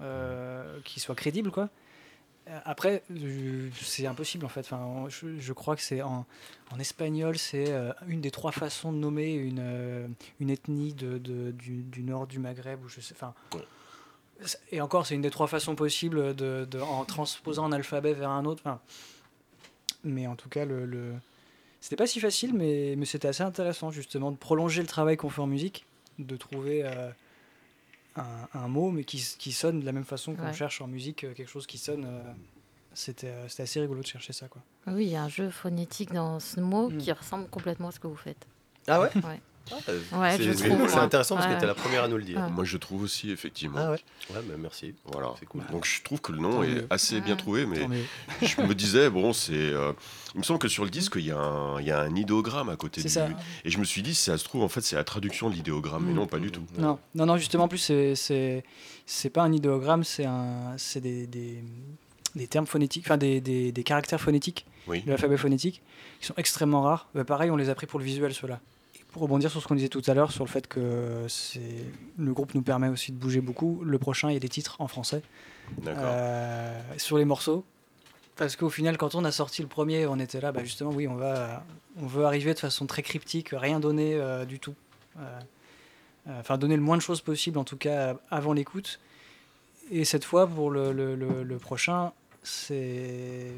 euh, 0.00 0.78
qui 0.84 1.00
soit 1.00 1.14
crédible 1.14 1.50
quoi. 1.50 1.68
Euh, 2.48 2.58
Après, 2.64 3.02
c'est 3.80 4.06
impossible 4.06 4.44
en 4.44 4.48
fait. 4.50 4.60
Enfin, 4.60 4.78
en- 4.78 5.08
je, 5.08 5.38
je 5.38 5.52
crois 5.52 5.76
que 5.76 5.82
c'est 5.82 6.02
en, 6.02 6.26
en 6.70 6.78
espagnol, 6.78 7.38
c'est 7.38 7.70
euh, 7.70 7.92
une 8.06 8.20
des 8.20 8.30
trois 8.30 8.52
façons 8.52 8.92
de 8.92 8.98
nommer 8.98 9.32
une, 9.34 9.60
euh, 9.60 10.06
une 10.40 10.50
ethnie 10.50 10.92
de, 10.92 11.18
de- 11.18 11.52
du, 11.52 11.82
du 11.82 12.02
nord 12.02 12.26
du 12.26 12.38
Maghreb 12.38 12.84
ou 12.84 12.88
je 12.88 13.00
sais. 13.00 13.14
Enfin, 13.16 13.32
et 14.72 14.80
encore, 14.80 15.06
c'est 15.06 15.14
une 15.14 15.22
des 15.22 15.30
trois 15.30 15.46
façons 15.46 15.74
possibles 15.74 16.34
de, 16.34 16.66
de- 16.70 16.80
en 16.80 17.04
transposant 17.04 17.64
un 17.64 17.72
alphabet 17.72 18.12
vers 18.12 18.30
un 18.30 18.44
autre. 18.44 18.62
Enfin, 18.64 18.80
mais 20.02 20.26
en 20.26 20.36
tout 20.36 20.48
cas, 20.50 20.64
le, 20.66 20.84
le- 20.84 21.14
c'était 21.80 21.96
pas 21.96 22.06
si 22.06 22.20
facile, 22.20 22.52
mais, 22.54 22.94
mais 22.98 23.06
c'était 23.06 23.28
assez 23.28 23.42
intéressant 23.42 23.90
justement 23.90 24.30
de 24.32 24.36
prolonger 24.36 24.82
le 24.82 24.86
travail 24.88 25.16
qu'on 25.16 25.30
fait 25.30 25.40
en 25.40 25.46
musique, 25.46 25.86
de 26.18 26.36
trouver 26.36 26.82
euh, 26.84 27.10
un, 28.16 28.48
un 28.54 28.68
mot, 28.68 28.90
mais 28.90 29.04
qui, 29.04 29.18
sonne 29.52 29.80
de 29.80 29.84
la 29.86 29.92
même 29.92 30.04
façon 30.04 30.34
qu'on 30.34 30.44
Ouais. 30.46 30.52
cherche 30.52 30.80
en 30.80 30.86
musique 30.86 31.24
euh, 31.24 31.34
quelque 31.34 31.48
chose 31.50 31.66
qui 31.66 31.78
sonne. 31.78 32.04
euh, 32.06 32.22
c'était 32.92 33.28
euh, 33.28 33.48
c'était 33.48 33.64
assez 33.64 33.80
rigolo 33.80 34.02
de 34.02 34.06
chercher 34.06 34.32
ça, 34.32 34.46
quoi. 34.48 34.62
Oui, 34.86 35.06
il 35.06 35.10
y 35.12 35.16
a 35.16 35.22
un 35.24 35.28
jeu 35.28 35.50
phonétique 35.50 36.12
dans 36.12 36.38
ce 36.38 36.60
mot 36.60 36.90
Mm. 36.90 36.98
qui 36.98 37.10
ressemble 37.12 37.48
complètement 37.48 37.88
à 37.88 37.92
ce 37.92 37.98
que 37.98 38.06
vous 38.06 38.14
faites. 38.16 38.46
Ah 38.86 39.00
ouais? 39.00 39.10
Ouais. 39.16 39.40
Ah, 39.70 39.76
Ouais, 40.20 40.36
c'est- 40.36 40.68
ouais. 40.68 40.94
intéressant 40.98 41.36
parce 41.36 41.46
que 41.46 41.56
tu 41.58 41.64
es 41.64 41.66
la 41.66 41.74
première 41.74 42.04
à 42.04 42.08
nous 42.08 42.18
le 42.18 42.22
dire. 42.24 42.38
Ouais. 42.38 42.50
Moi, 42.50 42.64
je 42.64 42.76
trouve 42.76 43.02
aussi, 43.02 43.30
effectivement. 43.30 43.78
Ah 43.80 43.90
ouais 43.92 44.00
Ouais, 44.30 44.40
mais 44.48 44.56
merci. 44.58 44.94
Voilà. 45.06 45.32
Cool. 45.48 45.62
Donc, 45.72 45.86
je 45.86 46.02
trouve 46.02 46.20
que 46.20 46.32
le 46.32 46.38
nom 46.38 46.50
Tant 46.56 46.62
est 46.64 46.68
mieux. 46.68 46.86
assez 46.90 47.20
bien 47.22 47.34
trouvé, 47.36 47.64
mais 47.64 47.86
je 48.42 48.60
me 48.60 48.74
disais, 48.74 49.08
bon, 49.08 49.32
c'est. 49.32 49.52
euh, 49.54 49.92
il 50.34 50.38
me 50.38 50.42
semble 50.44 50.58
que 50.58 50.68
sur 50.68 50.84
le 50.84 50.90
disque, 50.90 51.14
il 51.16 51.26
y, 51.26 51.30
a 51.30 51.38
un- 51.38 51.80
il 51.80 51.86
y 51.86 51.90
a 51.90 52.00
un 52.00 52.14
idéogramme 52.14 52.68
à 52.68 52.76
côté 52.76 53.00
C'est 53.00 53.08
du. 53.08 53.14
ça. 53.14 53.38
Et 53.64 53.70
je 53.70 53.78
me 53.78 53.84
suis 53.84 54.02
dit, 54.02 54.14
si 54.14 54.24
ça 54.24 54.36
se 54.36 54.44
trouve, 54.44 54.62
en 54.62 54.68
fait, 54.68 54.80
c'est 54.82 54.96
la 54.96 55.04
traduction 55.04 55.48
de 55.48 55.54
l'idéogramme, 55.54 56.04
mais 56.06 56.12
non, 56.12 56.26
pas 56.26 56.38
du 56.38 56.50
tout. 56.50 56.62
Non, 56.78 56.98
non, 57.14 57.24
non, 57.26 57.36
justement, 57.38 57.64
en 57.64 57.68
plus, 57.68 57.78
c'est- 57.78 59.30
pas 59.32 59.42
un 59.42 59.52
idéogramme, 59.52 60.04
c'est 60.04 60.24
un, 60.26 60.74
c'est 60.76 61.00
des, 61.00 61.26
des, 61.26 61.62
des 62.34 62.46
termes 62.48 62.66
phonétiques, 62.66 63.04
enfin 63.06 63.16
des, 63.16 63.40
des, 63.40 63.72
des 63.72 63.82
caractères 63.84 64.20
phonétiques 64.20 64.66
Oui. 64.88 65.02
de 65.02 65.10
l'alphabet 65.10 65.36
phonétique 65.38 65.82
qui 66.20 66.26
sont 66.26 66.34
extrêmement 66.36 66.82
rares. 66.82 67.08
Bah, 67.14 67.24
pareil, 67.24 67.50
on 67.50 67.56
les 67.56 67.70
a 67.70 67.74
pris 67.74 67.86
pour 67.86 67.98
le 67.98 68.04
visuel, 68.04 68.34
ceux-là. 68.34 68.60
Pour 69.14 69.22
rebondir 69.22 69.48
sur 69.48 69.62
ce 69.62 69.68
qu'on 69.68 69.76
disait 69.76 69.88
tout 69.88 70.02
à 70.08 70.12
l'heure, 70.14 70.32
sur 70.32 70.44
le 70.44 70.50
fait 70.50 70.66
que 70.66 71.24
c'est 71.28 71.60
le 72.18 72.32
groupe 72.34 72.52
nous 72.54 72.62
permet 72.62 72.88
aussi 72.88 73.12
de 73.12 73.16
bouger 73.16 73.40
beaucoup, 73.40 73.80
le 73.84 73.96
prochain, 73.98 74.28
il 74.28 74.34
y 74.34 74.36
a 74.36 74.40
des 74.40 74.48
titres 74.48 74.74
en 74.80 74.88
français 74.88 75.22
euh, 75.86 76.80
sur 76.98 77.16
les 77.16 77.24
morceaux. 77.24 77.64
Parce 78.34 78.56
qu'au 78.56 78.70
final, 78.70 78.98
quand 78.98 79.14
on 79.14 79.24
a 79.24 79.30
sorti 79.30 79.62
le 79.62 79.68
premier, 79.68 80.06
on 80.08 80.18
était 80.18 80.40
là, 80.40 80.50
bah 80.50 80.64
justement, 80.64 80.90
oui, 80.90 81.06
on, 81.06 81.14
va, 81.14 81.64
on 82.02 82.06
veut 82.06 82.24
arriver 82.24 82.52
de 82.54 82.58
façon 82.58 82.86
très 82.86 83.02
cryptique, 83.02 83.50
rien 83.52 83.78
donner 83.78 84.14
euh, 84.16 84.44
du 84.44 84.58
tout. 84.58 84.74
Euh, 85.18 85.40
Enfin, 86.40 86.56
donner 86.56 86.76
le 86.76 86.80
moins 86.82 86.96
de 86.96 87.02
choses 87.02 87.20
possible, 87.20 87.58
en 87.58 87.64
tout 87.64 87.76
cas, 87.76 88.16
avant 88.30 88.54
l'écoute. 88.54 88.98
Et 89.90 90.06
cette 90.06 90.24
fois, 90.24 90.46
pour 90.46 90.70
le, 90.70 90.90
le- 90.90 91.14
le- 91.16 91.42
le 91.42 91.56
prochain, 91.58 92.12
c'est 92.42 93.52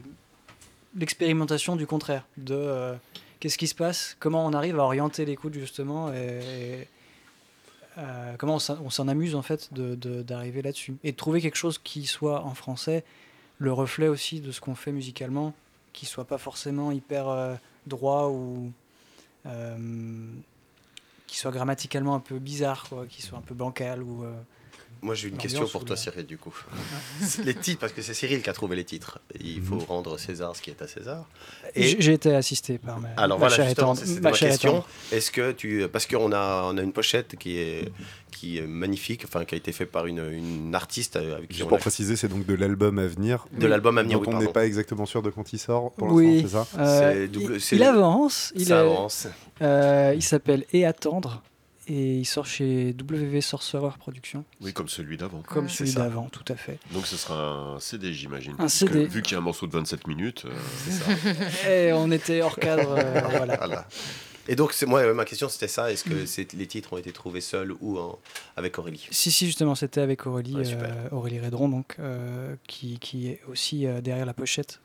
l'expérimentation 0.96 1.76
du 1.76 1.86
contraire. 1.86 2.26
De 2.36 2.92
qu'est-ce 3.40 3.58
qui 3.58 3.66
se 3.66 3.74
passe, 3.74 4.16
comment 4.20 4.44
on 4.46 4.52
arrive 4.52 4.78
à 4.78 4.82
orienter 4.84 5.24
l'écoute, 5.24 5.54
justement, 5.54 6.10
euh, 6.12 6.82
comment 8.38 8.56
on 8.56 8.90
s'en- 8.90 9.08
amuse, 9.08 9.34
en 9.34 9.42
fait, 9.42 9.72
d'arriver 9.72 10.62
là-dessus? 10.62 10.96
Et 11.04 11.12
de 11.12 11.16
trouver 11.16 11.40
quelque 11.40 11.56
chose 11.56 11.78
qui 11.78 12.06
soit 12.06 12.42
en 12.42 12.54
français, 12.54 13.04
le 13.58 13.72
reflet 13.72 14.08
aussi 14.08 14.40
de 14.40 14.52
ce 14.52 14.60
qu'on 14.60 14.74
fait 14.74 14.92
musicalement, 14.92 15.54
qui 15.92 16.04
soit 16.06 16.26
pas 16.26 16.38
forcément 16.38 16.92
hyper 16.92 17.28
euh, 17.28 17.54
droit 17.86 18.28
ou 18.28 18.70
euh, 19.46 20.26
qui 21.26 21.38
soit 21.38 21.52
grammaticalement 21.52 22.14
un 22.14 22.20
peu 22.20 22.38
bizarre, 22.38 22.86
qui 23.08 23.22
soit 23.22 23.38
un 23.38 23.42
peu 23.42 23.54
bancal 23.54 24.02
ou 24.02 24.24
Moi, 25.02 25.14
j'ai 25.14 25.28
une 25.28 25.36
question 25.36 25.66
pour 25.66 25.82
ou 25.82 25.84
toi, 25.84 25.96
Cyril, 25.96 26.26
du 26.26 26.38
coup. 26.38 26.54
les 27.44 27.54
titres, 27.54 27.80
parce 27.80 27.92
que 27.92 28.02
c'est 28.02 28.14
Cyril 28.14 28.42
qui 28.42 28.50
a 28.50 28.52
trouvé 28.52 28.76
les 28.76 28.84
titres. 28.84 29.20
Il 29.40 29.60
faut 29.62 29.78
rendre 29.78 30.18
César 30.18 30.56
ce 30.56 30.62
qui 30.62 30.70
est 30.70 30.82
à 30.82 30.88
César. 30.88 31.24
Et 31.74 32.00
J'ai 32.00 32.14
été 32.14 32.34
assisté 32.34 32.78
par 32.78 32.98
ma, 32.98 33.08
alors 33.16 33.38
ma 33.38 33.48
voilà, 33.48 33.64
justement, 33.66 33.94
c'était 33.94 34.32
question. 34.32 34.82
Est-ce 35.12 35.30
que 35.30 35.52
tu, 35.52 35.86
parce 35.92 36.06
qu'on 36.06 36.32
a, 36.32 36.62
on 36.64 36.76
a 36.78 36.82
une 36.82 36.92
pochette 36.92 37.36
qui 37.36 37.58
est, 37.58 37.92
qui 38.32 38.58
est 38.58 38.66
magnifique, 38.66 39.22
enfin 39.26 39.44
qui 39.44 39.54
a 39.54 39.58
été 39.58 39.70
faite 39.72 39.90
par 39.92 40.06
une, 40.06 40.18
une 40.32 40.74
artiste 40.74 41.16
avec 41.16 41.48
qui 41.48 41.56
Juste 41.58 41.66
on 41.66 41.68
pour 41.68 41.76
a- 41.78 41.80
préciser, 41.80 42.16
c'est 42.16 42.28
donc 42.28 42.44
de 42.46 42.54
l'album 42.54 42.98
à 42.98 43.06
venir. 43.06 43.46
de 43.52 43.66
l'album 43.66 43.98
à 43.98 44.02
venir. 44.02 44.18
dont 44.20 44.30
oui, 44.30 44.36
on 44.36 44.40
n'est 44.40 44.48
pas 44.52 44.66
exactement 44.66 45.06
sûr 45.06 45.22
de 45.22 45.30
quand 45.30 45.52
il 45.52 45.58
sort 45.58 45.92
pour 45.92 46.08
Oui, 46.12 46.42
l'instant, 46.42 46.66
c'est 46.70 46.76
ça 46.78 46.82
euh, 47.08 47.26
double- 47.28 47.58
il, 47.72 47.82
avance. 47.82 48.52
Il, 48.56 48.66
Ça 48.66 48.78
a- 48.78 48.80
avance. 48.80 49.28
euh, 49.62 50.12
il 50.16 50.22
s'appelle 50.22 50.64
Et 50.72 50.84
attendre 50.86 51.42
et 51.88 52.16
il 52.18 52.24
sort 52.24 52.46
chez 52.46 52.90
WV 52.98 53.40
Sorcerer 53.40 53.90
Productions, 53.98 54.44
Oui, 54.60 54.72
comme 54.72 54.88
celui 54.88 55.16
d'avant. 55.16 55.42
comme 55.42 55.64
Ouais. 55.66 55.70
celui 55.70 55.92
d'avant, 55.94 56.28
tout 56.28 56.44
à 56.52 56.56
fait. 56.56 56.78
Donc, 56.92 57.06
ce 57.06 57.16
sera 57.16 57.74
un 57.74 57.80
CD, 57.80 58.12
j'imagine. 58.12 58.54
Un 58.58 58.68
CD. 58.68 59.06
Vu 59.06 59.22
qu'il 59.22 59.32
y 59.32 59.34
a 59.36 59.38
un 59.38 59.42
morceau 59.42 59.66
de 59.66 59.72
27 59.72 60.06
minutes. 60.06 60.44
euh, 60.46 60.50
C'est 60.84 60.90
ça. 60.92 61.68
Et 61.70 61.92
on 61.92 62.10
était 62.10 62.42
hors 62.42 62.56
cadre, 62.56 62.94
euh, 62.98 63.20
voilà. 63.30 63.56
Voilà. 63.56 63.88
Et 64.48 64.54
donc, 64.54 64.72
c'est 64.72 64.86
moi, 64.86 65.12
ma 65.12 65.24
question, 65.24 65.48
c'était 65.48 65.66
ça. 65.68 65.90
Est-ce 65.90 66.04
que 66.04 66.24
c'est- 66.24 66.52
les 66.52 66.66
titres 66.68 66.92
ont 66.92 66.98
été 66.98 67.10
trouvés 67.12 67.40
seuls 67.40 67.72
ou 67.80 67.98
en- 67.98 68.18
avec 68.56 68.78
Aurélie? 68.78 69.08
Si, 69.10 69.32
si, 69.32 69.46
justement, 69.46 69.74
c'était 69.74 70.00
avec 70.00 70.24
Aurélie, 70.26 70.54
Ouais, 70.54 70.72
euh, 70.72 71.08
Aurélie 71.10 71.40
Redron, 71.40 71.68
donc, 71.68 71.96
euh, 71.98 72.54
qui, 72.68 72.98
qui 73.00 73.28
est 73.28 73.40
aussi 73.48 73.86
euh, 73.86 74.00
derrière 74.00 74.24
la 74.26 74.34
pochette. 74.34 74.80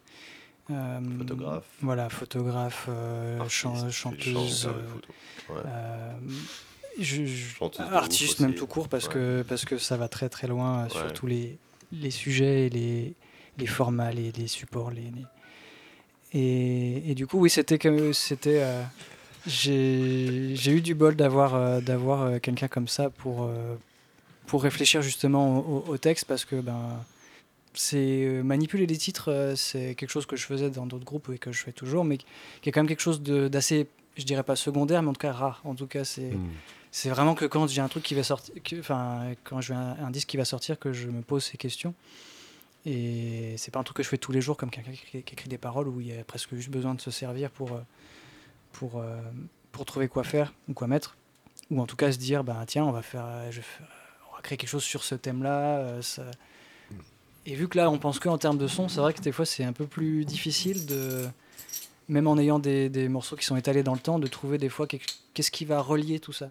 Euh, 0.71 0.99
Photographe. 1.19 1.65
Voilà, 1.81 2.09
photographe, 2.09 2.85
euh, 2.89 3.39
Artiste, 3.39 3.51
chan- 3.61 3.89
chanteuse. 3.91 4.69
Je- 6.99 7.25
je- 7.25 7.56
artiste 7.93 8.39
même 8.39 8.54
tout 8.54 8.67
court 8.67 8.88
parce, 8.89 9.08
Ouais. 9.08 9.13
que, 9.13 9.45
parce 9.47 9.65
que 9.65 9.77
ça 9.77 9.97
va 9.97 10.08
très 10.08 10.30
très 10.30 10.47
loin 10.47 10.86
euh, 10.86 10.89
sur 10.89 11.06
Ouais. 11.06 11.13
tous 11.13 11.27
les, 11.27 11.58
les 11.91 12.12
sujets 12.12 12.67
et 12.67 12.69
les, 12.69 13.13
les 13.58 13.67
formats, 13.67 14.12
les, 14.12 14.32
les 14.32 14.47
supports. 14.47 14.91
Les, 14.91 15.01
les- 15.01 15.25
Et, 16.34 17.12
et 17.12 17.15
du 17.15 17.27
coup, 17.27 17.39
oui, 17.39 17.49
c'était 17.49 17.77
que 17.77 18.13
c'était. 18.13 18.62
euh, 18.62 18.84
j'ai 19.47 20.71
eu 20.71 20.82
du 20.82 20.93
bol 20.95 21.15
d'avoir 21.15 21.56
euh, 21.56 21.82
d'avoir 21.82 22.21
euh, 22.21 22.39
quelqu'un 22.39 22.67
comme 22.67 22.88
ça 22.88 23.10
pour, 23.10 23.49
pour 24.47 24.63
réfléchir 24.63 25.01
justement 25.01 25.60
au, 25.88 25.97
texte 25.97 26.25
parce 26.25 26.45
que 26.45 26.56
ben, 26.62 27.04
c'est 27.73 28.41
manipuler 28.43 28.86
les 28.86 28.97
titres, 28.97 29.54
c'est 29.56 29.95
quelque 29.95 30.10
chose 30.12 30.25
que 30.25 30.36
je 30.36 30.45
faisais 30.45 30.69
dans 30.69 30.86
d'autres 30.86 31.06
groupes 31.06 31.30
et 31.34 31.38
que 31.38 31.51
je 31.51 31.63
fais 31.63 31.71
toujours, 31.71 32.04
mais 32.06 32.17
qui 32.62 32.69
est 32.69 32.71
quand 32.71 32.82
même 32.82 32.88
quelque 32.88 33.01
chose 33.01 33.21
d'assez, 33.21 33.88
je 34.17 34.23
dirais 34.23 34.43
pas 34.43 34.56
secondaire, 34.56 35.01
mais 35.01 35.10
en 35.10 35.13
tout 35.13 35.19
cas 35.21 35.32
rare. 35.34 35.62
En 35.65 35.75
tout 35.75 35.88
cas, 35.88 36.04
c'est 36.04 36.32
Hmm. 36.32 36.49
C'est 36.91 37.10
vraiment 37.10 37.36
que 37.36 37.45
quand 37.45 37.67
j'ai 37.67 37.82
un 37.82 37.88
truc 37.88 38.04
qui 38.04 38.13
va 38.15 38.23
sortir, 38.23 38.54
enfin, 38.80 39.32
quand 39.43 39.62
j'ai 39.62 39.73
un, 39.73 39.95
un 40.04 40.12
disque 40.12 40.27
qui 40.27 40.38
va 40.38 40.45
sortir, 40.45 40.77
que 40.80 40.91
je 40.93 41.08
me 41.08 41.21
pose 41.21 41.43
ces 41.45 41.58
questions. 41.58 41.93
Et 42.86 43.54
c'est 43.58 43.71
pas 43.71 43.80
un 43.80 43.84
truc 43.84 43.97
que 43.97 44.04
je 44.04 44.10
fais 44.10 44.17
tous 44.17 44.32
les 44.32 44.41
jours 44.41 44.58
comme 44.58 44.71
quelqu'un 44.71 44.91
qui, 44.91 44.97
écrit- 45.04 45.23
qui 45.23 45.34
écrit 45.34 45.49
des 45.49 45.58
paroles 45.60 45.88
où 45.88 46.01
il 46.01 46.08
y 46.08 46.17
a 46.17 46.23
presque 46.23 46.56
juste 46.56 46.69
besoin 46.69 46.95
de 46.95 47.01
se 47.01 47.12
servir 47.12 47.51
pour, 47.51 47.73
euh, 47.73 47.80
pour, 48.73 48.97
euh, 48.99 49.19
pour 49.71 49.86
trouver 49.86 50.08
quoi 50.08 50.23
faire 50.23 50.51
ou 50.67 50.73
quoi 50.73 50.88
mettre. 50.88 51.15
Ou 51.69 51.80
en 51.80 51.86
tout 51.86 51.95
cas 51.95 52.12
se 52.12 52.17
dire, 52.17 52.43
bah, 52.43 52.58
tiens, 52.67 52.84
on 52.86 52.91
va, 52.91 53.01
faire, 53.04 53.25
je 53.51 53.58
vais 53.58 53.62
faire- 53.62 53.88
on 54.32 54.36
va 54.36 54.41
créer 54.41 54.58
quelque 54.58 54.69
chose 54.69 54.84
sur 54.84 55.04
ce 55.04 55.13
thème-là. 55.15 55.77
euh, 55.77 56.01
ça- 56.01 56.25
Et 57.45 57.56
vu 57.56 57.67
que 57.67 57.77
là, 57.77 57.89
on 57.89 57.97
pense 57.99 58.19
que 58.19 58.30
en 58.30 58.38
termes 58.38 58.58
de 58.58 58.67
son, 58.67 58.88
c'est 58.89 58.99
vrai 58.99 59.13
que 59.13 59.21
des 59.21 59.32
fois, 59.32 59.45
c'est 59.45 59.63
un 59.63 59.73
peu 59.73 59.86
plus 59.88 60.25
difficile 60.25 60.86
de. 60.86 61.27
Même 62.12 62.28
en 62.28 62.38
ayant 62.38 62.60
des, 62.60 63.08
morceaux 63.08 63.38
qui 63.38 63.45
sont 63.45 63.56
étalés 63.56 63.84
dans 63.84 63.93
le 63.93 64.00
temps, 64.00 64.19
de 64.19 64.28
trouver 64.28 64.58
des 64.58 64.67
fois 64.67 64.86
qu'est-ce 64.86 65.50
qui 65.50 65.63
va 65.63 65.80
relier 65.80 66.19
tout 66.19 66.34
ça. 66.34 66.50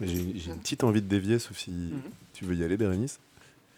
J'ai 0.00 0.32
j'ai 0.38 0.50
une 0.50 0.58
petite 0.58 0.84
envie 0.84 1.00
de 1.02 1.08
dévier, 1.08 1.38
sauf 1.38 1.56
si 1.56 1.72
tu 2.34 2.44
veux 2.44 2.54
y 2.54 2.62
aller, 2.64 2.76
Bérénice? 2.76 3.18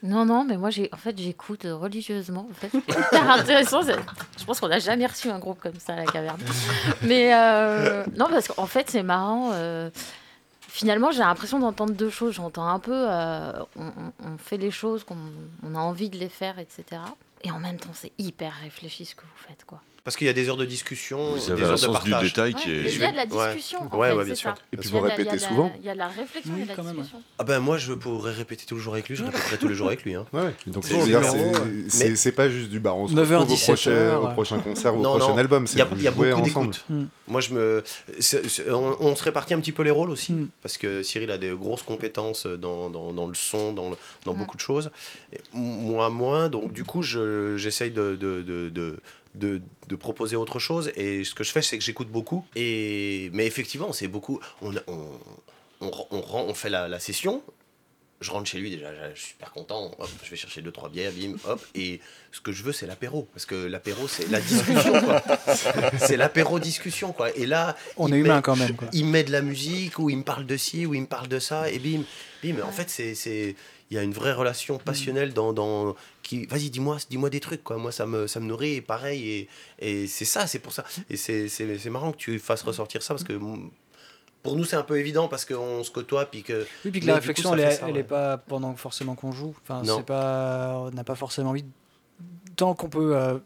Non, 0.02 0.24
non, 0.24 0.44
mais 0.44 0.56
moi, 0.56 0.70
j'ai, 0.70 0.88
en 0.92 0.96
fait, 0.96 1.18
j'écoute 1.18 1.64
euh, 1.64 1.74
religieusement. 1.74 2.46
En 2.48 2.54
fait, 2.54 2.70
c'est 2.72 2.92
hyper 3.00 3.30
intéressant. 3.30 3.82
c'est- 3.82 3.96
Je 4.38 4.44
pense 4.44 4.60
qu'on 4.60 4.68
n'a 4.68 4.78
jamais 4.78 5.06
reçu 5.06 5.28
un 5.28 5.40
groupe 5.40 5.58
comme 5.60 5.78
ça 5.80 5.94
à 5.94 5.96
la 5.96 6.04
caverne. 6.06 6.40
Mais 7.02 7.34
euh, 7.34 8.04
non, 8.16 8.26
parce 8.30 8.46
qu'en 8.48 8.66
fait, 8.66 8.88
c'est 8.90 9.02
marrant. 9.02 9.50
euh, 9.54 9.90
finalement, 10.68 11.10
j'ai 11.10 11.18
l'impression 11.20 11.58
d'entendre 11.58 11.94
deux 11.94 12.10
choses. 12.10 12.34
J'entends 12.34 12.68
un 12.68 12.78
peu, 12.78 12.92
euh, 12.94 13.52
on 13.76 14.38
fait 14.38 14.56
les 14.56 14.70
choses 14.70 15.02
qu'on 15.02 15.16
on 15.64 15.74
a 15.74 15.78
envie 15.80 16.10
de 16.10 16.16
les 16.18 16.28
faire, 16.28 16.60
etc. 16.60 16.84
Et 17.42 17.50
en 17.50 17.58
même 17.58 17.76
temps, 17.78 17.90
c'est 17.92 18.12
hyper 18.18 18.52
réfléchi 18.62 19.04
ce 19.04 19.14
que 19.16 19.22
vous 19.22 19.46
faites, 19.48 19.64
quoi. 19.64 19.80
Parce 20.08 20.16
qu'il 20.16 20.26
y 20.26 20.30
a 20.30 20.32
des 20.32 20.48
heures 20.48 20.56
de 20.56 20.64
discussion, 20.64 21.32
Vous 21.32 21.36
des 21.36 21.50
avez 21.52 21.64
un 21.64 21.66
heures 21.66 21.72
de 21.72 21.76
sens 21.76 22.02
du 22.02 22.10
partage. 22.12 22.28
détail 22.32 22.54
qui 22.54 22.70
Ouais, 22.70 22.76
est. 22.76 22.94
il 22.94 22.98
y 22.98 23.04
a 23.04 23.10
de 23.12 23.16
la 23.16 23.26
Ouais. 23.26 23.54
discussion. 23.54 23.80
en 23.92 23.98
Ouais, 23.98 24.08
fait, 24.08 24.14
ouais, 24.14 24.20
c'est 24.20 24.24
bien 24.24 24.34
sûr. 24.36 24.50
ça. 24.50 24.54
Et 24.72 24.76
puis 24.78 24.88
Il 24.88 24.94
y 24.94 24.96
a 24.96 25.00
vous 25.00 25.04
de 25.04 25.08
la- 25.10 25.14
il 25.14 25.18
y 25.18 25.28
a 25.28 25.30
répétez 25.30 25.36
de 25.36 25.42
la- 25.42 25.48
souvent. 25.48 25.72
Il 25.80 25.84
y 25.84 25.88
a 25.90 25.92
de 25.92 25.98
la 25.98 26.08
réflexion 26.08 26.52
Oui, 26.54 26.60
et 26.60 26.64
de 26.64 26.68
la 26.70 26.74
quand 26.74 26.82
même, 26.82 26.96
ouais. 26.96 27.02
discussion. 27.02 27.22
Ah 27.38 27.44
ben 27.44 27.60
moi 27.60 27.76
je 27.76 27.92
pourrais 27.92 28.32
répéter 28.32 28.64
tous 28.64 28.76
les 28.76 28.80
jours 28.80 28.94
avec 28.94 29.06
lui, 29.10 29.16
je 29.16 29.24
répéterai 29.24 29.58
tous 29.58 29.68
les 29.68 29.74
jours 29.74 29.88
avec 29.88 30.02
lui. 30.04 30.14
Hein. 30.14 30.24
Ouais, 30.32 30.54
donc 30.66 30.84
C'est 30.86 30.94
je 30.94 31.00
veux 31.00 31.04
dire, 31.08 31.20
numéro, 31.20 31.36
c'est- 31.36 31.60
ouais. 31.60 31.84
c'est 31.88 32.08
Mais- 32.08 32.16
c'est 32.16 32.32
pas 32.32 32.48
juste 32.48 32.70
du 32.70 32.80
bar, 32.80 32.96
on 32.96 33.06
se 33.06 33.12
9h, 33.12 33.40
retrouve 33.40 33.52
au 33.52 33.64
prochain, 33.66 33.90
17h, 33.90 34.22
au 34.24 34.28
prochain 34.32 34.58
concert 34.60 34.94
ou 34.94 34.98
au 34.98 35.02
Non, 35.02 35.10
prochain 35.18 35.32
non. 35.32 35.36
album, 35.36 35.64
Il 35.64 35.68
c'est 35.68 35.78
y 35.78 35.82
a, 35.82 35.84
vous 35.84 35.96
il 35.96 36.02
y 36.02 36.08
a 36.08 36.12
jouez 36.12 36.30
beaucoup 36.30 36.40
ensemble. 36.48 36.70
d'écoute. 36.72 36.84
Mm. 36.88 37.04
Moi 37.26 37.40
je 37.42 37.52
me, 37.52 37.84
c'est- 38.18 38.48
c'est- 38.48 38.70
on, 38.70 38.96
on 39.02 39.14
se 39.14 39.22
répartit 39.24 39.52
un 39.52 39.60
petit 39.60 39.72
peu 39.72 39.82
les 39.82 39.90
rôles 39.90 40.08
aussi, 40.08 40.32
Mm. 40.32 40.48
parce 40.62 40.78
que 40.78 41.02
Cyril 41.02 41.30
a 41.30 41.36
des 41.36 41.50
grosses 41.50 41.82
compétences 41.82 42.46
dans, 42.46 42.88
dans, 42.88 43.12
dans 43.12 43.26
le 43.26 43.34
son, 43.34 43.74
dans, 43.74 43.90
le- 43.90 43.96
dans 44.24 44.32
Mm. 44.32 44.38
beaucoup 44.38 44.56
de 44.56 44.62
choses. 44.62 44.90
Et 45.34 45.38
moi 45.52 46.08
moins, 46.08 46.48
donc 46.48 46.72
du 46.72 46.84
coup 46.84 47.02
je- 47.02 47.58
j'essaye 47.58 47.90
de, 47.90 48.16
de, 48.16 48.40
de, 48.40 48.70
de, 48.70 48.96
de- 49.34 49.60
de 49.88 49.96
proposer 49.96 50.36
autre 50.36 50.58
chose. 50.58 50.90
Et 50.96 51.24
ce 51.24 51.34
que 51.34 51.44
je 51.44 51.50
fais, 51.52 51.62
c'est 51.62 51.78
que 51.78 51.84
j'écoute 51.84 52.08
beaucoup. 52.08 52.44
Et, 52.56 53.30
mais 53.32 53.46
effectivement, 53.46 53.92
c'est 53.92 54.08
beaucoup. 54.08 54.40
On, 54.62 54.74
on, 54.86 55.10
on, 55.80 55.90
on, 56.10 56.20
rend- 56.20 56.44
on 56.44 56.54
fait 56.54 56.70
la, 56.70 56.88
la 56.88 56.98
session. 56.98 57.42
Je 58.20 58.32
rentre 58.32 58.50
chez 58.50 58.58
lui 58.58 58.68
déjà, 58.68 58.88
je 59.14 59.20
suis 59.20 59.28
super 59.30 59.52
content. 59.52 59.92
Hop, 59.96 60.08
je 60.24 60.30
vais 60.30 60.34
chercher 60.36 60.60
deux 60.60 60.72
trois 60.72 60.88
bières, 60.88 61.12
bim, 61.12 61.36
hop. 61.44 61.64
Et 61.76 62.00
ce 62.32 62.40
que 62.40 62.50
je 62.50 62.64
veux, 62.64 62.72
c'est 62.72 62.88
l'apéro, 62.88 63.28
parce 63.32 63.46
que 63.46 63.54
l'apéro, 63.54 64.08
c'est 64.08 64.28
la 64.28 64.40
discussion, 64.40 65.00
quoi. 65.00 65.22
C'est 66.00 66.16
l'apéro 66.16 66.58
discussion, 66.58 67.12
quoi. 67.12 67.30
Et 67.36 67.46
là, 67.46 67.76
On 67.96 68.08
est 68.08 68.12
met- 68.12 68.18
humain 68.18 68.42
quand 68.42 68.56
même. 68.56 68.74
Quoi. 68.74 68.88
il 68.92 69.04
met 69.06 69.22
de 69.22 69.30
la 69.30 69.40
musique 69.40 70.00
ou 70.00 70.10
il 70.10 70.16
me 70.16 70.24
parle 70.24 70.46
de 70.46 70.56
ci 70.56 70.84
ou 70.84 70.94
il 70.94 71.02
me 71.02 71.06
parle 71.06 71.28
de 71.28 71.38
ça 71.38 71.70
et 71.70 71.78
bim 71.78 72.02
bim 72.42 72.56
en 72.64 72.72
fait 72.72 72.90
c'est 72.90 73.54
il 73.90 73.96
y 73.96 73.98
a 73.98 74.02
une 74.02 74.12
vraie 74.12 74.32
relation 74.32 74.78
passionnelle 74.78 75.32
dans, 75.32 75.52
dans 75.52 75.94
qui 76.22 76.44
vas-y 76.46 76.68
dis-moi 76.70 76.98
dis-moi 77.08 77.30
des 77.30 77.40
trucs 77.40 77.64
quoi 77.64 77.78
moi 77.78 77.90
ça 77.92 78.04
me 78.06 78.26
ça 78.26 78.38
me 78.40 78.46
nourrit 78.46 78.74
et 78.74 78.80
pareil 78.82 79.28
et, 79.30 79.48
et 79.78 80.06
c'est 80.06 80.24
ça 80.26 80.46
c'est 80.46 80.58
pour 80.58 80.72
ça 80.72 80.84
et 81.08 81.16
c'est 81.16 81.48
c'est 81.48 81.78
c'est 81.78 81.90
marrant 81.90 82.12
que 82.12 82.18
tu 82.18 82.38
fasses 82.38 82.62
ressortir 82.62 83.02
ça 83.02 83.14
parce 83.14 83.24
que 83.24 83.32
mm, 83.32 83.70
pour 84.42 84.56
nous 84.56 84.64
c'est 84.64 84.76
un 84.76 84.82
peu 84.82 84.98
évident 84.98 85.26
parce 85.28 85.44
qu'on 85.44 85.82
se 85.84 85.90
côtoie 85.90 86.26
puis 86.26 86.42
que 86.42 86.66
Oui, 86.84 86.90
puis 86.90 87.00
que 87.00 87.06
la 87.06 87.14
coup, 87.14 87.18
réflexion, 87.20 87.54
elle, 87.54 87.72
ça, 87.72 87.88
elle 87.88 87.94
ouais. 87.94 88.00
est 88.00 88.04
pas 88.04 88.36
pendant 88.38 88.74
forcément 88.76 89.14
qu'on 89.14 89.32
joue. 89.32 89.54
Enfin, 89.62 89.82
Non. 89.82 89.96
c'est 89.96 90.06
pas, 90.06 90.76
on 90.78 90.90
n'a 90.90 91.04
pas 91.04 91.16
forcément 91.16 91.50
envie. 91.50 91.64
Tant 92.56 92.74
qu'on 92.74 92.88
peut 92.88 93.16
euh, 93.16 93.38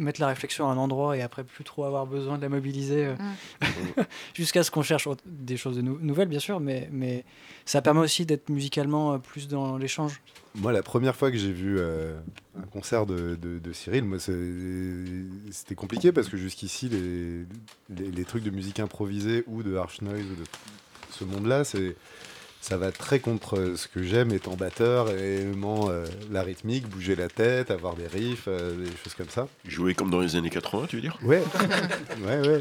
mettre 0.00 0.20
la 0.20 0.26
réflexion 0.28 0.68
à 0.68 0.72
un 0.72 0.76
endroit 0.76 1.16
et 1.16 1.22
après 1.22 1.44
plus 1.44 1.62
trop 1.64 1.84
avoir 1.84 2.06
besoin 2.06 2.36
de 2.38 2.42
la 2.42 2.48
mobiliser 2.48 3.06
euh, 3.06 3.14
jusqu'à 4.34 4.62
ce 4.62 4.70
qu'on 4.70 4.82
cherche 4.82 5.06
des 5.26 5.56
choses 5.56 5.76
de 5.76 5.82
nou- 5.82 5.98
nouvelles, 6.00 6.28
bien 6.28 6.38
sûr, 6.40 6.58
mais, 6.60 6.88
mais 6.92 7.24
ça 7.64 7.82
permet 7.82 8.00
aussi 8.00 8.26
d'être 8.26 8.48
musicalement 8.48 9.14
euh, 9.14 9.18
plus 9.18 9.46
dans 9.48 9.76
l'échange. 9.78 10.20
Moi, 10.56 10.72
la 10.72 10.82
première 10.82 11.14
fois 11.14 11.30
que 11.30 11.36
j'ai 11.38 11.52
vu 11.52 11.76
euh, 11.78 12.18
un 12.58 12.66
concert 12.66 13.06
de, 13.06 13.36
de- 13.40 13.58
de 13.60 13.72
Cyril, 13.72 14.04
c'était 15.50 15.74
compliqué 15.74 16.12
parce 16.12 16.28
que 16.28 16.36
jusqu'ici, 16.36 16.88
les, 16.88 17.44
les, 17.96 18.10
les 18.10 18.24
trucs 18.24 18.42
de 18.42 18.50
musique 18.50 18.80
improvisée 18.80 19.44
ou 19.46 19.62
de 19.62 19.76
harsh 19.76 20.00
noise 20.02 20.20
ou 20.32 20.34
de 20.36 20.44
ce 21.10 21.24
monde-là, 21.24 21.64
c'est 21.64 21.94
ça 22.60 22.76
va 22.76 22.92
très 22.92 23.20
contre 23.20 23.58
euh, 23.58 23.76
ce 23.76 23.88
que 23.88 24.02
j'aime 24.02 24.32
étant 24.32 24.54
batteur 24.54 25.10
et 25.10 25.42
aimant 25.42 25.88
euh, 25.90 26.04
la 26.30 26.42
rythmique, 26.42 26.86
bouger 26.88 27.16
la 27.16 27.28
tête, 27.28 27.70
avoir 27.70 27.94
des 27.94 28.06
riffs, 28.06 28.44
euh, 28.48 28.76
des 28.84 28.90
choses 29.02 29.14
comme 29.16 29.30
ça. 29.30 29.48
Jouer 29.66 29.94
comme 29.94 30.10
dans 30.10 30.20
les 30.20 30.36
années 30.36 30.50
80, 30.50 30.86
tu 30.88 30.96
veux 30.96 31.02
dire? 31.02 31.18
Ouais, 31.22 31.42
ouais, 32.26 32.46
ouais. 32.46 32.60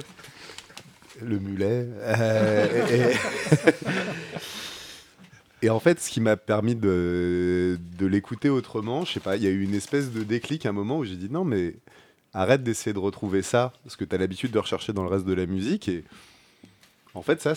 Le 1.22 1.38
mulet. 1.40 1.86
euh, 2.00 3.12
et... 3.12 3.66
et 5.66 5.70
en 5.70 5.82
fait, 5.82 6.00
ce 6.00 6.10
qui 6.10 6.22
m'a 6.22 6.38
permis 6.38 6.76
de, 6.76 7.78
de 7.98 8.06
l'écouter 8.06 8.50
autrement, 8.50 9.04
je 9.04 9.12
sais 9.14 9.20
pas, 9.20 9.36
il 9.36 9.44
y 9.44 9.48
a 9.48 9.50
eu 9.50 9.62
une 9.64 9.76
espèce 9.76 10.12
de 10.12 10.24
déclic 10.24 10.66
à 10.66 10.70
un 10.70 10.74
moment 10.74 10.98
où 11.00 11.04
j'ai 11.04 11.18
dit 11.18 11.30
non, 11.30 11.44
mais 11.44 11.76
arrête 12.34 12.64
d'essayer 12.64 12.94
de 12.94 13.00
retrouver 13.00 13.42
ça, 13.42 13.74
ce 13.88 13.98
que 13.98 14.06
tu 14.06 14.16
as 14.16 14.18
l'habitude 14.18 14.52
de 14.52 14.60
rechercher 14.60 14.94
dans 14.94 15.04
le 15.04 15.10
reste 15.10 15.26
de 15.26 15.34
la 15.34 15.46
musique. 15.46 15.90
Et 15.90 16.06
en 17.16 17.22
fait, 17.24 17.42
ça, 17.42 17.54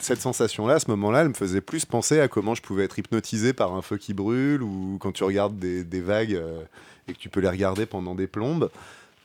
cette 0.00 0.20
sensation-là, 0.20 0.74
à 0.74 0.80
ce 0.80 0.90
moment-là, 0.90 1.20
elle 1.20 1.28
me 1.28 1.34
faisait 1.34 1.60
plus 1.60 1.84
penser 1.84 2.20
à 2.20 2.28
comment 2.28 2.54
je 2.54 2.62
pouvais 2.62 2.84
être 2.84 2.98
hypnotisé 2.98 3.52
par 3.52 3.74
un 3.74 3.82
feu 3.82 3.96
qui 3.96 4.12
brûle 4.12 4.62
ou 4.62 4.98
quand 5.00 5.12
tu 5.12 5.22
regardes 5.22 5.56
des, 5.58 6.00
vagues 6.00 6.34
euh, 6.34 6.62
et 7.06 7.12
que 7.12 7.18
tu 7.18 7.28
peux 7.28 7.40
les 7.40 7.48
regarder 7.48 7.86
pendant 7.86 8.14
des 8.14 8.26
plombes 8.26 8.70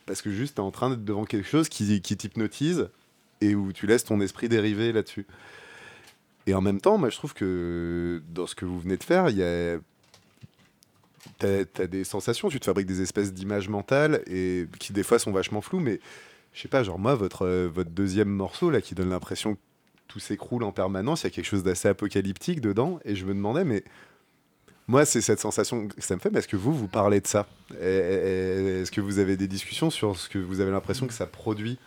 parce 0.05 0.21
que 0.21 0.31
juste 0.31 0.55
tu 0.55 0.61
es 0.61 0.63
en 0.63 0.71
train 0.71 0.89
d'être 0.89 1.03
devant 1.03 1.25
quelque 1.25 1.47
chose 1.47 1.69
qui, 1.69 2.01
qui 2.01 2.17
t'hypnotise 2.17 2.89
et 3.41 3.55
où 3.55 3.73
tu 3.73 3.87
laisses 3.87 4.05
ton 4.05 4.21
esprit 4.21 4.47
dériver 4.47 4.91
là-dessus. 4.91 5.25
Et 6.45 6.53
en 6.53 6.61
même 6.61 6.79
temps, 6.79 6.97
moi 6.97 7.09
je 7.09 7.17
trouve 7.17 7.33
que 7.33 8.21
dans 8.29 8.47
ce 8.47 8.55
que 8.55 8.65
vous 8.65 8.79
venez 8.79 8.97
de 8.97 9.03
faire, 9.03 9.29
il 9.29 9.37
y 9.37 9.43
a 9.43 9.77
as 11.43 11.87
des 11.87 12.03
sensations, 12.03 12.49
tu 12.49 12.59
te 12.59 12.65
fabriques 12.65 12.87
des 12.87 13.01
espèces 13.01 13.33
d'images 13.33 13.69
mentales 13.69 14.23
et 14.27 14.65
qui 14.79 14.93
des 14.93 15.03
fois 15.03 15.19
sont 15.19 15.31
vachement 15.31 15.61
floues, 15.61 15.81
mais 15.81 15.99
je 16.57 16.63
sais 16.63 16.67
pas, 16.67 16.81
genre 16.81 16.97
moi 16.97 17.13
votre 17.13 17.45
euh, 17.45 17.69
votre 17.71 17.91
deuxième 17.91 18.29
morceau 18.29 18.71
là 18.71 18.81
qui 18.81 18.95
donne 18.95 19.09
l'impression 19.09 19.53
que 19.53 19.59
tout 20.07 20.19
s'écroule 20.19 20.63
en 20.63 20.71
permanence, 20.71 21.21
il 21.21 21.25
y 21.25 21.27
a 21.27 21.29
quelque 21.29 21.45
chose 21.45 21.63
d'assez 21.63 21.87
apocalyptique 21.87 22.61
dedans 22.61 22.99
et 23.05 23.15
je 23.15 23.25
me 23.25 23.33
demandais 23.33 23.63
mais 23.63 23.83
moi, 24.87 25.03
c'est 25.03 25.19
cette 25.19 25.41
sensation 25.41 25.89
que 25.89 26.01
ça 26.01 26.15
me 26.15 26.21
fait. 26.21 26.31
Mais 26.31 26.39
est-ce 26.39 26.47
que 26.47 26.55
vous, 26.55 26.73
vous 26.73 26.87
parlez 26.87 27.19
de 27.19 27.27
ça? 27.27 27.45
Est-ce 27.71 28.89
que 28.89 29.01
vous 29.01 29.19
avez 29.19 29.35
des 29.35 29.49
discussions 29.49 29.89
sur 29.89 30.17
ce 30.17 30.29
que 30.29 30.39
vous 30.39 30.61
avez 30.61 30.71
l'impression 30.71 31.07
que 31.07 31.13
ça 31.13 31.25
produit 31.25 31.77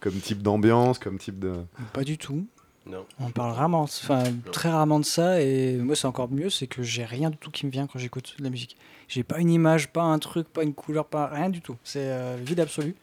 comme 0.00 0.12
type 0.20 0.42
d'ambiance, 0.42 0.98
comme 0.98 1.18
type 1.18 1.38
de... 1.38 1.54
Pas 1.94 2.04
du 2.04 2.18
tout. 2.18 2.46
non 2.84 3.06
On 3.18 3.30
parle 3.30 3.52
rarement, 3.52 3.80
enfin 3.80 4.22
très 4.52 4.68
rarement 4.68 5.00
de 5.00 5.06
ça, 5.06 5.40
et 5.40 5.78
moi 5.78 5.96
c'est 5.96 6.06
encore 6.06 6.30
mieux, 6.30 6.50
c'est 6.50 6.66
que 6.66 6.82
j'ai 6.82 7.06
rien 7.06 7.30
du 7.30 7.38
tout 7.38 7.50
qui 7.50 7.64
me 7.64 7.70
vient 7.70 7.86
quand 7.86 7.98
j'écoute 7.98 8.34
de 8.38 8.44
la 8.44 8.50
musique. 8.50 8.76
J'ai 9.08 9.22
pas 9.22 9.38
une 9.38 9.50
image, 9.50 9.88
pas 9.88 10.02
un 10.02 10.18
truc, 10.18 10.48
pas 10.48 10.62
une 10.62 10.74
couleur, 10.74 11.06
pas 11.06 11.28
rien 11.28 11.48
du 11.48 11.62
tout. 11.62 11.76
C'est 11.82 12.10
euh, 12.10 12.36
vide 12.44 12.60
absolu. 12.60 12.94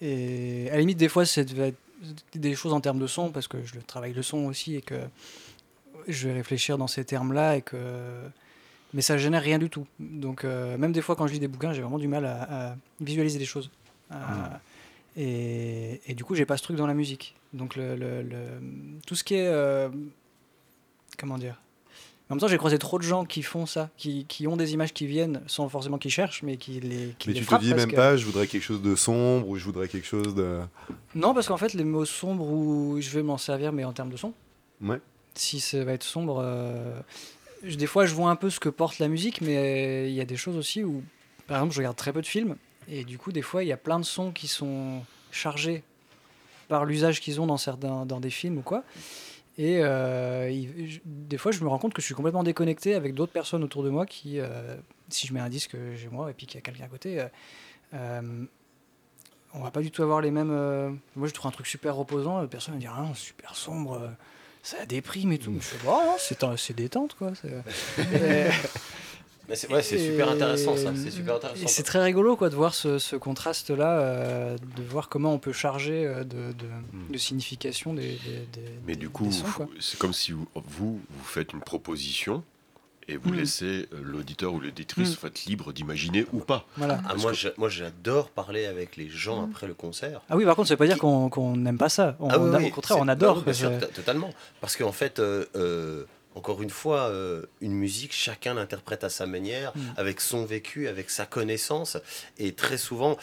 Et 0.00 0.68
à 0.70 0.74
la 0.74 0.80
limite, 0.80 0.98
des 0.98 1.08
fois, 1.08 1.26
c'est 1.26 1.46
des 2.34 2.54
choses 2.54 2.72
en 2.72 2.80
termes 2.80 2.98
de 3.00 3.06
son, 3.06 3.30
parce 3.30 3.48
que 3.48 3.58
je 3.64 3.80
travaille 3.80 4.12
le 4.12 4.22
son 4.22 4.44
aussi, 4.46 4.76
et 4.76 4.82
que 4.82 4.94
je 6.06 6.28
vais 6.28 6.34
réfléchir 6.34 6.78
dans 6.78 6.86
ces 6.86 7.04
termes-là, 7.04 7.56
et 7.56 7.62
que 7.62 7.76
mais 8.94 9.02
ça 9.02 9.18
génère 9.18 9.42
rien 9.42 9.58
du 9.58 9.68
tout. 9.68 9.86
Donc 10.00 10.44
euh, 10.44 10.78
même 10.78 10.92
des 10.92 11.02
fois 11.02 11.14
quand 11.14 11.26
je 11.26 11.34
lis 11.34 11.40
des 11.40 11.48
bouquins, 11.48 11.72
j'ai 11.74 11.82
vraiment 11.82 11.98
du 11.98 12.08
mal 12.08 12.24
à, 12.24 12.70
à 12.70 12.76
visualiser 13.00 13.38
les 13.38 13.44
choses. 13.44 13.70
À- 14.10 14.60
et, 15.16 16.00
et 16.06 16.14
du 16.14 16.24
coup, 16.24 16.34
j'ai 16.36 16.46
pas 16.46 16.56
ce 16.56 16.62
truc 16.62 16.76
dans 16.76 16.86
la 16.86 16.94
musique. 16.94 17.34
Donc 17.52 17.76
le, 17.76 17.96
le- 17.96 18.22
le- 18.22 18.60
tout 19.06 19.14
ce 19.16 19.24
qui 19.24 19.34
est 19.34 19.46
euh, 19.48 19.88
comment 21.18 21.36
dire. 21.38 21.60
En 22.30 22.34
même 22.34 22.40
temps, 22.40 22.48
j'ai 22.48 22.58
croisé 22.58 22.78
trop 22.78 22.98
de 22.98 23.02
gens 23.04 23.24
qui 23.24 23.42
font 23.42 23.64
ça, 23.64 23.88
qui, 23.96 24.26
qui 24.26 24.46
ont 24.46 24.56
des 24.58 24.74
images 24.74 24.92
qui 24.92 25.06
viennent 25.06 25.40
sans 25.46 25.66
forcément 25.70 25.96
qu'ils 25.96 26.10
cherchent, 26.10 26.42
mais 26.42 26.58
qui 26.58 26.72
les 26.80 27.14
qui 27.18 27.28
Mais 27.28 27.34
les 27.34 27.40
tu 27.40 27.46
te 27.46 27.54
dis 27.58 27.72
même 27.72 27.90
que- 27.90 27.96
pas, 27.96 28.16
je 28.18 28.26
voudrais 28.26 28.46
quelque 28.46 28.62
chose 28.62 28.82
de 28.82 28.94
sombre 28.96 29.48
ou 29.48 29.56
je 29.56 29.64
voudrais 29.64 29.88
quelque 29.88 30.06
chose 30.06 30.34
de... 30.34 30.60
Non, 31.14 31.32
parce 31.32 31.48
qu'en 31.48 31.56
fait, 31.56 31.72
les 31.72 31.84
mots 31.84 32.04
sombres, 32.04 32.44
où 32.46 33.00
je 33.00 33.08
vais 33.10 33.22
m'en 33.22 33.38
servir, 33.38 33.72
mais 33.72 33.84
en 33.84 33.92
termes 33.94 34.10
de 34.10 34.18
son. 34.18 34.34
Ouais. 34.82 35.00
Si 35.34 35.58
ça 35.58 35.82
va 35.84 35.92
être 35.92 36.02
sombre, 36.04 36.42
euh, 36.44 37.00
des 37.62 37.86
fois, 37.86 38.04
je 38.04 38.14
vois 38.14 38.28
un 38.28 38.36
peu 38.36 38.50
ce 38.50 38.60
que 38.60 38.68
porte 38.68 38.98
la 38.98 39.08
musique, 39.08 39.40
mais 39.40 40.10
il 40.10 40.14
y 40.14 40.20
a 40.20 40.26
des 40.26 40.36
choses 40.36 40.56
aussi 40.56 40.84
où, 40.84 41.02
par 41.46 41.56
exemple, 41.58 41.72
je 41.72 41.78
regarde 41.78 41.96
très 41.96 42.12
peu 42.12 42.20
de 42.20 42.26
films, 42.26 42.56
et 42.90 43.04
du 43.04 43.16
coup, 43.16 43.32
des 43.32 43.42
fois, 43.42 43.64
il 43.64 43.68
y 43.68 43.72
a 43.72 43.76
plein 43.78 43.98
de 43.98 44.04
sons 44.04 44.32
qui 44.32 44.48
sont 44.48 45.00
chargés 45.30 45.82
par 46.68 46.84
l'usage 46.84 47.20
qu'ils 47.22 47.40
ont 47.40 47.46
dans 47.46 47.56
certains 47.56 48.04
dans 48.04 48.20
des 48.20 48.28
films 48.30 48.58
ou 48.58 48.62
quoi. 48.62 48.84
Et 49.58 49.80
euh, 49.82 50.48
il- 50.50 50.88
je- 50.90 51.00
des 51.04 51.36
fois, 51.36 51.50
je 51.52 51.62
me 51.64 51.68
rends 51.68 51.78
compte 51.78 51.92
que 51.92 52.00
je 52.00 52.06
suis 52.06 52.14
complètement 52.14 52.44
déconnecté 52.44 52.94
avec 52.94 53.14
d'autres 53.14 53.32
personnes 53.32 53.64
autour 53.64 53.82
de 53.82 53.90
moi 53.90 54.06
qui, 54.06 54.38
euh, 54.38 54.76
si 55.08 55.26
je 55.26 55.34
mets 55.34 55.40
un 55.40 55.48
disque 55.48 55.72
chez 55.96 56.08
moi 56.08 56.30
et 56.30 56.32
puis 56.34 56.46
qu'il 56.46 56.54
y 56.56 56.58
a 56.58 56.62
quelqu'un 56.62 56.84
à 56.84 56.88
côté, 56.88 57.20
euh, 57.20 57.26
euh, 57.94 58.44
on 59.54 59.60
va 59.60 59.70
pas 59.72 59.80
du 59.80 59.90
tout 59.90 60.02
avoir 60.02 60.20
les 60.20 60.30
mêmes. 60.30 60.50
euh, 60.52 60.90
Moi, 61.16 61.26
je 61.26 61.32
trouve 61.34 61.48
un 61.48 61.52
truc 61.52 61.66
super 61.66 61.96
reposant, 61.96 62.46
personne 62.46 62.74
va 62.74 62.80
dire 62.80 62.94
ah, 62.96 63.12
super 63.14 63.56
sombre, 63.56 63.94
euh, 64.00 64.08
ça 64.62 64.86
déprime 64.86 65.32
et 65.32 65.38
tout. 65.38 65.54
Je 65.54 65.58
fais 65.60 65.84
non, 65.88 66.56
c'est 66.56 66.76
détente 66.76 67.14
quoi. 67.14 67.32
Et- 67.98 68.44
mais 69.48 69.56
c'est 69.56 69.72
ouais, 69.72 69.82
c'est 69.82 69.98
super 69.98 70.28
intéressant 70.30 70.76
ça 70.76 70.92
c'est 70.94 71.10
super 71.10 71.36
intéressant 71.36 71.66
c'est 71.66 71.82
très 71.82 72.02
rigolo 72.02 72.36
quoi 72.36 72.50
de 72.50 72.54
voir 72.54 72.74
ce, 72.74 72.98
ce 72.98 73.16
contraste-là, 73.16 73.98
euh, 74.00 74.56
de 74.76 74.82
voir 74.82 75.08
comment 75.08 75.32
on 75.32 75.38
peut 75.38 75.52
charger 75.52 76.06
euh, 76.06 76.24
de, 76.24 76.52
de, 76.52 76.66
de 77.12 77.18
signification 77.18 77.94
des, 77.94 78.02
des- 78.02 78.46
des- 78.52 78.68
Mais 78.86 78.96
du 78.96 79.08
coup, 79.08 79.30
c'est 79.80 79.98
comme 79.98 80.12
si 80.12 80.32
vous, 80.32 80.46
vous, 80.54 81.00
vous 81.08 81.24
faites 81.24 81.52
une 81.52 81.60
proposition 81.60 82.42
et 83.10 83.16
vous 83.16 83.30
Mm. 83.30 83.36
laissez 83.36 83.88
euh, 83.94 84.00
l'auditeur 84.02 84.52
ou 84.52 84.60
l'auditrice 84.60 85.10
Mm. 85.10 85.12
en 85.14 85.16
fait, 85.16 85.44
libre 85.46 85.72
d'imaginer 85.72 86.26
ou 86.34 86.40
pas. 86.40 86.66
Voilà. 86.76 87.00
Ah, 87.08 87.14
moi, 87.56 87.68
j'adore 87.70 88.28
parler 88.28 88.66
avec 88.66 88.96
les 88.98 89.08
gens 89.08 89.40
Mm. 89.46 89.50
après 89.50 89.66
le 89.66 89.72
concert. 89.74 90.20
Ah 90.28 90.36
oui, 90.36 90.44
par 90.44 90.56
contre, 90.56 90.68
ça 90.68 90.74
veut 90.74 90.78
pas 90.78 90.86
dire 90.86 90.98
qu'on 90.98 91.30
qu'on 91.30 91.56
n'aime 91.56 91.78
pas 91.78 91.88
ça. 91.88 92.16
On, 92.20 92.28
Ah 92.28 92.38
oui, 92.38 92.54
a- 92.54 92.58
oui, 92.58 92.66
au 92.66 92.70
contraire, 92.74 92.98
on 93.00 93.08
adore. 93.08 93.44
que 93.44 93.52
ça- 93.54 93.70
to- 93.70 93.86
totalement. 93.86 94.30
Parce 94.60 94.76
qu'en 94.76 94.92
fait, 94.92 95.20
euh, 95.20 95.46
euh, 95.56 96.04
encore 96.38 96.62
une 96.62 96.70
fois, 96.70 97.02
euh, 97.08 97.42
une 97.60 97.72
musique, 97.72 98.12
chacun 98.12 98.54
l'interprète 98.54 99.04
à 99.04 99.10
sa 99.10 99.26
manière, 99.26 99.72
Mm. 99.76 99.80
avec 99.96 100.20
son 100.20 100.44
vécu, 100.44 100.88
avec 100.88 101.10
sa 101.10 101.26
connaissance. 101.26 101.96
Et 102.38 102.52
très 102.52 102.78
souvent, 102.78 103.16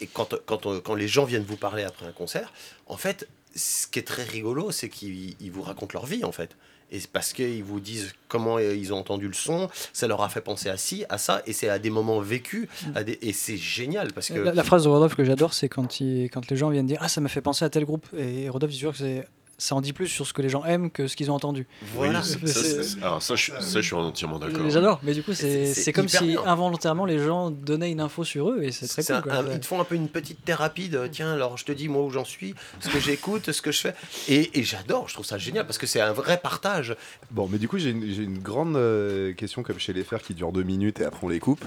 et 0.00 0.06
quand, 0.06 0.34
quand, 0.46 0.66
on- 0.66 0.80
quand 0.80 0.94
les 0.94 1.08
gens 1.08 1.24
viennent 1.24 1.44
vous 1.44 1.56
parler 1.56 1.82
après 1.84 2.06
un 2.06 2.12
concert, 2.12 2.52
en 2.86 2.96
fait, 2.96 3.28
ce 3.54 3.86
qui 3.86 3.98
est 3.98 4.02
très 4.06 4.24
rigolo, 4.24 4.70
c'est 4.70 4.88
qu'ils 4.88 5.34
ils 5.40 5.50
vous 5.50 5.62
racontent 5.62 5.92
leur 5.94 6.06
vie, 6.06 6.24
en 6.24 6.32
fait. 6.32 6.56
Et 6.94 7.00
c'est 7.00 7.10
parce 7.10 7.32
qu'ils 7.32 7.64
vous 7.64 7.80
disent 7.80 8.12
comment 8.28 8.56
euh, 8.58 8.74
ils 8.74 8.92
ont 8.92 8.98
entendu 8.98 9.26
le 9.26 9.32
son, 9.32 9.70
ça 9.94 10.06
leur 10.06 10.20
a 10.22 10.28
fait 10.28 10.42
penser 10.42 10.68
à 10.68 10.76
ci, 10.76 11.06
à 11.08 11.16
ça, 11.16 11.42
et 11.46 11.54
c'est 11.54 11.70
à 11.70 11.78
des 11.78 11.88
moments 11.88 12.20
vécus, 12.20 12.68
à 12.94 13.02
des- 13.02 13.18
et 13.22 13.32
c'est 13.32 13.56
génial 13.56 14.12
parce 14.12 14.28
que 14.28 14.34
La, 14.38 14.52
la 14.52 14.62
phrase 14.62 14.84
de 14.84 14.88
Rodolphe 14.90 15.14
que 15.14 15.24
j'adore, 15.24 15.54
c'est 15.54 15.70
quand, 15.70 16.00
il- 16.00 16.28
quand 16.30 16.50
les 16.50 16.56
gens 16.56 16.68
viennent 16.68 16.86
dire 16.86 16.98
Ah, 17.00 17.08
ça 17.08 17.20
m'a 17.22 17.30
fait 17.30 17.40
penser 17.40 17.64
à 17.64 17.70
tel 17.70 17.84
groupe. 17.86 18.06
Et 18.16 18.48
Rodolphe 18.50 18.72
dit 18.72 18.78
toujours 18.78 18.92
que 18.92 18.98
c'est- 18.98 19.26
ça 19.58 19.74
en 19.76 19.80
dit 19.80 19.92
plus 19.92 20.08
sur 20.08 20.26
ce 20.26 20.32
que 20.32 20.42
les 20.42 20.48
gens 20.48 20.64
aiment 20.64 20.90
que 20.90 21.06
ce 21.06 21.14
qu'ils 21.16 21.30
ont 21.30 21.34
entendu. 21.34 21.66
voilà. 21.94 22.20
Oui, 22.42 22.48
ça, 22.48 22.60
alors 23.06 23.22
ça, 23.22 23.36
je, 23.36 23.42
suis- 23.42 23.52
ça, 23.60 23.80
je 23.80 23.86
suis 23.86 23.94
entièrement 23.94 24.38
d'accord. 24.38 24.68
J'adore, 24.70 25.00
mais 25.02 25.12
du 25.14 25.22
coup, 25.22 25.32
c'est 25.34 25.92
comme 25.94 26.08
si 26.08 26.24
bien. 26.28 26.42
involontairement 26.46 27.04
les 27.04 27.18
gens 27.18 27.50
donnaient 27.50 27.90
une 27.92 28.00
info 28.00 28.24
sur 28.24 28.50
eux 28.50 28.62
et 28.62 28.72
c'est 28.72 28.88
très 28.88 29.04
cool. 29.04 29.14
un- 29.16 29.22
quoi. 29.22 29.32
un- 29.34 29.52
ils 29.52 29.60
te 29.60 29.66
font 29.66 29.80
un 29.80 29.84
peu 29.84 29.94
une 29.94 30.08
petite 30.08 30.44
thérapie 30.44 30.88
de 30.88 31.06
tiens, 31.06 31.32
alors 31.32 31.56
je 31.58 31.64
te 31.64 31.72
dis 31.72 31.88
moi 31.88 32.02
où 32.02 32.10
j'en 32.10 32.24
suis, 32.24 32.54
ce 32.80 32.88
que 32.88 32.98
j'écoute, 32.98 33.52
ce 33.52 33.62
que 33.62 33.70
je 33.72 33.80
fais. 33.80 33.94
Et, 34.28 34.58
et 34.58 34.64
j'adore, 34.64 35.08
je 35.08 35.14
trouve 35.14 35.26
ça 35.26 35.38
génial 35.38 35.64
parce 35.66 35.78
que 35.78 35.86
c'est 35.86 36.00
un 36.00 36.12
vrai 36.12 36.38
partage. 36.38 36.96
Bon, 37.30 37.48
mais 37.50 37.58
du 37.58 37.68
coup, 37.68 37.78
j'ai 37.78 37.90
une, 37.90 38.06
j'ai 38.12 38.22
une 38.24 38.38
grande 38.38 38.76
euh, 38.76 39.32
question 39.34 39.62
comme 39.62 39.78
chez 39.78 39.92
les 39.92 40.04
fers 40.04 40.22
qui 40.22 40.34
dure 40.34 40.52
deux 40.52 40.62
minutes 40.64 41.00
et 41.00 41.04
après 41.04 41.20
on 41.24 41.28
les 41.28 41.38
coupe. 41.40 41.64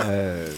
Euh, 0.00 0.48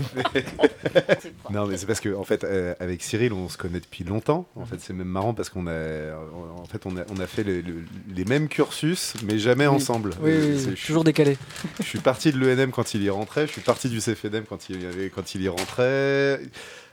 non, 1.50 1.66
mais 1.66 1.76
c'est 1.76 1.86
parce 1.86 2.00
que 2.00 2.14
en 2.14 2.24
fait, 2.24 2.44
euh, 2.44 2.74
avec 2.80 3.02
Cyril, 3.02 3.32
on 3.32 3.48
se 3.48 3.56
connaît 3.58 3.80
depuis 3.80 4.04
longtemps. 4.04 4.48
En 4.56 4.64
fait, 4.64 4.76
c'est 4.80 4.92
même 4.92 5.08
marrant 5.08 5.34
parce 5.34 5.48
qu'on 5.50 5.66
a, 5.66 6.14
en 6.56 6.64
fait, 6.66 6.86
on 6.86 6.96
a, 6.96 7.02
on 7.14 7.18
a 7.20 7.26
fait 7.26 7.42
le- 7.44 7.60
le- 7.60 7.84
les 8.14 8.24
mêmes 8.24 8.48
cursus, 8.48 9.14
mais 9.24 9.38
jamais 9.38 9.66
Oui. 9.66 9.74
ensemble. 9.76 10.10
Oui, 10.20 10.30
Euh, 10.30 10.52
oui, 10.54 10.60
c'est- 10.60 10.70
oui, 10.70 10.76
je- 10.76 10.86
toujours 10.86 11.04
décalé. 11.04 11.36
Je 11.78 11.84
suis 11.84 11.98
parti 12.00 12.32
de 12.32 12.38
l'ENM 12.38 12.70
quand 12.70 12.94
il 12.94 13.02
y 13.02 13.10
rentrait, 13.10 13.46
je 13.46 13.52
suis 13.52 13.60
parti 13.62 13.88
du 13.88 14.00
CFDM 14.00 14.44
quand 14.48 14.68
il, 14.70 14.82
y 14.82 14.86
avait- 14.86 15.10
quand 15.10 15.34
il 15.34 15.42
y 15.42 15.48
rentrait. 15.48 16.40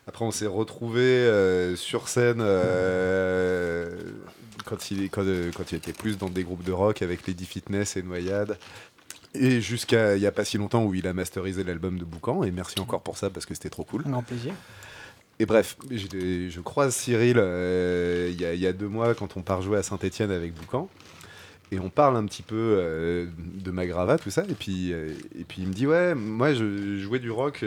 Après, 0.08 0.24
on 0.24 0.32
s'est 0.32 0.48
retrouvés 0.48 1.30
sur 1.76 2.08
scène 2.08 2.40
euh, 2.40 3.90
quand, 4.66 4.92
il, 4.92 5.10
quand, 5.10 5.24
euh, 5.26 5.52
quand 5.56 5.72
il 5.72 5.76
était 5.76 5.94
plus 5.94 6.18
dans 6.18 6.30
des 6.30 6.44
groupes 6.44 6.64
de 6.64 6.72
rock 6.72 7.02
avec 7.02 7.28
Lady 7.28 7.46
Fitness 7.46 7.98
et 7.98 8.04
Noyade. 8.04 8.58
Et 9.40 9.62
jusqu'à 9.62 10.16
il 10.16 10.20
n'y 10.20 10.26
a 10.28 10.32
pas 10.32 10.46
si 10.46 10.58
longtemps 10.58 10.84
où 10.84 10.94
il 10.94 11.08
a 11.08 11.14
masterisé 11.14 11.64
l'album 11.64 11.98
de 12.00 12.06
Boucan. 12.06 12.44
Et 12.44 12.52
merci 12.52 12.80
encore 12.80 13.02
pour 13.02 13.18
ça 13.18 13.30
parce 13.30 13.46
que 13.46 13.54
c'était 13.54 13.70
trop 13.70 13.84
cool. 13.84 14.04
Un 14.06 14.12
grand 14.12 14.24
plaisir. 14.24 14.54
Et 15.40 15.46
bref, 15.46 15.78
je 15.92 16.60
croise 16.62 16.96
Cyril 16.96 17.36
euh, 17.38 18.30
il 18.32 18.42
y, 18.42 18.46
a- 18.46 18.54
il 18.56 18.60
y 18.60 18.66
a 18.66 18.74
deux 18.74 18.88
mois 18.88 19.14
quand 19.14 19.38
on 19.38 19.42
part 19.42 19.62
jouer 19.62 19.78
à 19.78 19.84
Saint-Etienne 19.84 20.32
avec 20.32 20.54
Boucan. 20.56 20.90
Et 21.72 21.80
on 21.80 21.90
parle 21.90 22.16
un 22.18 22.26
petit 22.26 22.42
peu 22.44 22.56
euh, 22.80 23.28
de 23.38 23.72
Magrava, 23.72 24.18
tout 24.18 24.30
ça. 24.32 24.44
Et 24.50 24.54
puis, 24.56 24.94
euh, 24.94 25.10
et 25.38 25.44
puis 25.44 25.62
il 25.62 25.68
me 25.68 25.74
dit 25.74 25.86
Ouais, 25.86 26.16
moi 26.16 26.54
je 26.54 26.98
jouais 26.98 27.20
du 27.20 27.30
rock, 27.30 27.64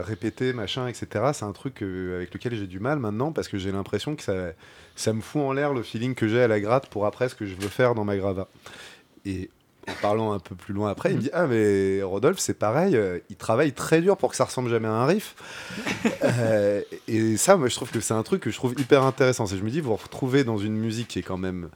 répéter, 0.00 0.52
machin, 0.52 0.86
etc. 0.88 1.06
C'est 1.32 1.44
un 1.44 1.52
truc 1.52 1.82
avec 1.82 2.32
lequel 2.32 2.54
j'ai 2.54 2.66
du 2.66 2.80
mal 2.80 2.98
maintenant 2.98 3.32
parce 3.32 3.48
que 3.48 3.58
j'ai 3.58 3.72
l'impression 3.72 4.16
que 4.16 4.22
ça, 4.22 4.52
ça 4.96 5.12
me 5.12 5.20
fout 5.20 5.42
en 5.42 5.52
l'air 5.52 5.72
le 5.74 5.82
feeling 5.82 6.14
que 6.14 6.28
j'ai 6.28 6.42
à 6.42 6.48
la 6.48 6.60
gratte 6.60 6.86
pour 6.88 7.06
après 7.06 7.28
ce 7.28 7.34
que 7.34 7.46
je 7.46 7.54
veux 7.54 7.68
faire 7.68 7.94
dans 7.94 8.04
Magrava. 8.04 8.48
Et 9.24 9.50
en 9.88 9.94
parlant 10.00 10.32
un 10.32 10.38
peu 10.38 10.54
plus 10.54 10.74
loin 10.74 10.90
après, 10.90 11.10
il 11.10 11.16
me 11.16 11.22
dit 11.22 11.30
Ah, 11.32 11.46
mais 11.46 12.02
Rodolphe, 12.02 12.38
c'est 12.38 12.54
pareil, 12.54 12.96
euh, 12.96 13.18
il 13.30 13.36
travaille 13.36 13.72
très 13.72 14.00
dur 14.00 14.16
pour 14.16 14.30
que 14.30 14.36
ça 14.36 14.44
ressemble 14.44 14.70
jamais 14.70 14.88
à 14.88 14.92
un 14.92 15.06
riff. 15.06 15.34
Euh, 16.22 16.82
et 17.08 17.36
ça, 17.36 17.56
moi, 17.56 17.68
je 17.68 17.74
trouve 17.74 17.90
que 17.90 18.00
c'est 18.00 18.14
un 18.14 18.22
truc 18.22 18.42
que 18.42 18.50
je 18.50 18.56
trouve 18.56 18.74
hyper 18.78 19.02
intéressant. 19.04 19.46
C'est 19.46 19.56
je 19.56 19.64
me 19.64 19.70
dis, 19.70 19.80
vous 19.80 19.90
vous 19.90 19.96
retrouvez 19.96 20.44
dans 20.44 20.58
une 20.58 20.76
musique 20.76 21.08
qui 21.08 21.18
est 21.18 21.22
quand 21.22 21.38
même 21.38 21.70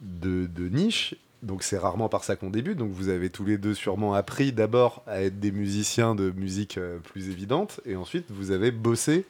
de, 0.00 0.46
de 0.46 0.68
niche. 0.68 1.14
Donc 1.42 1.62
c'est 1.62 1.78
rarement 1.78 2.08
par 2.08 2.24
ça 2.24 2.36
qu'on 2.36 2.50
débute. 2.50 2.76
Donc 2.78 2.90
vous 2.90 3.08
avez 3.08 3.30
tous 3.30 3.44
les 3.44 3.58
deux 3.58 3.74
sûrement 3.74 4.14
appris 4.14 4.52
d'abord 4.52 5.02
à 5.06 5.22
être 5.22 5.40
des 5.40 5.52
musiciens 5.52 6.14
de 6.14 6.30
musique 6.30 6.78
euh, 6.78 6.98
plus 6.98 7.28
évidente, 7.28 7.80
et 7.86 7.96
ensuite 7.96 8.26
vous 8.30 8.50
avez 8.50 8.70
bossé 8.70 9.24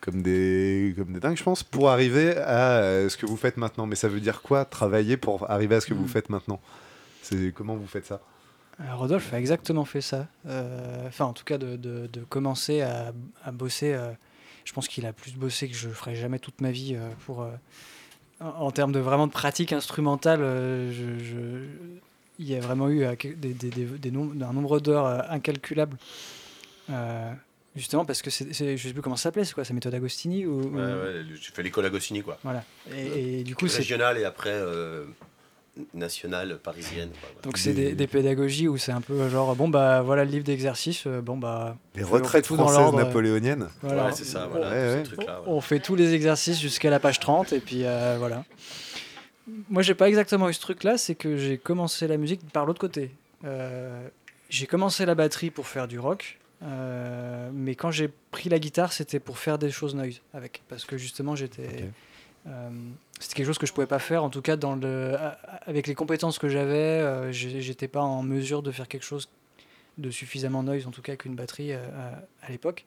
comme 0.00 0.22
des 0.22 0.94
comme 0.96 1.12
des 1.12 1.20
dingues, 1.20 1.36
je 1.36 1.42
pense, 1.42 1.62
pour 1.62 1.90
arriver 1.90 2.36
à 2.36 2.78
euh, 2.78 3.08
ce 3.08 3.16
que 3.16 3.26
vous 3.26 3.36
faites 3.36 3.56
maintenant. 3.56 3.86
Mais 3.86 3.96
ça 3.96 4.08
veut 4.08 4.20
dire 4.20 4.42
quoi 4.42 4.64
travailler 4.64 5.16
pour 5.16 5.50
arriver 5.50 5.74
à 5.76 5.80
ce 5.80 5.86
que 5.86 5.94
vous 5.94 6.04
Mm. 6.04 6.08
faites 6.08 6.30
maintenant? 6.30 6.60
C'est 7.22 7.52
comment 7.54 7.74
vous 7.76 7.86
faites 7.86 8.06
ça? 8.06 8.20
Euh, 8.80 8.94
Rodolphe 8.94 9.32
a 9.34 9.38
exactement 9.40 9.84
fait 9.84 10.00
ça. 10.00 10.26
Euh, 10.46 11.06
Enfin, 11.08 11.24
en 11.24 11.32
tout 11.32 11.44
cas, 11.44 11.58
de, 11.58 11.76
de- 11.76 12.06
de 12.06 12.20
commencer 12.20 12.80
à, 12.82 13.12
à 13.44 13.50
bosser. 13.50 13.92
euh, 13.92 14.10
je 14.64 14.72
pense 14.72 14.86
qu'il 14.86 15.04
a 15.06 15.12
plus 15.12 15.34
bossé 15.34 15.68
que 15.68 15.74
je 15.74 15.88
ferai 15.88 16.14
jamais 16.14 16.38
toute 16.38 16.60
ma 16.60 16.70
vie 16.70 16.94
euh, 16.94 17.08
pour. 17.26 17.42
euh, 17.42 17.50
en, 18.40 18.46
en 18.66 18.70
termes 18.70 18.92
de 18.92 19.00
vraiment 19.00 19.26
de 19.26 19.32
pratique 19.32 19.72
instrumentale, 19.72 20.40
euh, 20.42 20.92
je, 20.92 21.24
je- 21.24 21.64
il 22.38 22.48
y 22.48 22.54
a 22.54 22.60
vraiment 22.60 22.88
eu 22.88 23.02
euh, 23.02 23.16
des, 23.20 23.34
des, 23.34 23.70
des, 23.70 23.84
des 23.84 24.10
nombres- 24.12 24.34
un 24.46 24.52
nombre 24.52 24.78
d'heures 24.78 25.06
euh, 25.06 25.18
incalculable. 25.28 25.96
Euh, 26.90 27.32
justement 27.78 28.04
parce 28.04 28.20
que 28.22 28.30
c'est, 28.30 28.52
c'est- 28.52 28.76
je 28.76 28.88
sais 28.88 28.92
plus 28.92 29.00
comment 29.02 29.16
ça 29.16 29.24
s'appelait, 29.24 29.44
c'est 29.44 29.54
quoi, 29.54 29.64
c'est 29.64 29.72
méthode 29.74 29.94
Agostini 29.94 30.44
ou, 30.46 30.60
ou- 30.60 30.76
Ouais, 30.76 30.82
ouais, 30.82 31.22
j'ai 31.40 31.52
fait 31.52 31.62
l'école 31.62 31.86
Agostini, 31.86 32.22
quoi. 32.22 32.38
Voilà. 32.44 32.62
Et, 32.94 33.40
et 33.40 33.44
du 33.44 33.54
coup, 33.54 33.68
c'est 33.68 33.78
Régionale 33.78 34.18
et 34.18 34.24
après 34.24 34.50
euh, 34.52 35.04
nationale, 35.94 36.58
parisienne. 36.58 37.10
quoi, 37.10 37.28
voilà. 37.32 37.42
donc 37.42 37.56
c'est 37.58 37.72
des, 37.72 37.92
des 37.92 38.06
pédagogies 38.08 38.66
où 38.68 38.76
c'est 38.78 38.90
un 38.92 39.00
peu 39.00 39.28
genre 39.28 39.54
bon 39.54 39.68
bah 39.68 40.02
voilà 40.02 40.24
le 40.24 40.30
livre 40.32 40.44
d'exercice, 40.44 41.04
euh, 41.06 41.20
bon 41.20 41.36
bah 41.36 41.76
Les 41.94 42.02
retraites 42.02 42.44
tout 42.46 42.56
dans 42.56 42.64
françaises 42.64 42.80
l'ordre, 42.80 42.98
euh, 42.98 43.04
napoléoniennes 43.04 43.68
voilà. 43.82 44.06
Ouais, 44.06 44.12
c'est 44.12 44.24
ça, 44.24 44.48
voilà, 44.50 44.70
Ouais, 44.70 44.74
ce 44.92 44.96
ouais. 44.96 45.02
truc-là. 45.04 45.40
On 45.46 45.60
fait 45.60 45.78
tous 45.78 45.94
les 45.94 46.14
exercices 46.14 46.60
jusqu'à 46.60 46.90
la 46.90 46.98
page 46.98 47.20
30 47.20 47.52
et 47.52 47.60
puis 47.60 47.82
euh, 47.84 48.16
voilà. 48.18 48.44
Moi, 49.70 49.80
j'ai 49.82 49.94
pas 49.94 50.08
exactement 50.08 50.48
eu 50.50 50.52
ce 50.52 50.60
truc-là, 50.60 50.98
c'est 50.98 51.14
que 51.14 51.36
j'ai 51.38 51.56
commencé 51.56 52.06
la 52.06 52.16
musique 52.18 52.40
par 52.52 52.66
l'autre 52.66 52.80
côté. 52.80 53.12
Euh, 53.44 54.06
j'ai 54.50 54.66
commencé 54.66 55.06
la 55.06 55.14
batterie 55.14 55.50
pour 55.50 55.66
faire 55.68 55.88
du 55.88 55.98
rock, 55.98 56.38
euh, 56.62 57.50
mais 57.52 57.74
quand 57.74 57.90
j'ai 57.90 58.08
pris 58.30 58.48
la 58.48 58.58
guitare, 58.58 58.92
c'était 58.92 59.20
pour 59.20 59.38
faire 59.38 59.58
des 59.58 59.70
choses 59.70 59.94
noise 59.94 60.20
avec, 60.34 60.62
parce 60.68 60.84
que 60.84 60.96
justement, 60.98 61.36
j'étais. 61.36 61.88
Euh, 62.46 62.70
c'était 63.20 63.34
quelque 63.34 63.46
chose 63.46 63.58
que 63.58 63.66
je 63.66 63.72
pouvais 63.72 63.86
pas 63.86 63.98
faire, 63.98 64.24
en 64.24 64.30
tout 64.30 64.42
cas 64.42 64.56
dans 64.56 64.74
le, 64.74 65.14
a- 65.16 65.38
avec 65.66 65.86
les 65.86 65.94
compétences 65.94 66.38
que 66.38 66.48
j'avais, 66.48 66.72
euh, 67.00 67.32
j'étais 67.32 67.88
pas 67.88 68.00
en 68.00 68.22
mesure 68.22 68.62
de 68.62 68.70
faire 68.70 68.88
quelque 68.88 69.04
chose 69.04 69.28
de 69.98 70.10
suffisamment 70.10 70.62
noise, 70.62 70.86
en 70.86 70.90
tout 70.92 71.02
cas 71.02 71.16
qu'une 71.16 71.34
batterie 71.34 71.72
euh, 71.72 71.78
à, 72.42 72.46
à 72.46 72.50
l'époque. 72.50 72.84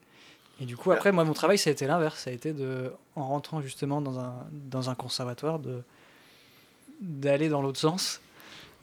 Et 0.60 0.66
du 0.66 0.78
coup, 0.78 0.92
après, 0.92 1.12
moi, 1.12 1.24
mon 1.26 1.34
travail, 1.34 1.58
ça 1.58 1.70
a 1.70 1.74
été 1.74 1.86
l'inverse. 1.88 2.20
Ça 2.22 2.30
a 2.30 2.34
été 2.34 2.54
de, 2.54 2.94
en 3.16 3.28
rentrant 3.28 3.62
justement 3.62 4.00
dans 4.02 4.20
un, 4.20 4.34
dans 4.52 4.90
un 4.90 4.96
conservatoire, 4.96 5.60
de 5.60 5.82
d'aller 7.02 7.50
dans 7.50 7.62
l'autre 7.64 7.80
sens. 7.80 8.22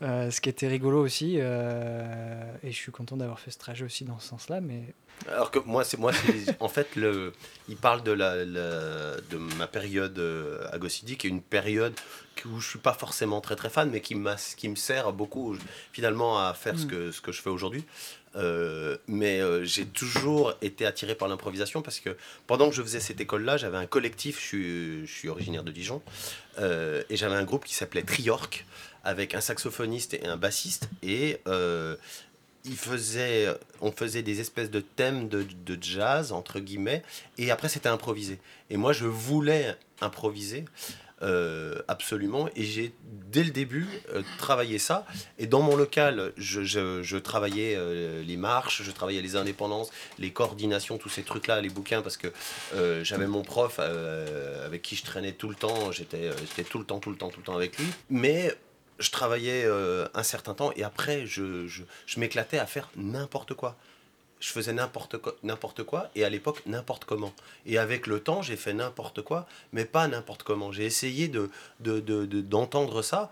Euh, 0.00 0.30
ce 0.30 0.40
qui 0.40 0.48
était 0.48 0.68
rigolo 0.68 1.00
aussi. 1.04 1.38
euh, 1.38 2.52
et 2.62 2.70
je 2.70 2.76
suis 2.76 2.92
content 2.92 3.16
d'avoir 3.16 3.40
fait 3.40 3.50
ce 3.50 3.58
trajet 3.58 3.84
aussi 3.84 4.04
dans 4.04 4.18
ce 4.20 4.28
sens-là. 4.28 4.60
Mais 4.60 4.94
Alors 5.32 5.50
que 5.50 5.58
moi, 5.58 5.82
c'est 5.84 5.98
moi, 5.98 6.12
en 6.60 6.68
fait 6.68 6.94
le. 6.96 7.32
Il 7.68 7.76
parle 7.76 8.02
de 8.04 8.12
la, 8.12 8.36
la- 8.44 9.16
de 9.30 9.36
ma 9.56 9.66
période 9.66 10.18
euh, 10.18 10.66
à 10.72 10.78
Goscinny, 10.78 11.16
qui 11.16 11.26
est 11.26 11.30
une 11.30 11.42
période 11.42 11.94
où 12.46 12.60
je 12.60 12.68
suis 12.68 12.78
pas 12.78 12.92
forcément 12.92 13.40
très 13.40 13.56
très 13.56 13.68
fan, 13.70 13.90
mais 13.90 14.00
qui 14.00 14.14
m'a, 14.14 14.36
qui 14.56 14.68
me 14.68 14.76
sert 14.76 15.12
beaucoup 15.12 15.56
finalement 15.92 16.38
à 16.46 16.54
faire 16.54 16.78
ce 16.78 16.84
Mm. 16.84 16.88
que 16.88 17.10
ce 17.10 17.20
que 17.20 17.32
je 17.32 17.42
fais 17.42 17.50
aujourd'hui. 17.50 17.84
Euh, 18.36 18.96
mais 19.08 19.40
euh, 19.40 19.64
j'ai 19.64 19.86
toujours 19.86 20.54
été 20.62 20.86
attiré 20.86 21.16
par 21.16 21.26
l'improvisation 21.26 21.82
parce 21.82 21.98
que 21.98 22.16
pendant 22.46 22.68
que 22.68 22.74
je 22.76 22.82
faisais 22.82 23.00
cette 23.00 23.20
école-là, 23.20 23.56
j'avais 23.56 23.78
un 23.78 23.86
collectif. 23.86 24.38
Je 24.40 24.46
suis, 24.46 25.06
je 25.06 25.12
suis 25.12 25.28
originaire 25.28 25.64
de 25.64 25.72
Dijon 25.72 26.02
euh, 26.60 27.02
et 27.10 27.16
j'avais 27.16 27.34
un 27.34 27.42
groupe 27.42 27.64
qui 27.64 27.74
s'appelait 27.74 28.02
Triorc 28.02 28.64
avec 29.04 29.34
un 29.34 29.40
saxophoniste 29.40 30.14
et 30.14 30.26
un 30.26 30.36
bassiste 30.36 30.88
et 31.02 31.40
euh, 31.46 31.96
on 33.80 33.92
faisait 33.92 34.22
des 34.22 34.40
espèces 34.40 34.70
de 34.70 34.80
thèmes 34.80 35.28
de, 35.28 35.46
jazz, 35.80 36.32
entre 36.32 36.60
guillemets, 36.60 37.02
et 37.36 37.50
après 37.50 37.68
c'était 37.68 37.88
improvisé. 37.88 38.38
Et 38.70 38.76
moi 38.76 38.92
je 38.92 39.06
voulais 39.06 39.76
improviser, 40.00 40.64
euh, 41.22 41.80
absolument, 41.88 42.48
et 42.54 42.62
j'ai 42.62 42.92
dès 43.32 43.42
le 43.42 43.50
début 43.50 43.88
euh, 44.14 44.22
travaillé 44.38 44.78
ça. 44.78 45.04
Et 45.38 45.46
dans 45.46 45.62
mon 45.62 45.76
local, 45.76 46.32
je, 46.36 47.16
travaillais 47.18 47.74
euh, 47.76 48.22
les 48.22 48.36
marches, 48.36 48.82
je 48.82 48.90
travaillais 48.90 49.20
les 49.20 49.34
indépendances, 49.34 49.90
les 50.18 50.30
coordinations, 50.30 50.96
tous 50.96 51.08
ces 51.08 51.22
trucs-là, 51.22 51.60
les 51.60 51.70
bouquins, 51.70 52.02
parce 52.02 52.16
que 52.16 52.28
j'avais 53.02 53.26
mon 53.26 53.42
prof 53.42 53.78
avec 53.78 54.82
qui 54.82 54.96
je 54.96 55.04
traînais 55.04 55.32
tout 55.32 55.48
le 55.48 55.56
temps, 55.56 55.90
j'étais 55.92 56.30
j'étais 56.40 56.64
tout 56.64 56.78
le 56.78 56.84
temps, 56.84 57.00
tout 57.00 57.10
le 57.10 57.16
temps, 57.16 57.30
tout 57.30 57.40
le 57.40 57.46
temps 57.46 57.56
avec 57.56 57.78
lui. 57.78 57.86
Mais 58.10 58.54
je 58.98 59.10
travaillais 59.10 59.64
euh, 59.64 60.06
un 60.14 60.22
certain 60.22 60.54
temps 60.54 60.72
et 60.76 60.82
après 60.84 61.26
je, 61.26 61.66
je, 61.66 61.82
m'éclatais 62.18 62.58
à 62.58 62.66
faire 62.66 62.88
n'importe 62.96 63.54
quoi. 63.54 63.76
je 64.40 64.50
faisais 64.50 64.72
n'importe 64.72 65.82
quoi, 65.84 66.08
et 66.14 66.22
à 66.24 66.28
l'époque, 66.28 66.62
n'importe 66.66 67.04
comment. 67.04 67.32
Et 67.66 67.76
avec 67.76 68.06
le 68.06 68.20
temps, 68.20 68.40
j'ai 68.40 68.56
fait 68.56 68.72
n'importe 68.72 69.20
quoi, 69.22 69.46
mais 69.72 69.84
pas 69.84 70.06
n'importe 70.06 70.44
comment. 70.44 70.70
J'ai 70.70 70.84
essayé 70.84 71.26
de, 71.26 71.50
de, 71.80 71.98
de- 71.98 72.24
de- 72.24 72.40
d'entendre 72.40 73.02
ça. 73.02 73.30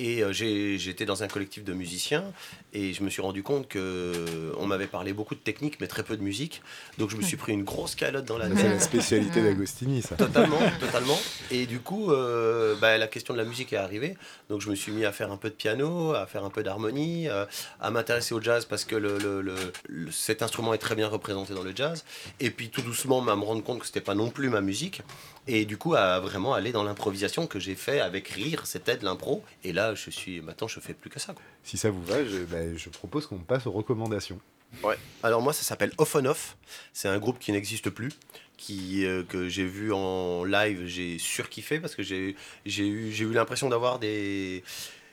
Et 0.00 0.22
euh, 0.22 0.32
j'étais 0.32 1.04
dans 1.06 1.24
un 1.24 1.28
collectif 1.28 1.64
de 1.64 1.72
musiciens 1.72 2.24
et 2.72 2.92
je 2.92 3.02
me 3.02 3.10
suis 3.10 3.20
rendu 3.20 3.42
compte 3.42 3.66
que 3.66 3.78
euh, 3.78 4.52
on 4.58 4.66
m'avait 4.66 4.86
parlé 4.86 5.12
beaucoup 5.12 5.34
de 5.34 5.40
technique 5.40 5.78
mais 5.80 5.88
très 5.88 6.04
peu 6.04 6.16
de 6.16 6.22
musique. 6.22 6.62
Donc 6.98 7.10
je 7.10 7.16
me 7.16 7.22
suis 7.22 7.36
pris 7.36 7.52
une 7.52 7.64
grosse 7.64 7.96
calotte 7.96 8.24
dans 8.24 8.38
la 8.38 8.46
C'est 8.48 8.54
la 8.62 8.62
tête. 8.74 8.82
spécialité 8.82 9.42
d'Agostini, 9.42 10.00
ça. 10.02 10.14
Totalement, 10.14 10.60
totalement. 10.78 11.18
Et 11.50 11.66
du 11.66 11.80
coup, 11.80 12.12
euh, 12.12 12.76
bah, 12.80 12.96
la 12.96 13.08
question 13.08 13.34
de 13.34 13.38
la 13.38 13.44
musique 13.44 13.72
est 13.72 13.76
arrivée. 13.76 14.16
Donc 14.50 14.60
je 14.60 14.70
me 14.70 14.76
suis 14.76 14.92
mis 14.92 15.04
à 15.04 15.10
faire 15.10 15.32
un 15.32 15.36
peu 15.36 15.48
de 15.50 15.54
piano, 15.54 16.12
à 16.14 16.26
faire 16.26 16.44
un 16.44 16.50
peu 16.50 16.62
d'harmonie, 16.62 17.28
euh, 17.28 17.44
à 17.80 17.90
m'intéresser 17.90 18.34
au 18.34 18.40
jazz 18.40 18.66
parce 18.66 18.84
que 18.84 18.94
le, 18.94 19.18
le- 19.18 19.40
le- 19.42 19.54
le- 19.88 20.12
cet 20.12 20.42
instrument 20.42 20.74
est 20.74 20.78
très 20.78 20.94
bien 20.94 21.08
représenté 21.08 21.54
dans 21.54 21.64
le 21.64 21.72
jazz. 21.74 22.04
Et 22.38 22.50
puis 22.50 22.70
tout 22.70 22.82
doucement, 22.82 23.20
à 23.28 23.34
me 23.36 23.42
rendre 23.44 23.64
compte 23.64 23.80
que 23.80 23.86
c'était 23.86 24.00
pas 24.00 24.14
non 24.14 24.30
plus 24.30 24.48
ma 24.48 24.60
musique. 24.60 25.02
Et 25.50 25.64
du 25.64 25.78
coup, 25.78 25.94
à 25.94 26.20
vraiment 26.20 26.52
aller 26.52 26.72
dans 26.72 26.84
l'improvisation 26.84 27.46
que 27.46 27.58
j'ai 27.58 27.74
fait 27.74 28.00
avec 28.00 28.28
rire, 28.28 28.66
c'était 28.66 28.96
de 28.98 29.04
l'impro. 29.04 29.42
Et 29.64 29.72
là, 29.72 29.87
je 29.94 30.10
suis 30.10 30.40
maintenant, 30.40 30.68
je 30.68 30.80
fais 30.80 30.94
plus 30.94 31.10
que 31.10 31.18
ça. 31.18 31.32
quoi. 31.32 31.42
Si 31.62 31.76
ça 31.76 31.90
vous 31.90 32.02
va, 32.02 32.24
je, 32.24 32.38
bah, 32.44 32.74
je 32.76 32.88
propose 32.88 33.26
qu'on 33.26 33.38
passe 33.38 33.66
aux 33.66 33.72
recommandations. 33.72 34.40
Ouais. 34.82 34.96
Alors 35.22 35.40
moi, 35.40 35.52
ça 35.52 35.62
s'appelle 35.62 35.92
Off 35.98 36.14
on 36.14 36.24
Off. 36.26 36.56
C'est 36.92 37.08
un 37.08 37.18
groupe 37.18 37.38
qui 37.38 37.52
n'existe 37.52 37.90
plus, 37.90 38.10
qui 38.56 39.06
euh, 39.06 39.22
que 39.22 39.48
j'ai 39.48 39.66
vu 39.66 39.92
en 39.92 40.44
live, 40.44 40.84
j'ai 40.86 41.18
surkiffé 41.18 41.80
parce 41.80 41.94
que 41.94 42.02
j'ai 42.02 42.36
j'ai 42.66 42.86
eu 42.86 43.10
j'ai 43.12 43.24
eu 43.24 43.32
l'impression 43.32 43.68
d'avoir 43.70 43.98
des 43.98 44.62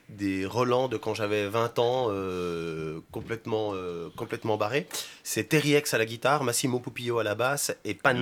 des 0.09 0.45
relents 0.45 0.87
de 0.87 0.97
quand 0.97 1.13
j'avais 1.13 1.47
20 1.47 1.79
ans 1.79 2.07
euh, 2.09 2.99
complètement 3.11 3.71
euh, 3.73 4.09
complètement 4.15 4.57
barrés. 4.57 4.87
C'est 5.23 5.49
Terry 5.49 5.71
X 5.71 5.93
à 5.93 5.97
la 5.97 6.05
guitare, 6.05 6.43
Massimo 6.43 6.79
Pupillo 6.79 7.19
à 7.19 7.23
la 7.23 7.35
basse 7.35 7.75
et 7.83 7.93
Pan 7.93 8.13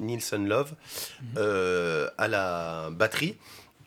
Nielsen 0.00 0.46
Love 0.46 0.74
euh, 1.36 2.10
à 2.18 2.28
la 2.28 2.90
batterie. 2.92 3.36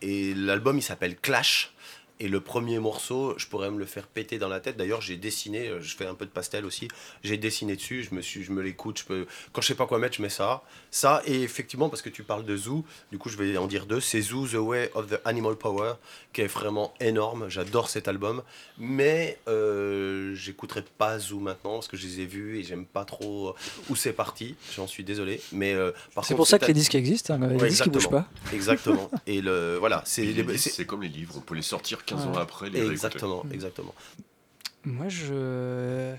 Et 0.02 0.34
l'album 0.34 0.78
il 0.78 0.82
s'appelle 0.82 1.18
Clash. 1.18 1.74
Et 2.22 2.28
le 2.28 2.42
premier 2.42 2.80
morceau, 2.80 3.34
je 3.38 3.48
pourrais 3.48 3.72
me 3.72 3.80
le 3.80 3.86
faire 3.86 4.06
péter 4.08 4.38
dans 4.40 4.50
la 4.50 4.60
tête. 4.60 4.76
D'ailleurs, 4.76 5.00
j'ai 5.02 5.16
dessiné, 5.16 5.70
euh, 5.70 5.80
je 5.82 5.96
fais 5.96 6.06
un 6.06 6.16
peu 6.16 6.26
de 6.26 6.32
pastel 6.32 6.66
aussi. 6.66 6.90
J'ai 7.24 7.38
dessiné 7.38 7.78
dessus, 7.78 8.04
je 8.04 8.14
me 8.14 8.22
suis, 8.22 8.44
je 8.44 8.52
me 8.52 8.62
l'écoute. 8.62 9.00
Je 9.00 9.06
peux, 9.06 9.26
quand 9.54 9.62
je 9.62 9.68
sais 9.68 9.76
pas 9.76 9.86
quoi 9.88 10.00
mettre, 10.00 10.18
je 10.18 10.22
mets 10.22 10.28
ça, 10.30 10.62
ça. 10.92 11.22
Et 11.26 11.42
effectivement, 11.44 11.88
parce 11.88 12.02
que 12.02 12.10
tu 12.10 12.24
parles 12.24 12.44
de 12.44 12.58
Zoo, 12.58 12.84
du 13.12 13.18
coup, 13.18 13.30
je 13.30 13.38
vais 13.38 13.56
en 13.56 13.68
dire 13.68 13.86
deux. 13.86 14.02
C'est 14.02 14.20
Zoo, 14.22 14.46
The 14.48 14.56
Way 14.56 14.92
of 14.96 15.08
the 15.10 15.22
Animal 15.24 15.56
Power, 15.56 15.94
qui 16.34 16.42
est 16.42 16.48
vraiment 16.48 16.94
énorme. 17.00 17.48
J'adore 17.50 17.90
cet 17.90 18.10
album, 18.10 18.44
mais 18.78 19.38
euh, 19.48 20.36
j'écouterai 20.36 20.84
pas 20.98 21.20
Zoo 21.20 21.40
maintenant 21.40 21.76
parce 21.76 21.88
que 21.88 21.96
je 21.96 22.06
les 22.06 22.20
ai 22.22 22.26
vus 22.26 22.60
et 22.60 22.64
j'aime 22.64 22.86
pas 22.86 23.06
trop 23.06 23.56
où 23.90 23.96
c'est 23.96 24.12
parti. 24.14 24.56
J'en 24.76 24.88
suis 24.88 25.06
désolé, 25.06 25.40
mais 25.54 25.74
euh, 25.74 25.92
par 26.16 26.26
C'est 26.26 26.36
pour 26.36 26.48
ça 26.48 26.60
que 26.60 26.66
les 26.66 26.74
disques 26.74 26.96
existent, 26.96 27.36
hein, 27.36 27.48
les 27.48 27.56
Ouais, 27.56 27.70
disques 27.70 27.84
qui 27.86 27.90
bougent 27.90 28.10
pas. 28.10 28.28
Exactement. 28.54 29.10
Et 29.26 29.42
le 29.42 29.78
voilà, 29.80 30.02
c'est- 30.06 30.34
c'est 30.58 30.86
comme 30.86 31.02
les 31.02 31.08
livres, 31.10 31.36
on 31.38 31.42
peut 31.42 31.56
les 31.56 31.62
sortir 31.62 32.04
15 32.10 32.26
Ouais. 32.26 32.28
ans 32.38 32.40
après, 32.42 32.66
les 32.70 32.80
réécouter. 32.80 32.92
exactement, 32.94 33.44
Mm. 33.46 33.54
exactement. 33.54 33.96
Moi, 34.86 35.10
je. 35.10 36.16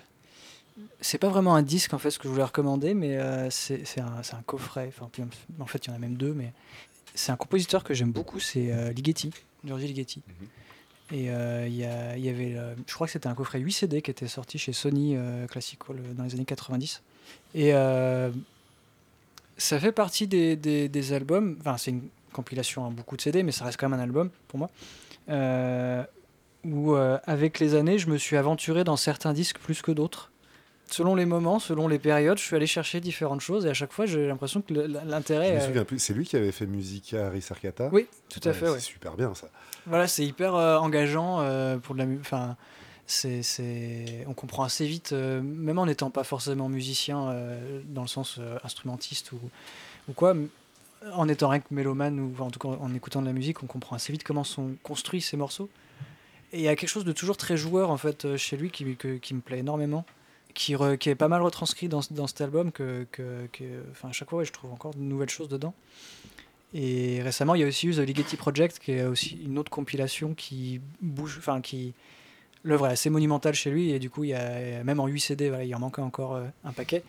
C'est 1.01 1.19
pas 1.19 1.29
vraiment 1.29 1.55
un 1.55 1.63
disque 1.63 1.93
en 1.93 1.99
fait 1.99 2.11
ce 2.11 2.19
que 2.19 2.25
je 2.25 2.31
voulais 2.31 2.45
recommander, 2.45 2.95
mais 2.95 3.17
euh, 3.19 3.51
c'est 3.51 3.85
c'est 3.85 4.01
un, 4.01 4.23
coffret. 4.47 4.87
Enfin, 4.89 5.09
puis, 5.13 5.23
en 5.59 5.67
fait, 5.67 5.87
il 5.87 5.91
y 5.91 5.93
en 5.93 5.97
a 5.97 5.99
même 5.99 6.15
deux, 6.15 6.33
mais 6.33 6.53
c'est 7.15 7.33
un 7.33 7.37
compositeur 7.37 7.85
que 7.85 7.93
j'aime 7.93 8.13
beaucoup, 8.13 8.39
c'est 8.41 8.73
euh, 8.73 8.93
Ligeti, 8.93 9.31
Giorgi 9.65 9.87
Ligeti. 9.89 10.23
Et 11.13 11.31
euh, 11.31 11.67
il 11.67 11.75
y, 11.75 11.85
a- 11.85 12.17
il 12.17 12.25
y 12.25 12.29
avait, 12.29 12.55
euh, 12.57 12.73
je 12.87 12.95
crois 12.95 13.09
que 13.09 13.13
c'était 13.13 13.27
un 13.27 13.35
coffret 13.35 13.59
8 13.59 13.73
CD 13.73 14.01
qui 14.01 14.13
était 14.13 14.29
sorti 14.29 14.59
chez 14.59 14.73
Sony 14.73 15.17
euh, 15.17 15.47
Classical 15.49 15.97
euh, 15.99 16.13
dans 16.15 16.23
les 16.23 16.35
années 16.35 16.45
90. 16.45 17.03
Et 17.55 17.75
euh, 17.75 18.31
ça 19.59 19.81
fait 19.81 19.91
partie 19.93 20.29
des, 20.29 20.55
des- 20.57 20.89
des 20.89 21.13
albums, 21.13 21.57
enfin 21.61 21.77
c'est 21.79 21.91
une 21.91 22.09
compilation 22.33 22.87
à 22.87 22.91
beaucoup 22.91 23.17
de 23.17 23.23
CD, 23.23 23.43
mais 23.43 23.51
ça 23.53 23.65
reste 23.65 23.79
quand 23.79 23.89
même 23.89 23.99
un 23.99 24.03
album 24.03 24.31
pour 24.47 24.61
moi, 24.61 24.71
euh, 24.71 25.10
où 26.65 26.95
euh, 26.95 27.19
avec 27.25 27.59
les 27.59 27.75
années 27.75 27.99
je 27.99 28.09
me 28.09 28.19
suis 28.19 28.37
aventuré 28.37 28.85
dans 28.85 28.97
certains 28.97 29.33
disques 29.33 29.59
plus 29.59 29.83
que 29.83 29.93
d'autres. 29.93 30.31
Selon 30.91 31.15
les 31.15 31.25
moments, 31.25 31.61
selon 31.61 31.87
les 31.87 32.01
périodes, 32.01 32.37
je 32.39 32.43
suis 32.43 32.57
allé 32.57 32.67
chercher 32.67 33.01
différentes 33.01 33.41
choses 33.41 33.65
et 33.65 33.69
à 33.71 33.75
chaque 33.75 33.93
fois 33.93 34.07
j'ai 34.07 34.27
l'impression 34.27 34.61
que 34.61 34.75
l'intérêt... 34.75 35.57
euh. 35.61 35.85
C'est 35.99 36.15
lui 36.15 36.27
qui 36.27 36.37
avait 36.37 36.51
fait 36.51 36.67
Musica 36.67 37.31
Ricercata 37.31 37.89
Oui, 37.93 38.09
tout 38.29 38.41
à 38.49 38.53
fait. 38.53 38.67
C'est 38.67 38.73
ouais. 38.73 38.81
super 38.81 39.15
bien, 39.17 39.33
ça. 39.35 39.49
Voilà, 39.87 40.09
c'est 40.09 40.25
hyper 40.27 40.57
euh, 40.57 40.77
engageant 40.79 41.41
euh, 41.43 41.79
pour 41.79 41.95
de 41.95 42.01
la 42.01 42.07
Enfin, 42.21 42.57
c'est, 43.07 43.43
c'est- 43.45 44.25
on 44.27 44.35
comprend 44.35 44.65
assez 44.65 44.85
vite, 44.87 45.13
euh, 45.13 45.41
même 45.41 45.79
en 45.79 45.87
n'étant 45.87 46.11
pas 46.11 46.25
forcément 46.25 46.69
musicien 46.69 47.29
euh, 47.29 47.81
dans 47.87 48.03
le 48.03 48.09
sens 48.09 48.37
euh, 48.41 48.59
instrumentiste 48.65 49.31
ou, 49.33 49.39
ou 50.09 50.13
quoi, 50.13 50.35
en 51.15 51.29
étant 51.29 51.49
rien 51.49 51.61
que 51.61 51.73
mélomane 51.73 52.21
ou 52.21 52.43
en 52.43 52.51
tout 52.51 52.59
cas 52.59 52.69
en 52.69 52.95
écoutant 52.95 53.21
de 53.23 53.27
la 53.27 53.33
musique, 53.33 53.63
on 53.63 53.67
comprend 53.67 53.97
assez 53.97 54.13
vite 54.13 54.23
comment 54.25 54.45
sont 54.45 54.75
construits 54.83 55.21
ces 55.21 55.37
morceaux. 55.37 55.69
Et 56.53 56.59
il 56.59 56.63
y 56.65 56.69
a 56.69 56.77
quelque 56.77 56.89
chose 56.89 57.05
de 57.05 57.13
toujours 57.13 57.37
très 57.37 57.57
joueur 57.57 57.91
en 57.91 57.97
fait 57.97 58.25
euh, 58.25 58.37
chez 58.37 58.57
lui 58.57 58.71
qui, 58.71 58.97
que- 58.97 59.17
qui 59.19 59.35
me 59.35 59.41
plaît 59.41 59.61
énormément, 59.61 60.05
qui, 60.53 60.75
qui 60.99 61.09
est 61.11 61.15
pas 61.15 61.29
mal 61.29 61.43
retranscrit 61.43 61.89
dans, 61.89 62.01
dans 62.11 62.27
cet 62.27 62.41
album, 62.41 62.73
que, 62.73 63.07
que, 63.13 63.23
enfin, 63.93 64.09
à 64.09 64.13
chaque 64.13 64.31
fois 64.31 64.43
je 64.45 64.51
trouve 64.53 64.73
encore 64.73 64.93
de 64.95 65.01
nouvelles 65.01 65.31
choses 65.31 65.49
dedans. 65.49 65.75
Et 66.73 67.21
récemment, 67.23 67.55
il 67.57 67.63
y 67.63 67.65
a 67.65 67.67
aussi 67.67 67.89
eu 67.89 67.95
The 67.95 67.99
Ligeti 67.99 68.37
Project, 68.37 68.79
qui 68.79 68.93
est 68.93 69.05
aussi 69.05 69.39
une 69.45 69.59
autre 69.59 69.71
compilation 69.71 70.35
qui 70.35 70.81
bouge, 71.01 71.37
enfin 71.39 71.61
qui 71.61 71.95
l'œuvre 72.63 72.87
est 72.89 72.93
assez 72.93 73.11
monumentale 73.11 73.55
chez 73.55 73.71
lui 73.71 73.91
et 73.91 73.99
du 73.99 74.11
coup, 74.11 74.23
il 74.25 74.31
y 74.31 74.35
a 74.35 74.85
même 74.85 75.01
en 75.01 75.07
8 75.07 75.21
CD, 75.21 75.53
il 75.65 75.75
en 75.75 75.79
manquait 75.81 76.03
encore 76.03 76.35
euh, 76.35 76.45
un 76.65 76.73
paquet. 76.73 77.03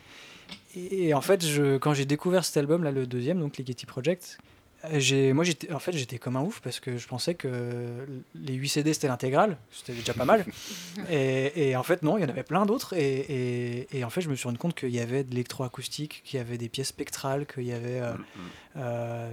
Et, 0.75 1.07
et 1.07 1.13
en 1.13 1.21
fait, 1.21 1.45
je, 1.45 1.77
quand 1.77 1.93
j'ai 1.93 2.05
découvert 2.05 2.45
cet 2.45 2.57
album 2.57 2.83
là, 2.83 2.91
le 2.91 3.05
deuxième, 3.07 3.39
donc 3.39 3.57
Ligeti 3.57 3.85
Project, 3.85 4.37
euh, 4.85 5.33
moi 5.33 5.43
j'étais, 5.43 5.71
en 5.71 5.77
fait, 5.79 5.91
j'étais 5.91 6.17
comme 6.17 6.35
un 6.37 6.41
ouf 6.41 6.59
parce 6.61 6.79
que 6.79 6.97
je 6.97 7.07
pensais 7.07 7.35
que 7.35 8.07
les 8.33 8.53
8 8.53 8.67
CD 8.69 8.93
c'était 8.93 9.07
l'intégrale, 9.09 9.57
c'était 9.71 9.93
déjà 9.93 10.13
pas 10.13 10.25
mal. 10.25 10.43
et, 11.11 11.69
et 11.69 11.75
en 11.75 11.83
fait, 11.83 12.01
non, 12.03 12.17
il 12.17 12.21
y 12.21 12.25
en 12.25 12.29
avait 12.29 12.43
plein 12.43 12.65
d'autres. 12.65 12.93
Et, 12.93 13.19
et- 13.19 13.97
et 13.97 14.03
en 14.03 14.09
fait, 14.09 14.21
je 14.21 14.29
me 14.29 14.35
suis 14.35 14.45
rendu 14.47 14.57
compte 14.57 14.73
qu'il 14.75 14.89
y 14.89 14.99
avait 14.99 15.23
de 15.23 15.31
l'électroacoustique, 15.31 16.21
qu'il 16.25 16.37
y 16.37 16.41
avait 16.41 16.57
des 16.57 16.69
pièces 16.69 16.87
spectrales, 16.89 17.45
qu'il 17.45 17.63
y 17.65 17.73
avait. 17.73 17.99
euh, 18.01 18.13
Mm, 18.13 18.17
mm. 18.17 18.49
euh, 18.77 19.31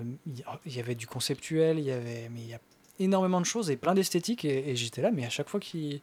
il 0.67 0.75
y- 0.77 0.81
avait 0.81 0.95
du 0.95 1.07
conceptuel, 1.07 1.79
il 1.79 1.85
y 1.85 1.93
avait, 1.93 2.29
mais 2.33 2.41
il 2.41 2.49
y 2.49 2.55
a 2.55 2.61
énormément 2.99 3.41
de 3.41 3.47
choses 3.47 3.71
et 3.71 3.77
plein 3.77 3.95
d'esthétiques 3.95 4.45
et, 4.45 4.71
et 4.71 4.77
j'étais 4.77 5.03
là, 5.03 5.11
mais 5.13 5.25
à 5.25 5.31
chaque 5.31 5.49
fois 5.49 5.61
qu'il, 5.61 6.01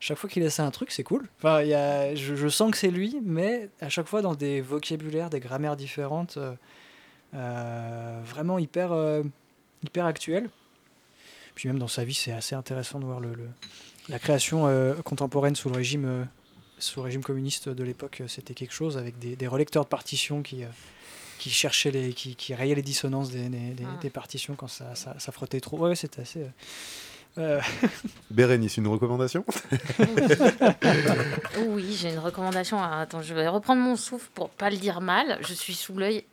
chaque 0.00 0.18
fois 0.18 0.30
qu'il 0.30 0.42
essaie 0.42 0.62
un 0.62 0.70
truc, 0.70 0.90
c'est 0.92 1.02
cool. 1.02 1.26
Enfin, 1.38 1.62
y 1.62 1.74
a, 1.74 2.14
je, 2.14 2.34
je 2.36 2.48
sens 2.48 2.70
que 2.70 2.76
c'est 2.76 2.90
lui, 2.90 3.18
mais 3.22 3.68
à 3.80 3.88
chaque 3.88 4.06
fois 4.06 4.22
dans 4.22 4.34
des 4.34 4.60
vocabulaires, 4.60 5.30
des 5.30 5.40
grammaires 5.40 5.76
différentes, 5.76 6.36
euh, 6.36 6.52
euh, 7.34 8.20
vraiment 8.24 8.58
hyper, 8.58 8.92
euh, 8.92 9.22
hyper 9.84 10.06
actuel. 10.06 10.48
Puis 11.54 11.68
même 11.68 11.78
dans 11.78 11.88
sa 11.88 12.04
vie, 12.04 12.14
c'est 12.14 12.32
assez 12.32 12.54
intéressant 12.54 13.00
de 13.00 13.04
voir 13.04 13.20
le, 13.20 13.34
le- 13.34 13.48
la 14.08 14.18
création 14.18 14.66
euh, 14.68 14.94
contemporaine 15.04 15.54
sous 15.56 15.68
le 15.68 15.76
régime. 15.76 16.26
sous 16.78 17.00
le 17.00 17.04
régime 17.04 17.22
communiste 17.24 17.68
de 17.68 17.82
l'époque, 17.84 18.22
c'était 18.28 18.54
quelque 18.54 18.72
chose 18.72 18.96
avec 18.96 19.18
des, 19.18 19.34
des 19.36 19.46
relecteurs 19.48 19.82
de 19.84 19.88
partitions 19.88 20.42
qui, 20.42 20.62
qui 21.40 21.50
cherchaient 21.50 21.90
les, 21.90 22.12
qui, 22.12 22.36
qui 22.36 22.54
rayaient 22.54 22.76
les 22.76 22.82
dissonances 22.82 23.30
des, 23.30 23.48
des- 23.48 23.74
des- 23.74 23.84
Ah. 23.84 23.98
des 24.00 24.10
partitions 24.10 24.54
quand 24.54 24.68
ça, 24.68 24.94
ça, 24.94 25.18
ça 25.18 25.32
frottait 25.32 25.60
trop. 25.60 25.76
Ouais, 25.78 25.96
c'était 25.96 26.22
assez. 26.22 26.46
Euh, 27.38 27.60
Bérénice, 28.30 28.76
une 28.76 28.88
recommandation? 28.88 29.44
Oui, 31.66 31.94
j'ai 31.98 32.10
une 32.12 32.18
recommandation. 32.18 32.78
Ah, 32.80 33.00
Attends, 33.00 33.22
je 33.22 33.34
vais 33.34 33.48
reprendre 33.48 33.82
mon 33.82 33.96
souffle 33.96 34.28
pour 34.34 34.50
pas 34.50 34.70
le 34.70 34.76
dire 34.76 35.00
mal. 35.00 35.38
Je 35.42 35.54
suis 35.54 35.74
sous 35.74 35.94
l'œil 35.94 36.24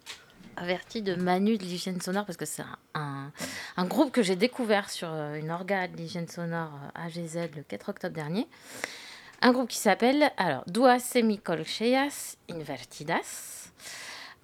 averti 0.58 1.01
de 1.01 1.16
Manu 1.16 1.58
de 1.58 1.64
l'hygiène 1.64 1.99
sonore 1.99 2.26
parce 2.26 2.38
que 2.38 2.45
c'est 2.45 2.64
un, 2.93 3.32
un- 3.78 3.86
groupe 3.86 4.12
que 4.12 4.24
j'ai 4.24 4.36
découvert 4.38 4.89
sur 4.89 5.10
euh, 5.12 5.36
une 5.36 5.51
orga 5.51 5.88
de 5.88 5.97
l'hygiène 5.97 6.28
sonore 6.30 6.72
euh, 6.95 7.06
AGZ 7.06 7.49
le 7.56 7.64
4 7.68 7.89
octobre 7.89 8.16
dernier. 8.16 8.47
Un 9.41 9.51
groupe 9.51 9.68
qui 9.68 9.78
s'appelle 9.78 10.32
alors 10.38 10.64
Duas 10.68 10.99
Semicolcheias 10.99 12.38
Invertidas. 12.49 13.70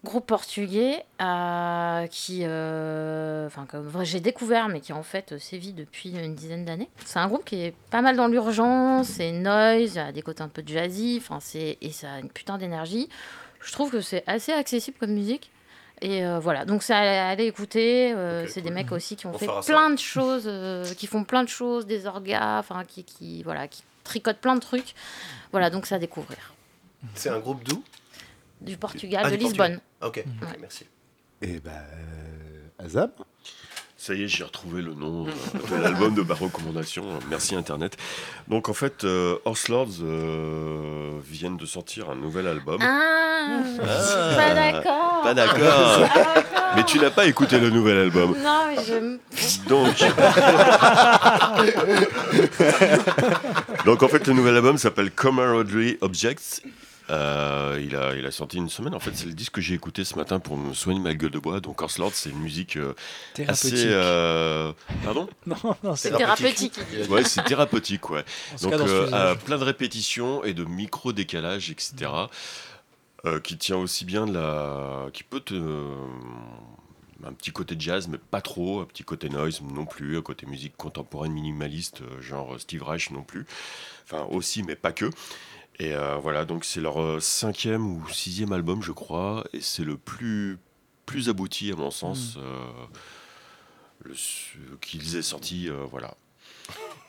Groupe 0.04 0.26
portugais 0.26 1.06
euh, 1.22 2.08
qui, 2.08 2.40
euh, 2.42 3.46
enfin, 3.46 3.68
j'ai 4.04 4.20
découvert, 4.20 4.68
mais 4.68 4.80
qui 4.80 4.94
en 4.94 5.04
fait 5.04 5.34
euh, 5.34 5.38
sévit 5.38 5.74
depuis 5.74 6.10
une 6.10 6.34
dizaine 6.34 6.66
d'années. 6.66 6.90
C'est 7.06 7.20
un 7.20 7.28
groupe 7.28 7.46
qui 7.46 7.62
est 7.62 7.76
pas 7.92 8.02
mal 8.02 8.16
dans 8.16 8.28
l'urgence, 8.28 9.08
c'est 9.08 9.32
noise, 9.32 9.94
il 9.94 9.98
y 9.98 10.00
a 10.00 10.12
des 10.12 10.24
côtés 10.24 10.42
un 10.42 10.48
peu 10.48 10.64
jazzy, 10.66 11.20
enfin, 11.22 11.40
c'est 11.40 11.78
et 11.82 11.92
ça 11.92 12.14
a 12.14 12.20
une 12.20 12.30
putain 12.30 12.58
d'énergie. 12.58 13.10
Je 13.64 13.72
trouve 13.74 13.92
que 13.92 14.02
c'est 14.02 14.24
assez 14.26 14.52
accessible 14.52 14.98
comme 15.00 15.12
musique. 15.12 15.52
Et 16.02 16.26
euh, 16.26 16.40
voilà, 16.40 16.66
donc 16.66 16.82
c'est 16.82 16.96
à 16.96 17.28
aller 17.28 17.46
écouter. 17.46 18.12
euh, 18.12 18.48
c'est 18.48 18.62
des 18.62 18.72
mecs 18.72 18.92
aussi 18.92 19.16
qui 19.16 19.28
ont 19.28 19.36
On 19.36 19.38
fait 19.38 19.46
ça. 19.46 19.62
plein 19.64 19.92
de 19.92 20.00
choses, 20.00 20.46
euh, 20.48 20.84
qui 20.96 21.06
font 21.06 21.24
plein 21.24 21.44
de 21.44 21.50
choses, 21.50 21.86
des 21.86 22.08
orgas, 22.08 22.58
enfin 22.58 22.84
qui, 22.86 23.04
qui 23.04 23.44
voilà, 23.44 23.68
qui 23.68 23.84
tricotent 24.04 24.40
plein 24.40 24.56
de 24.56 24.62
trucs. 24.62 24.96
Voilà, 25.52 25.70
donc 25.70 25.86
c'est 25.86 25.94
à 25.94 26.00
découvrir. 26.00 26.56
C'est 27.14 27.30
un 27.30 27.38
groupe 27.38 27.64
d'où? 27.64 27.84
Du 28.62 28.78
Portugal, 28.78 29.24
Ah, 29.26 29.30
de 29.32 29.36
du 29.36 29.42
Portugal. 29.44 29.72
Lisbonne. 29.72 30.08
Ok, 30.08 30.24
merci. 30.60 30.86
Eh 31.42 31.60
ben, 31.60 31.72
euh, 31.72 32.86
Azam 32.86 33.10
Ça 33.98 34.14
y 34.14 34.24
est, 34.24 34.28
j'ai 34.28 34.44
retrouvé 34.44 34.82
le 34.84 34.94
nom 34.94 35.26
euh, 35.28 35.32
de 35.78 35.82
l'album 35.82 36.14
de 36.14 36.22
ma 36.22 36.36
recommandation. 36.36 37.04
Merci 37.30 37.56
Internet. 37.56 37.98
Donc 38.48 38.70
en 38.70 38.74
fait, 38.74 39.04
euh, 39.04 39.38
Horse 39.46 39.68
Lords 39.68 39.88
euh, 40.04 41.20
viennent 41.28 41.58
de 41.58 41.66
sortir 41.66 42.12
un 42.12 42.16
nouvel 42.16 42.46
album. 42.48 42.78
Ah, 42.82 43.64
Ah. 43.82 44.36
pas 44.36 44.54
d'accord. 44.54 45.22
Pas 45.24 45.34
d'accord. 45.34 46.08
Mais 46.76 46.84
tu 46.84 47.00
n'as 47.00 47.10
pas 47.10 47.26
écouté 47.26 47.60
le 47.60 47.72
nouvel 47.72 47.98
album. 47.98 48.36
Non, 48.44 48.66
mais 48.68 48.76
je. 48.84 49.18
Donc, 49.68 49.96
donc 53.86 54.04
en 54.04 54.08
fait, 54.08 54.28
le 54.28 54.34
nouvel 54.34 54.56
album 54.56 54.78
s'appelle 54.78 55.12
Camaraderie 55.12 55.98
Objects. 56.02 56.62
Euh, 57.12 57.82
il, 57.84 57.96
a, 57.96 58.16
il 58.16 58.26
a 58.26 58.32
sorti 58.32 58.56
une 58.58 58.70
semaine. 58.70 58.96
En 58.96 59.00
fait, 59.00 59.12
c'est 59.14 59.26
le 59.26 59.34
disque 59.34 59.54
que 59.56 59.62
j'ai 59.62 59.74
écouté 59.76 60.06
ce 60.06 60.16
matin 60.16 60.40
pour 60.40 60.56
me 60.56 60.74
soigner 60.74 61.00
ma 61.02 61.14
gueule 61.14 61.32
de 61.32 61.40
bois. 61.40 61.60
Donc, 61.60 61.82
Horse 61.82 61.98
Lords, 61.98 62.14
c'est 62.14 62.30
une 62.30 62.40
musique 62.40 62.78
euh, 62.78 62.94
Thérapeutique. 63.34 63.74
assez. 63.74 63.86
euh, 63.90 64.72
Pardon 65.04 65.28
Non, 65.46 65.58
non, 65.84 65.96
c'est 65.96 66.12
thérapeutique. 66.16 66.80
Dit. 66.90 67.10
Ouais, 67.10 67.24
c'est 67.26 67.44
thérapeutique, 67.44 68.10
ouais. 68.10 68.24
Donc, 68.62 68.74
euh, 68.74 69.36
plein 69.36 69.58
de 69.58 69.64
répétitions 69.64 70.44
et 70.46 70.54
de 70.54 70.64
micro-décalages, 70.64 71.70
etc. 71.70 72.10
euh, 73.26 73.40
qui 73.42 73.58
tient 73.58 73.78
aussi 73.78 74.06
bien 74.06 74.26
de 74.26 74.34
la. 74.34 75.08
qui 75.12 75.24
peut 75.24 75.42
te. 75.42 75.54
un 77.26 77.34
petit 77.34 77.52
côté 77.52 77.76
jazz, 77.78 78.08
mais 78.08 78.18
pas 78.20 78.42
trop, 78.42 78.80
un 78.80 78.86
petit 78.86 79.04
côté 79.04 79.28
noise 79.30 79.62
non 79.62 79.86
plus, 79.86 80.18
un 80.18 80.22
côté 80.22 80.46
musique 80.46 80.78
contemporaine 80.78 81.34
minimaliste, 81.34 82.02
genre 82.22 82.56
Steve 82.60 82.84
Reich 82.84 83.12
non 83.12 83.24
plus. 83.24 83.46
Enfin, 84.06 84.26
aussi, 84.30 84.64
mais 84.64 84.76
pas 84.76 84.92
que. 84.92 85.10
Et 85.82 85.96
euh, 85.96 86.18
voilà, 86.18 86.46
donc 86.46 86.64
c'est 86.64 86.80
leur 86.80 87.02
euh, 87.02 87.20
cinquième 87.20 87.88
ou 87.88 88.08
sixième 88.10 88.52
album, 88.54 88.84
je 88.84 88.92
crois, 88.92 89.44
et 89.52 89.62
c'est 89.62 89.84
le 89.84 89.98
plus, 89.98 90.60
plus 91.08 91.28
abouti, 91.28 91.72
à 91.72 91.76
mon 91.76 91.90
sens, 91.90 92.36
euh, 92.38 92.60
le- 94.04 94.14
ce 94.14 94.58
qu'ils 94.80 95.16
aient 95.18 95.24
sorti, 95.24 95.70
euh, 95.70 95.86
voilà. 95.90 96.14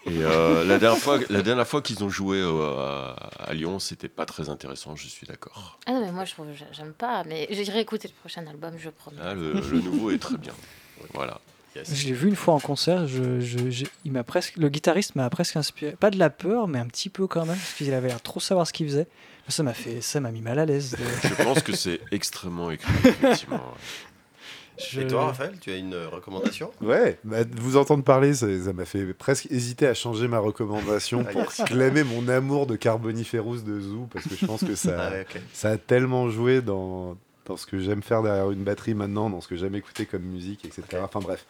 Et 0.07 0.23
euh, 0.23 0.65
la 0.65 0.79
dernière 0.79 0.99
fois, 1.03 1.19
la 1.29 1.43
dernière 1.43 1.69
fois 1.69 1.83
qu'ils 1.83 2.03
ont 2.03 2.09
joué 2.09 2.39
euh, 2.41 2.79
à, 2.79 3.11
à 3.51 3.53
Lyon, 3.53 3.79
c'était 3.79 4.09
pas 4.09 4.25
très 4.25 4.49
intéressant, 4.49 4.97
je 4.97 5.07
suis 5.07 5.27
d'accord. 5.27 5.79
Ah 5.87 5.93
non, 5.93 6.01
mais 6.01 6.11
moi, 6.11 6.25
je 6.25 6.33
j'aime 6.73 6.95
pas. 6.95 7.25
Mais 7.25 7.47
j'irai 7.51 7.81
écouter 7.81 8.09
le 8.09 8.15
prochain 8.15 8.47
album, 8.47 8.75
je 8.79 8.89
promets. 8.89 9.19
Là, 9.21 9.35
le, 9.35 9.53
le 9.61 9.81
nouveau 9.81 10.11
est 10.11 10.19
très 10.19 10.39
bien. 10.39 10.55
Voilà. 11.15 11.41
Je 11.75 12.07
l'ai 12.07 12.13
vu 12.13 12.29
une 12.29 12.37
fois 12.37 12.55
en 12.55 12.61
concert. 12.61 13.07
Je, 13.07 13.41
je- 13.41 13.71
j'ai- 13.71 13.89
il 14.05 14.13
m'a 14.13 14.25
presque, 14.25 14.57
le 14.57 14.69
guitariste 14.69 15.15
m'a 15.17 15.29
presque 15.31 15.57
inspiré, 15.57 15.93
pas 15.93 16.11
de 16.11 16.19
la 16.19 16.31
peur, 16.31 16.69
mais 16.69 16.79
un 16.79 16.87
petit 16.87 17.09
peu 17.09 17.27
quand 17.27 17.47
même, 17.47 17.57
parce 17.57 17.73
qu'il 17.75 17.93
avait 17.95 18.09
l'air 18.09 18.21
trop 18.21 18.41
savoir 18.41 18.67
ce 18.67 18.73
qu'il 18.73 18.87
faisait. 18.87 19.07
Ça 19.49 19.63
m'a 19.63 19.75
fait, 19.75 20.01
ça 20.01 20.21
m'a 20.21 20.31
mis 20.31 20.41
mal 20.43 20.59
à 20.59 20.67
l'aise. 20.67 20.93
de- 20.93 21.29
Je 21.29 21.43
pense 21.43 21.63
que 21.63 21.75
c'est 21.75 22.01
extrêmement 22.13 22.71
écrit, 22.71 22.93
effectivement. 23.05 23.57
ouais. 23.57 24.83
Je- 24.91 25.01
Et 25.03 25.07
toi, 25.07 25.27
Raphaël, 25.27 25.55
tu 25.61 25.71
as 25.71 25.77
une 25.77 25.93
euh, 25.95 26.09
recommandation? 26.09 26.71
Ouais, 26.81 27.19
bah, 27.25 27.39
vous 27.57 27.77
entendre 27.77 28.03
parler, 28.03 28.35
ça 28.35 28.47
ça 28.65 28.73
m'a 28.73 28.85
fait 28.87 29.13
presque 29.13 29.47
hésiter 29.51 29.87
à 29.87 29.95
changer 29.95 30.29
ma 30.29 30.39
recommandation 30.39 31.25
Ah, 31.29 31.31
pour 31.33 31.43
yes. 31.43 31.63
clamer 31.67 32.03
mon 32.05 32.27
amour 32.29 32.67
de 32.67 32.77
Carboniferous 32.77 33.59
de 33.61 33.81
Zoo, 33.81 34.09
parce 34.13 34.27
que 34.27 34.35
je 34.35 34.47
pense 34.47 34.65
que 34.65 34.75
ça, 34.75 34.97
Ah 34.99 35.11
ouais, 35.11 35.27
ça 35.53 35.71
a 35.71 35.77
tellement 35.77 36.31
joué 36.31 36.63
dans, 36.63 37.17
dans 37.47 37.57
ce 37.57 37.67
que 37.67 37.79
j'aime 37.79 38.03
faire 38.03 38.23
derrière 38.23 38.51
une 38.51 38.65
batterie 38.65 38.95
maintenant, 38.95 39.31
dans 39.31 39.41
ce 39.41 39.49
que 39.49 39.57
j'aime 39.57 39.75
écouter 39.75 40.07
comme 40.07 40.23
musique, 40.23 40.65
etc. 40.65 40.83
Enfin 41.03 41.21
bref. 41.21 41.45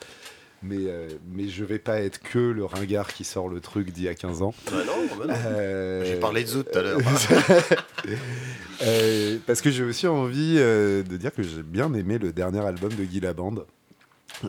Mais, 0.64 0.76
euh, 0.78 1.08
mais 1.32 1.48
je 1.48 1.64
vais 1.64 1.80
pas 1.80 2.00
être 2.00 2.20
que 2.20 2.38
le 2.38 2.64
ringard 2.64 3.12
qui 3.12 3.24
sort 3.24 3.48
le 3.48 3.60
truc 3.60 3.90
d'il 3.90 4.04
y 4.04 4.08
a 4.08 4.14
15 4.14 4.42
ans. 4.42 4.54
Bah 4.70 4.76
non, 4.86 5.16
bah 5.18 5.26
non. 5.26 5.34
Euh, 5.34 6.04
J'ai 6.04 6.20
parlé 6.20 6.44
de 6.44 6.48
Zoot 6.48 6.70
tout 6.70 6.78
à 6.78 6.82
l'heure. 6.82 6.98
Euh, 8.84 9.38
parce 9.46 9.60
que 9.60 9.70
j'ai 9.70 9.84
aussi 9.84 10.08
envie 10.08 10.56
euh, 10.58 11.04
de 11.04 11.16
dire 11.16 11.32
que 11.32 11.44
j'ai 11.44 11.62
bien 11.62 11.94
aimé 11.94 12.18
le 12.18 12.32
dernier 12.32 12.58
album 12.58 12.92
de 12.92 13.04
Guy 13.04 13.20
Laband 13.20 13.54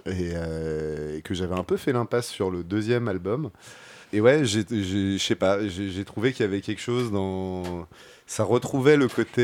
et, 0.07 0.31
et 1.17 1.21
que 1.21 1.35
j'avais 1.35 1.53
un 1.53 1.63
peu 1.63 1.77
fait 1.77 1.93
l'impasse 1.93 2.29
sur 2.29 2.49
le 2.49 2.63
deuxième 2.63 3.07
album. 3.07 3.51
Et 4.11 4.21
ouais, 4.21 4.43
je 4.43 5.17
sais 5.19 5.35
pas, 5.35 5.67
j'ai 5.67 6.03
trouvé 6.03 6.33
qu'il 6.33 6.47
y 6.47 6.49
avait 6.49 6.61
quelque 6.61 6.81
chose 6.81 7.11
dans. 7.11 7.87
Ça 8.25 8.43
retrouvait 8.43 8.97
le 8.97 9.07
côté 9.07 9.43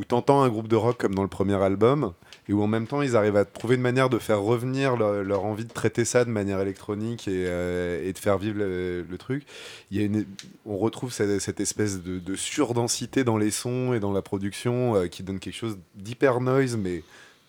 où 0.00 0.04
t'entends 0.04 0.40
un 0.42 0.48
groupe 0.48 0.66
de 0.66 0.76
rock 0.76 0.96
comme 0.96 1.14
dans 1.14 1.20
le 1.22 1.28
premier 1.28 1.56
album 1.62 2.14
et 2.48 2.54
où 2.54 2.62
en 2.62 2.66
même 2.66 2.86
temps 2.86 3.02
ils 3.02 3.16
arrivent 3.16 3.36
à 3.36 3.44
trouver 3.44 3.74
une 3.74 3.82
manière 3.82 4.08
de 4.08 4.18
faire 4.18 4.40
revenir 4.40 4.96
leur, 4.96 5.22
leur 5.22 5.44
envie 5.44 5.66
de 5.66 5.72
traiter 5.72 6.06
ça 6.06 6.24
de 6.24 6.30
manière 6.30 6.58
électronique 6.58 7.28
et, 7.28 7.44
euh, 7.46 8.02
et 8.08 8.14
de 8.14 8.18
faire 8.18 8.38
vivre 8.38 8.58
le, 8.60 9.02
le 9.02 9.18
truc. 9.18 9.44
Il 9.90 9.98
y 9.98 10.02
a 10.02 10.06
une, 10.06 10.24
on 10.64 10.78
retrouve 10.78 11.12
cette, 11.12 11.38
cette 11.40 11.60
espèce 11.60 12.02
de, 12.02 12.18
de 12.18 12.34
surdensité 12.34 13.24
dans 13.24 13.36
les 13.36 13.50
sons 13.50 13.92
et 13.92 14.00
dans 14.00 14.12
la 14.12 14.22
production 14.22 14.96
euh, 14.96 15.06
qui 15.06 15.22
donne 15.22 15.38
quelque 15.38 15.54
chose 15.54 15.76
d'hyper 15.96 16.40
noise, 16.40 16.78
mais, 16.78 17.02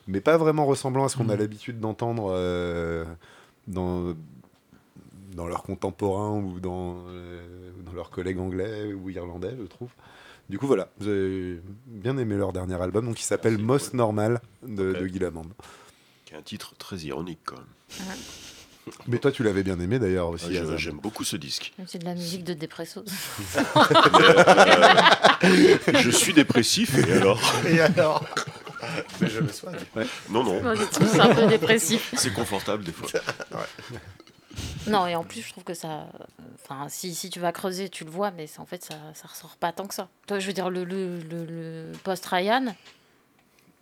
mais 0.10 0.20
pas 0.20 0.36
vraiment 0.36 0.66
ressemblant 0.66 1.06
à 1.06 1.10
ce 1.10 1.16
qu'on 1.16 1.30
a 1.30 1.36
Mhm. 1.36 1.40
l'habitude 1.40 1.80
d'entendre 1.80 2.34
euh, 2.36 3.06
dans, 3.70 4.14
dans 5.38 5.48
leurs 5.48 5.64
contemporains 5.64 6.38
ou 6.38 6.60
dans, 6.60 6.96
dans 7.86 7.94
leurs 7.96 8.10
collègues 8.10 8.40
anglais 8.40 8.92
ou 8.94 9.10
irlandais, 9.10 9.56
je 9.58 9.66
trouve. 9.68 9.90
Du 10.52 10.60
coup, 10.60 10.68
voilà, 10.68 10.90
j'ai 11.00 11.62
bien 11.88 12.18
aimé 12.18 12.36
leur 12.36 12.52
dernier 12.52 12.76
album, 12.82 13.06
donc 13.06 13.16
qui 13.16 13.24
s'appelle 13.24 13.58
Moss 13.58 13.88
cool. 13.92 13.98
Normal 14.00 14.42
de, 14.68 14.92
Ok. 14.92 15.00
de 15.00 15.08
Guy 15.08 15.20
Lamond. 15.20 15.46
Qui 16.26 16.34
est 16.34 16.38
un 16.38 16.42
titre 16.42 16.74
très 16.78 16.98
ironique, 16.98 17.40
quand 17.46 17.56
même. 17.56 18.18
Mais 19.08 19.18
toi, 19.20 19.32
tu 19.32 19.44
l'avais 19.44 19.64
bien 19.64 19.80
aimé 19.80 19.98
d'ailleurs 19.98 20.28
Ah, 20.28 20.32
aussi. 20.32 20.58
Azam. 20.58 20.78
J'aime 20.78 21.00
beaucoup 21.00 21.24
ce 21.24 21.38
disque. 21.38 21.72
C'est 21.88 22.00
de 22.00 22.06
la 22.06 22.16
musique 22.16 22.44
de 22.44 22.54
Depresso. 22.54 23.06
Je 25.94 26.10
suis 26.10 26.34
dépressif, 26.34 26.98
et 26.98 27.14
alors 27.14 27.40
Et 27.70 27.80
alors 27.80 28.26
Mais 29.22 29.30
je 29.30 29.40
me 29.40 29.48
soigne. 29.48 29.78
Non, 30.30 30.44
non, 30.44 30.62
Moi, 30.62 30.76
je 30.76 30.84
trouve 30.84 31.08
ça 31.08 31.28
un 31.28 31.34
peu 31.34 31.48
dépressif. 31.48 32.14
c'est 32.18 32.34
confortable 32.34 32.84
des 32.84 32.92
fois. 32.92 33.08
Non, 34.88 35.06
et 35.08 35.16
en 35.16 35.24
plus, 35.24 35.42
je 35.42 35.50
trouve 35.52 35.64
que 35.64 35.74
ça. 35.74 36.08
Enfin, 36.56 36.88
si, 36.90 37.14
si 37.14 37.30
tu 37.30 37.40
vas 37.40 37.52
creuser, 37.52 37.90
tu 37.90 38.04
le 38.04 38.10
vois, 38.10 38.32
mais 38.32 38.48
en 38.58 38.66
fait, 38.66 38.84
ça, 38.84 38.96
ça 39.14 39.28
ressort 39.28 39.56
pas 39.58 39.72
tant 39.72 39.86
que 39.88 39.94
ça. 39.94 40.10
Toi, 40.28 40.40
je 40.40 40.48
veux 40.48 40.54
dire, 40.54 40.70
le, 40.70 40.84
le, 40.84 41.20
le, 41.20 41.46
le 41.46 41.92
post-Ryan, 42.04 42.76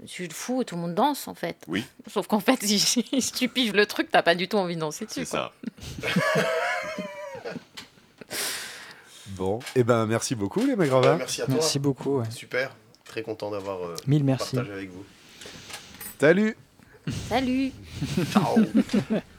tu 0.06 0.28
le 0.28 0.34
fous 0.34 0.62
et 0.62 0.66
tout 0.66 0.76
le 0.76 0.82
monde 0.82 0.96
danse, 0.96 1.28
en 1.28 1.36
fait. 1.36 1.58
Oui. 1.68 1.86
Sauf 2.08 2.28
qu'en 2.28 2.40
fait, 2.42 2.62
si, 2.64 2.80
si 2.80 3.32
tu 3.32 3.48
piges 3.48 3.72
le 3.74 3.86
truc, 3.86 4.10
t'as 4.12 4.24
pas 4.24 4.36
du 4.36 4.48
tout 4.50 4.58
envie 4.58 4.76
de 4.76 4.82
danser 4.82 5.06
dessus. 5.06 5.26
C'est 5.26 5.26
ça. 5.26 5.54
Bon, 9.38 9.60
et 9.76 9.84
ben 9.84 10.06
merci 10.06 10.36
beaucoup 10.36 10.66
les 10.66 10.76
Magravas. 10.76 11.16
Merci 11.16 11.42
à 11.42 11.46
toi. 11.46 11.54
Merci 11.54 11.80
beaucoup. 11.80 12.18
ouais. 12.20 12.30
Super. 12.30 12.76
Très 13.06 13.22
content 13.22 13.52
d'avoir 13.52 13.82
euh, 13.84 13.96
Mille 14.06 14.24
merci. 14.26 14.56
partagé 14.56 14.74
avec 14.74 14.90
vous. 14.92 15.06
Salut 16.20 16.58
Salut 17.30 17.72
Ciao. 18.34 18.58